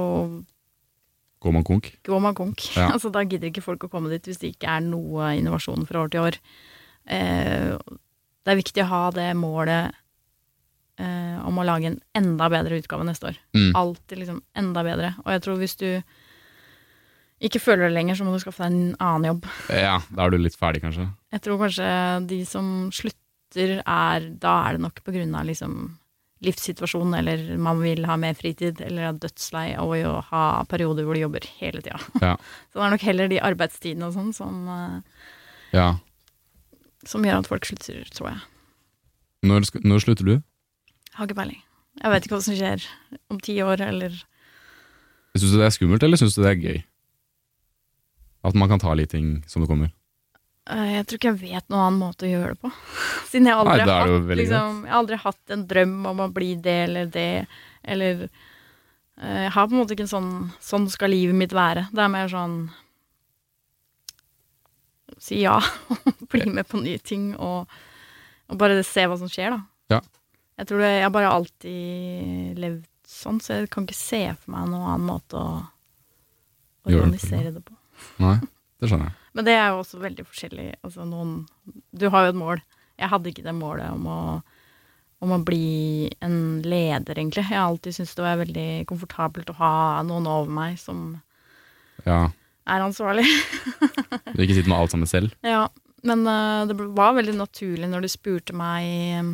Går 1.42 1.52
man 1.52 1.66
konk? 1.66 1.90
går 2.06 2.22
man 2.24 2.38
konk. 2.38 2.64
Ja. 2.78 2.88
altså 2.94 3.10
Da 3.12 3.24
gidder 3.26 3.50
ikke 3.50 3.64
folk 3.64 3.84
å 3.84 3.90
komme 3.92 4.12
dit 4.12 4.30
hvis 4.30 4.40
det 4.40 4.54
ikke 4.54 4.78
er 4.78 4.86
noe 4.86 5.34
innovasjon 5.36 5.84
fra 5.88 6.06
år 6.06 6.14
til 6.14 6.24
år. 6.30 6.38
Eh, 7.04 7.76
det 8.42 8.54
er 8.54 8.62
viktig 8.62 8.86
å 8.86 8.90
ha 8.94 9.02
det 9.12 9.28
målet 9.36 9.92
eh, 11.02 11.38
om 11.44 11.60
å 11.60 11.66
lage 11.68 11.92
en 11.92 12.00
enda 12.16 12.48
bedre 12.52 12.80
utgave 12.80 13.04
neste 13.04 13.28
år. 13.28 13.40
Mm. 13.52 13.74
Alltid 13.76 14.22
liksom 14.22 14.40
enda 14.56 14.86
bedre. 14.88 15.12
Og 15.26 15.34
jeg 15.36 15.44
tror 15.44 15.60
hvis 15.60 15.76
du 15.82 15.88
ikke 17.42 17.60
føler 17.62 17.88
det 17.88 17.94
lenger, 17.96 18.14
så 18.18 18.24
må 18.26 18.32
du 18.36 18.42
skaffe 18.42 18.62
deg 18.62 18.72
en 18.72 18.92
annen 19.02 19.28
jobb. 19.32 19.48
Ja, 19.74 19.96
da 20.14 20.26
er 20.26 20.30
du 20.34 20.38
litt 20.42 20.56
ferdig, 20.58 20.82
kanskje. 20.84 21.08
Jeg 21.34 21.42
tror 21.44 21.58
kanskje 21.64 21.88
de 22.30 22.38
som 22.48 22.68
slutter, 22.94 23.18
er 23.82 24.28
Da 24.40 24.52
er 24.68 24.78
det 24.78 24.80
nok 24.86 25.02
på 25.04 25.12
grunn 25.12 25.34
av 25.36 25.44
liksom 25.44 25.74
livssituasjonen, 26.42 27.14
eller 27.20 27.56
man 27.60 27.78
vil 27.82 28.06
ha 28.08 28.16
mer 28.18 28.34
fritid, 28.34 28.80
eller 28.82 29.10
er 29.10 29.18
dødslei 29.20 29.76
av 29.78 29.90
å 29.92 30.14
ha 30.30 30.44
perioder 30.70 31.04
hvor 31.06 31.14
de 31.14 31.22
jobber 31.26 31.44
hele 31.60 31.82
tida. 31.84 32.00
Ja. 32.24 32.32
Så 32.72 32.78
det 32.80 32.86
er 32.86 32.94
nok 32.96 33.04
heller 33.06 33.28
de 33.30 33.38
arbeidstidene 33.44 34.08
og 34.08 34.16
sånn 34.16 34.32
som, 34.34 34.62
eh, 34.68 35.28
Ja. 35.76 35.86
som 37.06 37.22
gjør 37.22 37.42
at 37.44 37.50
folk 37.50 37.66
slutter, 37.68 38.02
tror 38.10 38.32
jeg. 38.32 38.40
Når, 39.46 39.68
når 39.84 40.02
slutter 40.06 40.24
du? 40.26 40.34
Har 41.18 41.26
ikke 41.28 41.38
peiling. 41.42 41.60
Jeg 42.00 42.10
vet 42.14 42.24
ikke 42.26 42.36
hva 42.38 42.42
som 42.46 42.56
skjer 42.56 42.84
om 43.30 43.40
ti 43.42 43.58
år, 43.62 43.80
eller 43.84 44.14
Syns 45.36 45.52
du 45.52 45.58
det 45.60 45.66
er 45.68 45.72
skummelt, 45.76 46.02
eller 46.04 46.16
syns 46.20 46.34
du 46.36 46.42
det 46.44 46.50
er 46.50 46.60
gøy? 46.60 46.82
At 48.42 48.56
man 48.58 48.70
kan 48.70 48.80
ta 48.82 48.94
litt 48.98 49.12
ting 49.14 49.36
som 49.46 49.62
det 49.62 49.70
kommer? 49.70 49.92
Eh, 50.70 50.94
Jeg 50.98 51.06
tror 51.06 51.18
ikke 51.18 51.32
jeg 51.32 51.42
vet 51.54 51.68
noen 51.70 51.84
annen 51.86 52.00
måte 52.02 52.26
å 52.26 52.30
gjøre 52.30 52.54
det 52.54 52.60
på. 52.62 52.70
Siden 53.30 53.48
jeg 53.50 53.58
aldri, 53.58 53.76
Nei, 53.82 53.90
har, 53.90 54.12
hatt, 54.12 54.36
liksom, 54.42 54.80
jeg 54.86 54.94
har 54.96 55.24
hatt 55.26 55.54
en 55.56 55.66
drøm 55.70 55.98
om 56.12 56.22
å 56.26 56.30
bli 56.34 56.52
det 56.62 56.78
eller 56.88 57.10
det, 57.10 57.28
eller 57.82 58.24
eh, 58.26 59.42
Jeg 59.46 59.52
har 59.56 59.68
på 59.68 59.74
en 59.76 59.82
måte 59.82 59.96
ikke 59.96 60.06
en 60.06 60.14
sånn 60.14 60.32
Sånn 60.62 60.88
skal 60.92 61.14
livet 61.14 61.38
mitt 61.38 61.54
være. 61.56 61.88
Det 61.94 62.02
er 62.04 62.12
mer 62.12 62.30
sånn 62.32 62.56
Si 65.22 65.42
ja, 65.42 65.58
bli 66.32 66.46
med 66.50 66.66
på 66.66 66.80
nye 66.82 66.98
ting 66.98 67.32
og, 67.36 67.70
og 68.50 68.58
bare 68.58 68.80
se 68.86 69.04
hva 69.06 69.18
som 69.20 69.30
skjer, 69.30 69.54
da. 69.54 69.60
Ja. 69.92 70.00
Jeg 70.58 70.68
tror 70.70 70.82
det, 70.82 70.88
jeg 70.98 71.12
bare 71.14 71.30
alltid 71.36 72.58
levd 72.58 72.88
sånn, 73.06 73.38
så 73.42 73.60
jeg 73.60 73.70
kan 73.70 73.86
ikke 73.86 73.98
se 73.98 74.22
for 74.40 74.54
meg 74.54 74.72
noen 74.72 74.88
annen 74.88 75.06
måte 75.06 75.38
å 75.38 75.52
organisere 76.88 77.52
det 77.54 77.62
på. 77.62 77.76
Nei, 78.22 78.38
det 78.80 78.90
skjønner 78.90 79.10
jeg. 79.10 79.18
Men 79.32 79.48
det 79.48 79.54
er 79.56 79.68
jo 79.72 79.82
også 79.82 80.00
veldig 80.02 80.24
forskjellig. 80.28 80.68
Altså 80.84 81.06
noen 81.08 81.42
Du 81.96 82.08
har 82.12 82.26
jo 82.26 82.34
et 82.34 82.40
mål. 82.40 82.62
Jeg 83.00 83.10
hadde 83.12 83.32
ikke 83.32 83.44
det 83.46 83.54
målet 83.56 83.88
om 83.94 84.08
å, 84.10 84.20
om 85.24 85.34
å 85.34 85.40
bli 85.42 86.10
en 86.24 86.36
leder, 86.64 87.16
egentlig. 87.16 87.46
Jeg 87.48 87.56
har 87.56 87.70
alltid 87.70 87.96
syntes 87.96 88.14
det 88.18 88.26
var 88.26 88.42
veldig 88.42 88.68
komfortabelt 88.90 89.52
å 89.54 89.58
ha 89.60 89.74
noen 90.06 90.28
over 90.30 90.52
meg 90.52 90.78
som 90.80 91.06
Ja, 92.06 92.26
er 92.68 92.84
ansvarlig. 92.84 93.24
Du 93.24 94.36
vil 94.36 94.46
ikke 94.46 94.60
sitte 94.60 94.70
med 94.70 94.78
alt 94.78 94.94
sammen 94.94 95.10
selv? 95.10 95.32
ja, 95.54 95.64
men 96.06 96.26
uh, 96.28 96.68
det 96.68 96.76
var 96.94 97.16
veldig 97.16 97.34
naturlig 97.38 97.88
når 97.90 98.04
du 98.04 98.12
spurte 98.12 98.56
meg 98.56 98.86
eh, 98.90 99.32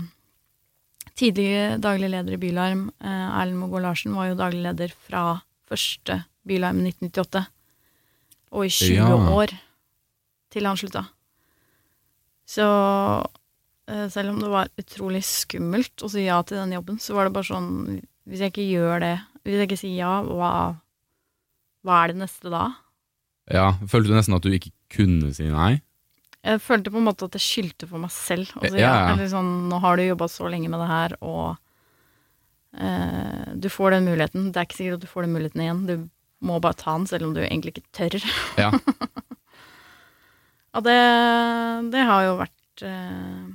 Tidligere 1.18 1.80
daglig 1.82 2.12
leder 2.12 2.36
i 2.36 2.38
Bylarm, 2.38 2.84
uh, 3.02 3.40
Erlend 3.40 3.58
Mogård 3.58 3.82
Larsen, 3.82 4.12
var 4.14 4.28
jo 4.28 4.36
daglig 4.38 4.60
leder 4.62 4.92
fra 5.08 5.40
første 5.66 6.20
Bylarm 6.46 6.78
i 6.78 6.92
1998. 6.92 7.42
Og 8.52 8.64
i 8.66 8.70
20 8.72 8.94
Ja. 8.96 9.16
år 9.34 9.52
til 10.50 10.64
han 10.66 10.76
slutta. 10.80 11.02
Så 12.48 12.64
eh, 13.88 14.06
selv 14.08 14.30
om 14.32 14.38
det 14.40 14.48
var 14.52 14.70
utrolig 14.80 15.20
skummelt 15.26 16.04
å 16.04 16.08
si 16.12 16.24
ja 16.24 16.40
til 16.42 16.56
den 16.62 16.72
jobben, 16.78 16.98
så 17.02 17.14
var 17.16 17.28
det 17.28 17.34
bare 17.36 17.48
sånn 17.50 18.00
Hvis 18.28 18.40
jeg 18.44 18.52
ikke 18.52 18.68
gjør 18.68 19.00
det, 19.00 19.14
hvis 19.44 19.56
jeg 19.56 19.68
ikke 19.68 19.80
sier 19.80 19.96
ja, 20.02 20.14
hva, 20.22 20.52
hva 21.84 22.00
er 22.04 22.12
det 22.12 22.18
neste 22.20 22.50
da? 22.52 22.66
Ja, 23.48 23.70
Følte 23.88 24.10
du 24.12 24.16
nesten 24.18 24.36
at 24.36 24.44
du 24.44 24.50
ikke 24.52 24.72
kunne 24.92 25.30
si 25.32 25.46
nei? 25.48 25.78
Jeg 26.44 26.60
følte 26.60 26.92
på 26.92 27.00
en 27.00 27.06
måte 27.08 27.24
at 27.24 27.32
jeg 27.38 27.44
skyldte 27.44 27.88
for 27.88 27.98
meg 28.00 28.12
selv. 28.12 28.50
Altså, 28.60 28.76
Ja, 28.76 28.84
ja, 28.84 28.98
ja. 29.08 29.14
Eller 29.14 29.30
sånn, 29.32 29.48
nå 29.68 29.80
har 29.80 29.96
du 29.96 30.04
jobba 30.04 30.28
så 30.28 30.48
lenge 30.52 30.68
med 30.68 30.80
det 30.80 30.88
her, 30.88 31.14
og 31.24 31.56
eh, 32.78 33.48
du 33.56 33.68
får 33.72 33.96
den 33.96 34.06
muligheten. 34.08 34.50
Det 34.52 34.60
er 34.60 34.68
ikke 34.68 34.78
sikkert 34.78 35.00
at 35.00 35.04
du 35.06 35.10
får 35.10 35.26
den 35.26 35.34
muligheten 35.34 35.64
igjen. 35.64 35.82
Du 35.88 35.96
må 36.44 36.58
bare 36.62 36.78
ta 36.78 36.94
den, 36.96 37.06
selv 37.10 37.28
om 37.28 37.34
du 37.34 37.42
egentlig 37.42 37.74
ikke 37.76 37.88
tør. 37.96 38.18
Ja. 38.60 38.70
Og 40.76 40.84
det, 40.86 40.98
det 41.92 42.04
har 42.06 42.26
jo 42.26 42.38
vært 42.38 42.84
eh, 42.86 43.46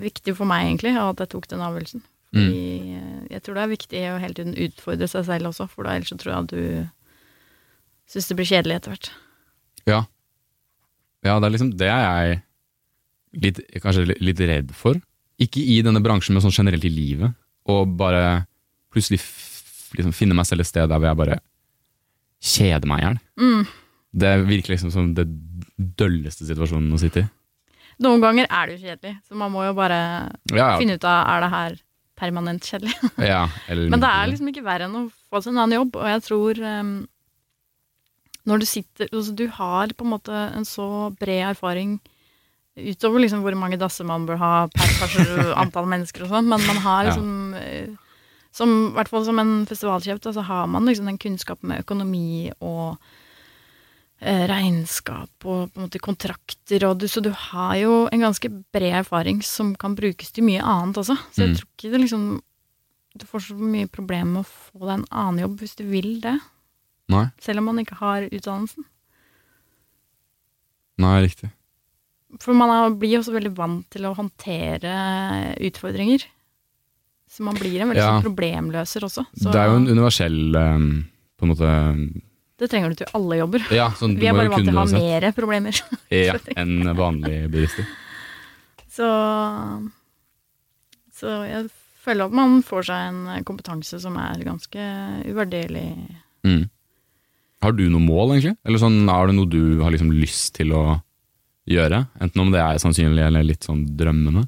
viktig 0.00 0.36
for 0.38 0.48
meg, 0.48 0.68
egentlig, 0.70 0.94
at 1.00 1.20
jeg 1.20 1.32
tok 1.34 1.48
den 1.50 1.64
avgjørelsen. 1.66 2.04
Mm. 2.36 2.46
Eh, 2.46 3.20
jeg 3.34 3.42
tror 3.44 3.58
det 3.58 3.64
er 3.64 3.72
viktig 3.72 4.02
å 4.10 4.18
hele 4.22 4.38
tiden 4.38 4.56
utfordre 4.66 5.08
seg 5.10 5.26
selv 5.28 5.50
også, 5.50 5.68
for 5.72 5.86
da 5.86 5.96
ellers 5.96 6.12
så 6.12 6.18
tror 6.20 6.32
jeg 6.32 6.46
at 6.46 6.54
du 6.54 8.12
syns 8.12 8.30
det 8.30 8.38
blir 8.38 8.50
kjedelig 8.50 8.78
etter 8.78 8.94
hvert. 8.94 9.10
Ja. 9.86 10.00
ja, 11.26 11.36
det 11.38 11.46
er 11.46 11.54
liksom 11.54 11.72
det 11.78 11.90
er 11.90 12.04
jeg 12.06 12.40
litt, 13.44 13.60
kanskje 13.82 14.06
litt 14.14 14.42
redd 14.42 14.72
for. 14.76 14.98
Ikke 15.42 15.60
i 15.60 15.80
denne 15.84 16.02
bransjen, 16.04 16.36
men 16.36 16.44
sånn 16.44 16.54
generelt 16.54 16.86
i 16.86 16.92
livet. 16.92 17.36
Og 17.68 17.92
bare 17.98 18.46
plutselig 18.94 19.20
liksom 20.02 20.14
finne 20.16 20.36
meg 20.36 20.48
selv 20.48 20.64
et 20.64 20.70
sted 20.70 20.88
der 20.88 21.00
hvor 21.00 21.10
jeg 21.10 21.20
bare 21.22 21.38
kjeder 22.46 22.88
meg 22.90 23.00
i 23.00 23.06
hjel. 23.06 23.18
Mm. 23.40 23.64
Det 24.16 24.34
virker 24.48 24.74
liksom 24.74 24.92
som 24.94 25.10
det 25.16 25.26
dølleste 25.76 26.46
situasjonen 26.48 26.94
å 26.94 27.00
sitte 27.00 27.24
i. 27.24 27.28
Noen 28.04 28.20
ganger 28.20 28.48
er 28.52 28.68
det 28.68 28.76
jo 28.76 28.90
kjedelig, 28.90 29.14
så 29.24 29.36
man 29.40 29.52
må 29.54 29.64
jo 29.64 29.74
bare 29.76 29.98
Ja, 30.52 30.56
ja. 30.56 30.70
finne 30.80 30.98
ut 30.98 31.04
av 31.08 31.20
er 31.32 31.44
det 31.44 31.50
her 31.54 31.76
permanent 32.16 32.64
kjedelig. 32.64 32.96
ja 33.32 33.44
eller 33.68 33.92
Men 33.92 34.02
det 34.02 34.10
er 34.12 34.32
liksom 34.32 34.50
ikke 34.52 34.64
verre 34.66 34.88
enn 34.88 34.98
å 35.00 35.04
få 35.30 35.40
seg 35.40 35.54
en 35.54 35.62
annen 35.64 35.78
jobb, 35.80 35.96
og 36.00 36.10
jeg 36.10 36.24
tror 36.26 36.60
um, 36.64 36.92
når 38.46 38.62
du 38.62 38.66
sitter 38.68 39.08
altså 39.10 39.32
Du 39.36 39.46
har 39.56 39.92
på 39.96 40.06
en 40.06 40.12
måte 40.12 40.32
en 40.54 40.68
så 40.68 40.88
bred 41.18 41.42
erfaring 41.50 41.96
utover 42.76 43.22
liksom 43.24 43.40
hvor 43.40 43.56
mange 43.56 43.78
dasser 43.80 44.04
man 44.04 44.26
bør 44.28 44.40
ha 44.42 44.52
per 44.68 45.14
antall 45.62 45.88
mennesker 45.88 46.26
og 46.26 46.34
sånn, 46.34 46.50
men 46.52 46.60
man 46.68 46.80
har 46.84 47.08
liksom 47.08 47.30
eh, 47.56 47.94
som, 48.56 48.72
I 48.88 48.96
hvert 48.96 49.10
fall 49.12 49.24
som 49.28 49.38
en 49.42 49.54
festivalsjef, 49.68 50.20
så 50.32 50.42
har 50.48 50.66
man 50.72 50.88
liksom 50.88 51.06
den 51.10 51.18
kunnskapen 51.20 51.68
med 51.70 51.82
økonomi 51.84 52.48
og 52.64 52.96
eh, 54.22 54.46
regnskap 54.48 55.44
og 55.44 55.68
på 55.74 55.76
en 55.76 55.84
måte 55.86 56.00
kontrakter, 56.00 56.86
og 56.88 56.98
du, 57.02 57.06
så 57.12 57.20
du 57.20 57.28
har 57.50 57.74
jo 57.82 57.98
en 58.08 58.24
ganske 58.24 58.48
bred 58.72 59.02
erfaring 59.02 59.42
som 59.44 59.74
kan 59.76 59.94
brukes 59.98 60.32
til 60.32 60.46
mye 60.48 60.64
annet 60.64 60.96
også. 61.04 61.18
Så 61.34 61.44
jeg 61.44 61.52
Mm. 61.52 61.56
tror 61.60 61.68
ikke 61.76 61.92
det 61.92 62.00
liksom 62.06 62.26
Du 63.16 63.24
får 63.24 63.40
så 63.46 63.54
mye 63.56 63.88
problemer 63.88 64.26
med 64.28 64.42
å 64.44 64.48
få 64.48 64.80
deg 64.84 64.98
en 64.98 65.06
annen 65.10 65.38
jobb 65.40 65.60
hvis 65.62 65.76
du 65.78 65.84
vil 65.88 66.20
det, 66.20 66.34
Nei, 67.08 67.22
selv 67.40 67.62
om 67.62 67.64
man 67.70 67.78
ikke 67.80 67.96
har 67.96 68.26
utdannelsen. 68.28 68.84
nei, 70.98 71.20
riktig. 71.24 71.48
For 72.42 72.52
man 72.52 72.68
er, 72.74 72.90
blir 72.98 73.14
jo 73.14 73.20
også 73.22 73.32
veldig 73.36 73.52
vant 73.56 73.86
til 73.94 74.04
å 74.08 74.14
håndtere 74.18 74.92
utfordringer. 75.64 76.26
Så 77.36 77.44
man 77.44 77.58
blir 77.58 77.82
en 77.82 77.90
veldig 77.92 78.00
Ja. 78.00 78.14
sånn 78.14 78.24
problemløser 78.24 79.04
også. 79.04 79.26
Så 79.36 79.52
Det 79.52 79.60
er 79.60 79.68
jo 79.68 79.76
en 79.76 79.88
universell 79.90 80.56
um, 80.56 80.88
på 81.36 81.44
en 81.44 81.52
måte 81.52 82.22
det 82.56 82.70
trenger 82.72 82.88
du 82.88 82.94
til 83.02 83.10
alle 83.12 83.36
jobber. 83.36 83.64
Ja, 83.74 83.90
sånn, 83.92 84.14
Vi 84.16 84.28
er 84.30 84.32
bare 84.32 84.48
vant 84.48 84.64
til 84.64 84.72
å 84.72 84.80
ha 84.80 84.88
mer 84.96 85.26
problemer. 85.36 85.76
Ja, 86.08 86.38
enn 86.56 86.88
vanlige 86.96 87.50
bilister. 87.52 87.84
Så, 88.88 89.08
så 91.12 91.34
jeg 91.44 91.66
føler 92.00 92.30
at 92.30 92.36
man 92.38 92.62
får 92.64 92.88
seg 92.88 93.10
en 93.10 93.44
kompetanse 93.44 94.00
som 94.00 94.16
er 94.16 94.40
ganske 94.46 94.86
uvurderlig. 95.28 95.84
Mm. 96.48 96.64
Har 97.60 97.76
du 97.76 97.84
noe 97.90 98.00
mål, 98.00 98.38
egentlig? 98.38 98.56
Eller 98.64 98.80
sånn, 98.80 99.02
er 99.04 99.28
det 99.28 99.36
noe 99.36 99.52
du 99.52 99.82
har 99.82 99.92
liksom 99.92 100.14
lyst 100.16 100.54
til 100.56 100.72
å 100.76 100.84
gjøre? 101.68 102.06
Enten 102.24 102.40
om 102.40 102.54
det 102.54 102.62
er 102.64 102.80
sannsynlig 102.80 103.26
eller 103.26 103.44
litt 103.44 103.68
sånn 103.68 103.84
drømmende? 104.00 104.46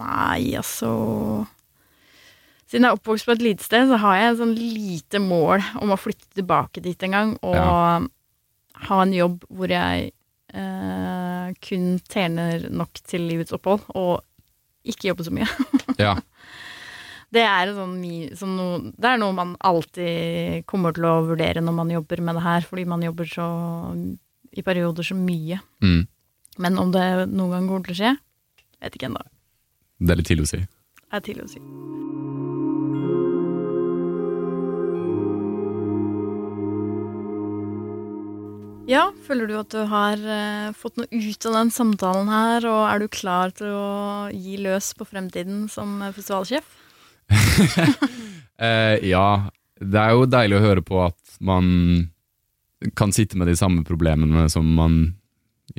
Nei, 0.00 0.54
altså 0.58 0.90
Siden 2.70 2.86
jeg 2.86 2.92
er 2.92 2.96
oppvokst 3.00 3.26
på 3.26 3.34
et 3.34 3.42
lite 3.42 3.66
sted, 3.66 3.88
så 3.90 3.96
har 3.98 4.16
jeg 4.20 4.36
sånn 4.38 4.52
lite 4.54 5.18
mål 5.18 5.58
om 5.82 5.90
å 5.90 5.98
flytte 5.98 6.28
tilbake 6.38 6.78
dit 6.84 7.02
en 7.02 7.16
gang. 7.16 7.32
Og 7.42 7.56
Ja. 7.58 7.98
ha 8.86 8.98
en 9.02 9.12
jobb 9.12 9.42
hvor 9.50 9.66
jeg 9.74 10.12
eh, 10.54 11.48
kun 11.66 11.98
tjener 12.06 12.68
nok 12.70 13.02
til 13.06 13.26
livets 13.26 13.52
opphold, 13.56 13.82
og 13.98 14.22
ikke 14.86 15.10
jobbe 15.10 15.26
så 15.26 15.34
mye. 15.34 15.48
Ja. 15.98 16.14
Det 17.30 17.44
er, 17.46 17.70
sånn, 17.76 17.92
sånn 18.34 18.56
noe, 18.58 18.78
det 18.98 19.06
er 19.06 19.18
noe 19.22 19.30
man 19.36 19.52
alltid 19.62 20.64
kommer 20.66 20.90
til 20.96 21.04
å 21.06 21.20
vurdere 21.28 21.62
når 21.62 21.76
man 21.76 21.92
jobber 21.92 22.18
med 22.26 22.34
det 22.34 22.42
her, 22.42 22.64
fordi 22.66 22.84
man 22.90 23.04
jobber 23.06 23.28
så 23.30 23.44
i 24.50 24.64
perioder 24.66 25.06
så 25.06 25.14
mye. 25.14 25.60
Mm. 25.78 26.08
Men 26.58 26.80
om 26.82 26.90
det 26.90 27.04
noen 27.30 27.52
gang 27.54 27.68
kommer 27.70 27.86
til 27.86 27.94
å 27.94 27.98
skje, 28.00 28.10
vet 28.82 28.98
ikke 28.98 29.12
ennå. 29.12 29.22
Det 30.00 30.14
er 30.14 30.20
litt 30.20 30.30
tidlig 30.30 30.48
å 30.48 30.50
si. 30.54 30.60
Det 30.64 31.16
Er 31.16 31.24
tidlig 31.24 31.44
å 31.44 31.50
si. 31.50 31.60
Ja, 38.90 39.04
føler 39.22 39.46
du 39.46 39.54
at 39.60 39.70
du 39.70 39.84
har 39.86 40.18
eh, 40.18 40.70
fått 40.74 40.96
noe 40.98 41.06
ut 41.12 41.46
av 41.46 41.58
den 41.60 41.68
samtalen 41.70 42.30
her, 42.32 42.64
og 42.66 42.80
er 42.88 43.02
du 43.02 43.12
klar 43.12 43.52
til 43.54 43.70
å 43.70 43.90
gi 44.34 44.56
løs 44.64 44.90
på 44.98 45.06
fremtiden 45.06 45.68
som 45.70 46.00
eh, 46.02 46.14
festivalsjef? 46.16 46.76
Eh, 48.60 48.98
ja, 49.08 49.48
det 49.80 49.96
er 49.96 50.10
jo 50.12 50.26
deilig 50.28 50.58
å 50.58 50.60
høre 50.60 50.82
på 50.84 50.98
at 51.00 51.38
man 51.40 52.10
kan 52.92 53.08
sitte 53.16 53.38
med 53.40 53.48
de 53.48 53.54
samme 53.56 53.86
problemene 53.88 54.42
som 54.52 54.66
man 54.76 54.98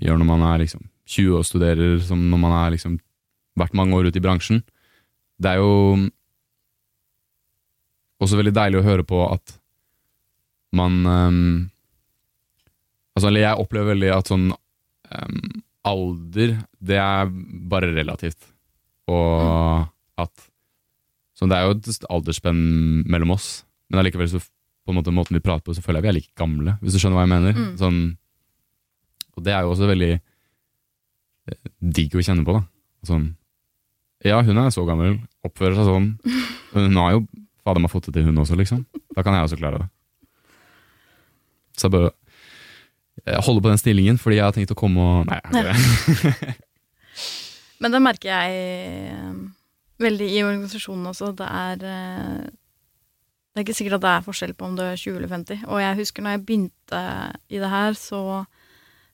gjør 0.01 0.17
når 0.17 0.25
man 0.31 0.45
er 0.49 0.63
liksom 0.63 0.87
20 1.05 1.35
og 1.37 1.45
studerer, 1.45 1.99
som 2.01 2.23
når 2.31 2.41
man 2.41 2.55
er 2.63 2.73
liksom 2.73 2.95
vært 3.59 3.75
mange 3.77 3.97
år 3.97 4.09
ute 4.09 4.21
i 4.21 4.23
bransjen. 4.23 4.61
Det 5.41 5.53
er 5.53 5.61
jo 5.61 5.71
også 8.21 8.37
veldig 8.37 8.53
deilig 8.55 8.81
å 8.81 8.85
høre 8.85 9.05
på 9.07 9.23
at 9.27 9.57
man 10.77 11.01
um, 11.05 11.43
Altså, 13.11 13.27
eller 13.27 13.43
jeg 13.43 13.59
opplever 13.59 13.91
veldig 13.91 14.11
at 14.15 14.29
sånn 14.31 14.45
um, 14.53 15.39
alder, 15.83 16.53
det 16.79 16.95
er 16.95 17.27
bare 17.67 17.89
relativt. 17.91 18.45
Og 19.11 19.83
at 20.21 20.47
Så 21.35 21.49
det 21.49 21.57
er 21.57 21.65
jo 21.67 21.75
et 21.75 22.07
aldersspenn 22.07 22.61
mellom 23.09 23.33
oss, 23.35 23.65
men 23.89 23.99
allikevel 23.99 24.29
så 24.31 24.39
på 24.39 24.93
en 24.93 24.97
måte 24.99 25.13
måten 25.13 25.35
vi 25.35 25.43
prater 25.43 25.65
på, 25.65 25.75
så 25.75 25.83
føler 25.83 25.99
jeg 25.99 26.05
vi 26.05 26.09
er 26.11 26.17
like 26.19 26.37
gamle, 26.37 26.77
hvis 26.81 26.95
du 26.95 27.01
skjønner 27.01 27.19
hva 27.19 27.25
jeg 27.25 27.33
mener. 27.33 27.57
Mm. 27.57 27.71
Sånn, 27.81 27.99
og 29.35 29.45
det 29.45 29.53
er 29.55 29.65
jo 29.65 29.73
også 29.73 29.89
veldig 29.89 30.11
eh, 30.15 31.69
digg 31.99 32.15
å 32.15 32.23
kjenne 32.25 32.45
på, 32.47 32.55
da. 32.57 32.63
Sånn, 33.09 33.27
ja, 34.25 34.41
hun 34.45 34.59
er 34.61 34.73
så 34.73 34.85
gammel, 34.85 35.19
oppfører 35.45 35.77
seg 35.79 35.87
sånn. 35.89 36.09
Hun 36.75 36.97
har 36.99 37.15
jo 37.15 37.23
fader 37.65 37.83
meg 37.83 37.91
fått 37.93 38.09
det 38.09 38.17
til, 38.17 38.27
hun 38.29 38.41
også, 38.41 38.57
liksom. 38.59 38.83
Da 39.15 39.23
kan 39.25 39.37
jeg 39.37 39.47
også 39.47 39.59
klare 39.59 39.83
det. 39.83 39.89
Så 41.77 41.87
jeg 41.87 41.95
bare 41.95 42.11
holde 43.25 43.41
holder 43.45 43.63
på 43.63 43.71
den 43.71 43.81
stillingen 43.81 44.19
fordi 44.21 44.37
jeg 44.39 44.47
har 44.47 44.55
tenkt 44.55 44.73
å 44.73 44.77
komme 44.77 45.01
og 45.01 45.29
Nei, 45.29 45.39
jeg 45.53 45.65
det. 45.67 46.55
Men 47.81 47.93
det 47.93 48.01
merker 48.01 48.29
jeg 48.29 48.57
eh, 49.11 49.35
veldig 50.01 50.29
i 50.29 50.41
organisasjonen 50.45 51.09
også. 51.11 51.31
Det 51.37 51.47
er 51.47 51.85
eh, 51.89 52.49
Det 53.51 53.59
er 53.59 53.65
ikke 53.65 53.77
sikkert 53.77 53.97
at 53.99 54.05
det 54.05 54.13
er 54.13 54.25
forskjell 54.29 54.55
på 54.57 54.69
om 54.69 54.77
du 54.77 54.83
er 54.85 54.95
20 54.95 55.17
eller 55.17 55.33
50. 55.33 55.65
Og 55.67 55.81
jeg 55.81 55.99
husker 56.01 56.23
når 56.23 56.37
jeg 56.37 56.45
begynte 56.45 57.01
i 57.49 57.61
det 57.61 57.71
her, 57.73 57.97
så 57.99 58.21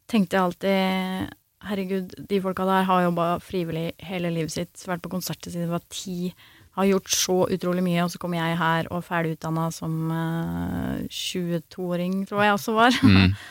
tenkte 0.08 0.38
jeg 0.38 0.44
alltid 0.44 1.36
Herregud, 1.66 2.14
de 2.30 2.38
folka 2.44 2.66
der 2.70 2.84
har 2.86 3.02
jobba 3.08 3.40
frivillig 3.42 3.92
hele 4.06 4.30
livet 4.30 4.54
sitt, 4.54 4.76
vært 4.86 5.02
på 5.02 5.10
konserter 5.10 5.50
siden 5.50 5.66
de 5.68 5.74
var 5.74 5.82
ti, 5.90 6.34
har 6.78 6.86
gjort 6.86 7.10
så 7.10 7.38
utrolig 7.50 7.82
mye, 7.82 8.04
og 8.06 8.12
så 8.14 8.20
kommer 8.22 8.38
jeg 8.38 8.60
her 8.60 8.90
og 8.94 9.02
ferdig 9.08 9.34
utdanna 9.34 9.72
som 9.74 9.96
uh, 10.14 11.00
22-åring, 11.10 12.20
tror 12.30 12.44
jeg 12.46 12.54
også 12.60 12.76
var. 12.78 13.00
Mm. 13.04 13.34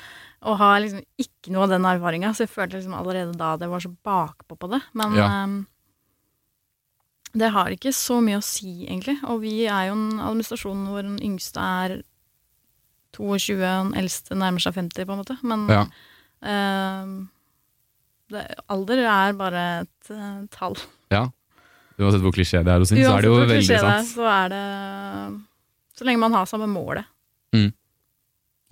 Og 0.46 0.58
har 0.60 0.76
liksom 0.78 1.00
ikke 1.18 1.50
noe 1.50 1.64
av 1.64 1.70
den 1.72 1.86
erfaringa, 1.88 2.28
så 2.36 2.44
jeg 2.44 2.50
følte 2.52 2.76
liksom 2.76 2.92
allerede 2.94 3.32
da 3.40 3.54
at 3.56 3.62
jeg 3.64 3.70
var 3.72 3.82
så 3.82 3.90
bakpå 4.06 4.54
på 4.60 4.68
det. 4.70 4.78
Men 4.94 5.14
Ja. 5.16 5.24
ehm, 5.32 5.54
det 7.34 7.48
har 7.50 7.72
ikke 7.72 7.90
så 7.96 8.20
mye 8.22 8.38
å 8.38 8.44
si, 8.44 8.84
egentlig. 8.86 9.16
Og 9.26 9.40
vi 9.42 9.64
er 9.66 9.88
jo 9.88 9.96
en 9.96 10.20
administrasjon 10.22 10.84
hvor 10.86 11.02
den 11.02 11.16
yngste 11.24 11.58
er 11.58 11.96
22, 13.16 13.56
den 13.64 13.90
eldste 13.98 14.36
nærmer 14.38 14.62
seg 14.62 14.76
50, 14.76 15.08
på 15.08 15.16
en 15.16 15.22
måte. 15.24 15.38
Men 15.42 15.66
Ja. 15.72 15.82
ehm, 16.46 17.16
det, 18.32 18.44
alder 18.72 19.02
er 19.06 19.34
bare 19.38 19.64
et 19.84 20.12
uh, 20.14 20.46
tall. 20.54 20.78
Uansett 21.96 22.20
hvor 22.20 22.34
klisjé 22.36 22.60
det 22.60 22.72
er 22.74 22.82
å 22.82 22.86
si, 22.88 22.98
så 23.00 23.14
er 23.16 23.24
det 23.24 23.28
jo 23.30 23.36
hvor 23.38 23.46
veldig 23.48 23.68
det 23.72 23.80
sant. 23.80 24.08
Så 24.10 24.24
er 24.28 24.50
det 24.52 24.64
Så 25.96 26.04
lenge 26.04 26.20
man 26.20 26.34
har 26.36 26.48
samme 26.50 26.68
målet. 26.68 27.06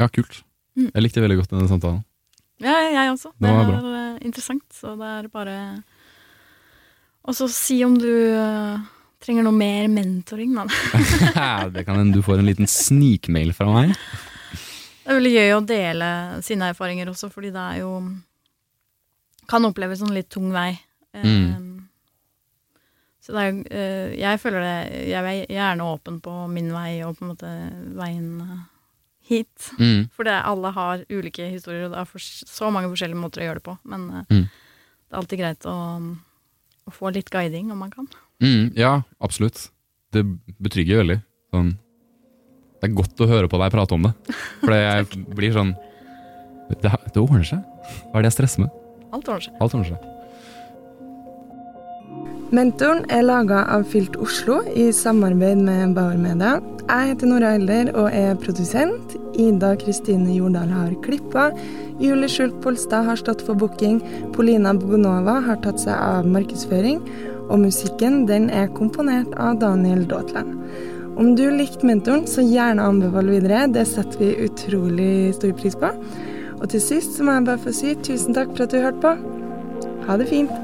Ja, 0.01 0.09
kult. 0.11 0.43
Mm. 0.75 0.91
Jeg 0.91 1.05
likte 1.05 1.23
veldig 1.23 1.39
godt 1.39 1.53
denne 1.55 1.71
samtalen. 1.71 2.03
Ja, 2.63 2.75
jeg 2.91 3.13
også. 3.13 3.31
Det 3.39 3.47
Det 3.47 3.53
var 3.55 3.63
er 3.63 3.71
bra. 3.71 3.93
eh, 3.99 4.19
interessant, 4.27 4.65
så 4.73 4.97
det 4.99 5.11
er 5.11 5.29
bare 5.29 5.57
Og 7.25 7.35
så 7.35 7.49
si 7.49 7.83
om 7.85 7.95
du 7.97 8.11
uh, 8.37 8.79
trenger 9.21 9.47
noe 9.47 9.57
mer 9.57 9.89
mentoring, 9.89 10.55
da. 10.55 10.67
det 11.75 11.87
kan 11.87 11.97
hende 11.97 12.13
du 12.19 12.23
får 12.23 12.39
en 12.43 12.47
liten 12.51 12.67
snikmail 12.69 13.55
fra 13.57 13.71
meg. 13.73 13.95
Det 15.05 15.13
er 15.13 15.19
veldig 15.21 15.33
gøy 15.33 15.55
å 15.55 15.65
dele 15.65 16.09
sine 16.45 16.69
erfaringer 16.73 17.09
også, 17.09 17.31
fordi 17.33 17.51
det 17.55 17.61
er 17.63 17.81
jo 17.81 17.95
Kan 19.51 19.65
oppleves 19.69 19.99
som 20.01 20.09
en 20.11 20.17
litt 20.19 20.31
tung 20.33 20.51
vei. 20.55 20.73
Mm. 21.15 21.71
Så 23.25 23.33
det 23.33 23.43
er 23.45 23.59
eh, 23.73 24.15
Jeg 24.21 24.41
føler 24.43 24.61
det 24.65 25.03
Jeg 25.09 25.23
er 25.25 25.47
gjerne 25.55 25.87
åpen 25.87 26.17
på 26.25 26.33
min 26.53 26.73
vei 26.75 26.99
og 27.07 27.15
på 27.17 27.25
en 27.25 27.31
måte 27.33 27.53
veien 27.97 28.27
hit. 29.25 29.71
Mm. 29.79 30.11
For 30.13 30.27
det, 30.29 30.35
alle 30.45 30.73
har 30.77 31.05
ulike 31.09 31.47
historier, 31.49 31.87
og 31.87 31.95
det 31.95 32.03
er 32.03 32.09
for, 32.11 32.21
så 32.21 32.69
mange 32.75 32.91
forskjellige 32.93 33.17
måter 33.23 33.41
å 33.41 33.47
gjøre 33.47 33.63
det 33.63 33.67
på. 33.71 33.77
Men 33.89 34.03
eh, 34.11 34.27
Mm. 34.35 34.43
det 34.45 35.15
er 35.15 35.21
alltid 35.23 35.41
greit 35.41 35.65
å, 35.71 35.77
å 36.85 36.93
få 36.93 37.13
litt 37.15 37.31
guiding 37.33 37.71
om 37.73 37.79
man 37.81 37.95
kan. 37.95 38.11
Mm, 38.45 38.75
ja, 38.77 38.99
absolutt. 39.25 39.71
Det 40.13 40.27
betrygger 40.61 41.01
veldig. 41.01 41.19
Sånn. 41.55 41.73
Det 42.83 42.91
er 42.91 42.97
godt 43.01 43.23
å 43.25 43.31
høre 43.31 43.49
på 43.49 43.57
deg 43.63 43.73
prate 43.73 43.97
om 43.97 44.05
det. 44.11 44.13
For 44.61 44.75
jeg 44.77 45.09
blir 45.39 45.57
sånn 45.57 45.73
det, 46.69 46.91
det 46.93 47.21
ordner 47.23 47.47
seg. 47.49 47.65
Hva 48.11 48.19
er 48.21 48.27
det 48.27 48.35
jeg 48.35 48.37
stresser 48.43 48.67
med? 48.67 48.81
Alt 49.15 49.29
ordner 49.31 49.47
seg. 49.47 49.55
Alt 49.63 49.75
ordner 49.79 49.95
seg. 49.95 50.11
Mentoren 52.55 53.03
er 53.11 53.25
laga 53.25 53.65
av 53.73 53.85
Filt 53.91 54.17
Oslo 54.23 54.61
i 54.79 54.91
samarbeid 54.95 55.59
med 55.63 55.95
Bauer 55.97 56.19
Media. 56.19 56.59
Jeg 56.85 57.09
heter 57.13 57.31
Nora 57.31 57.55
Elder 57.57 57.91
og 57.95 58.09
er 58.15 58.35
produsent. 58.43 59.15
Ida 59.41 59.73
Kristine 59.81 60.35
Jordal 60.35 60.71
har 60.71 60.93
klippa. 61.07 61.49
Julie 62.03 62.31
Skjult 62.31 62.59
Polstad 62.63 63.07
har 63.09 63.19
stått 63.19 63.43
for 63.47 63.59
booking. 63.59 64.03
Polina 64.35 64.75
Bogonova 64.77 65.41
har 65.47 65.63
tatt 65.65 65.83
seg 65.83 65.95
av 65.95 66.29
markedsføring. 66.31 67.01
Og 67.49 67.65
musikken 67.65 68.25
den 68.31 68.51
er 68.51 68.71
komponert 68.77 69.35
av 69.39 69.59
Daniel 69.63 70.05
Daatland. 70.11 70.59
Om 71.15 71.35
du 71.39 71.47
likte 71.55 71.87
mentoren, 71.87 72.27
så 72.27 72.43
gjerne 72.43 72.83
anbefal 72.83 73.31
videre. 73.31 73.67
Det 73.71 73.87
setter 73.87 74.19
vi 74.19 74.35
utrolig 74.49 75.35
stor 75.39 75.55
pris 75.59 75.79
på. 75.79 75.91
Og 76.65 76.71
til 76.73 76.81
sist 76.81 77.17
så 77.17 77.25
må 77.25 77.33
jeg 77.33 77.45
bare 77.45 77.61
få 77.61 77.73
si 77.77 77.91
tusen 78.07 78.33
takk 78.33 78.55
for 78.57 78.65
at 78.65 78.73
du 78.73 78.81
hørte 78.81 79.03
på. 79.03 79.11
Ha 80.09 80.17
det 80.17 80.33
fint. 80.33 80.64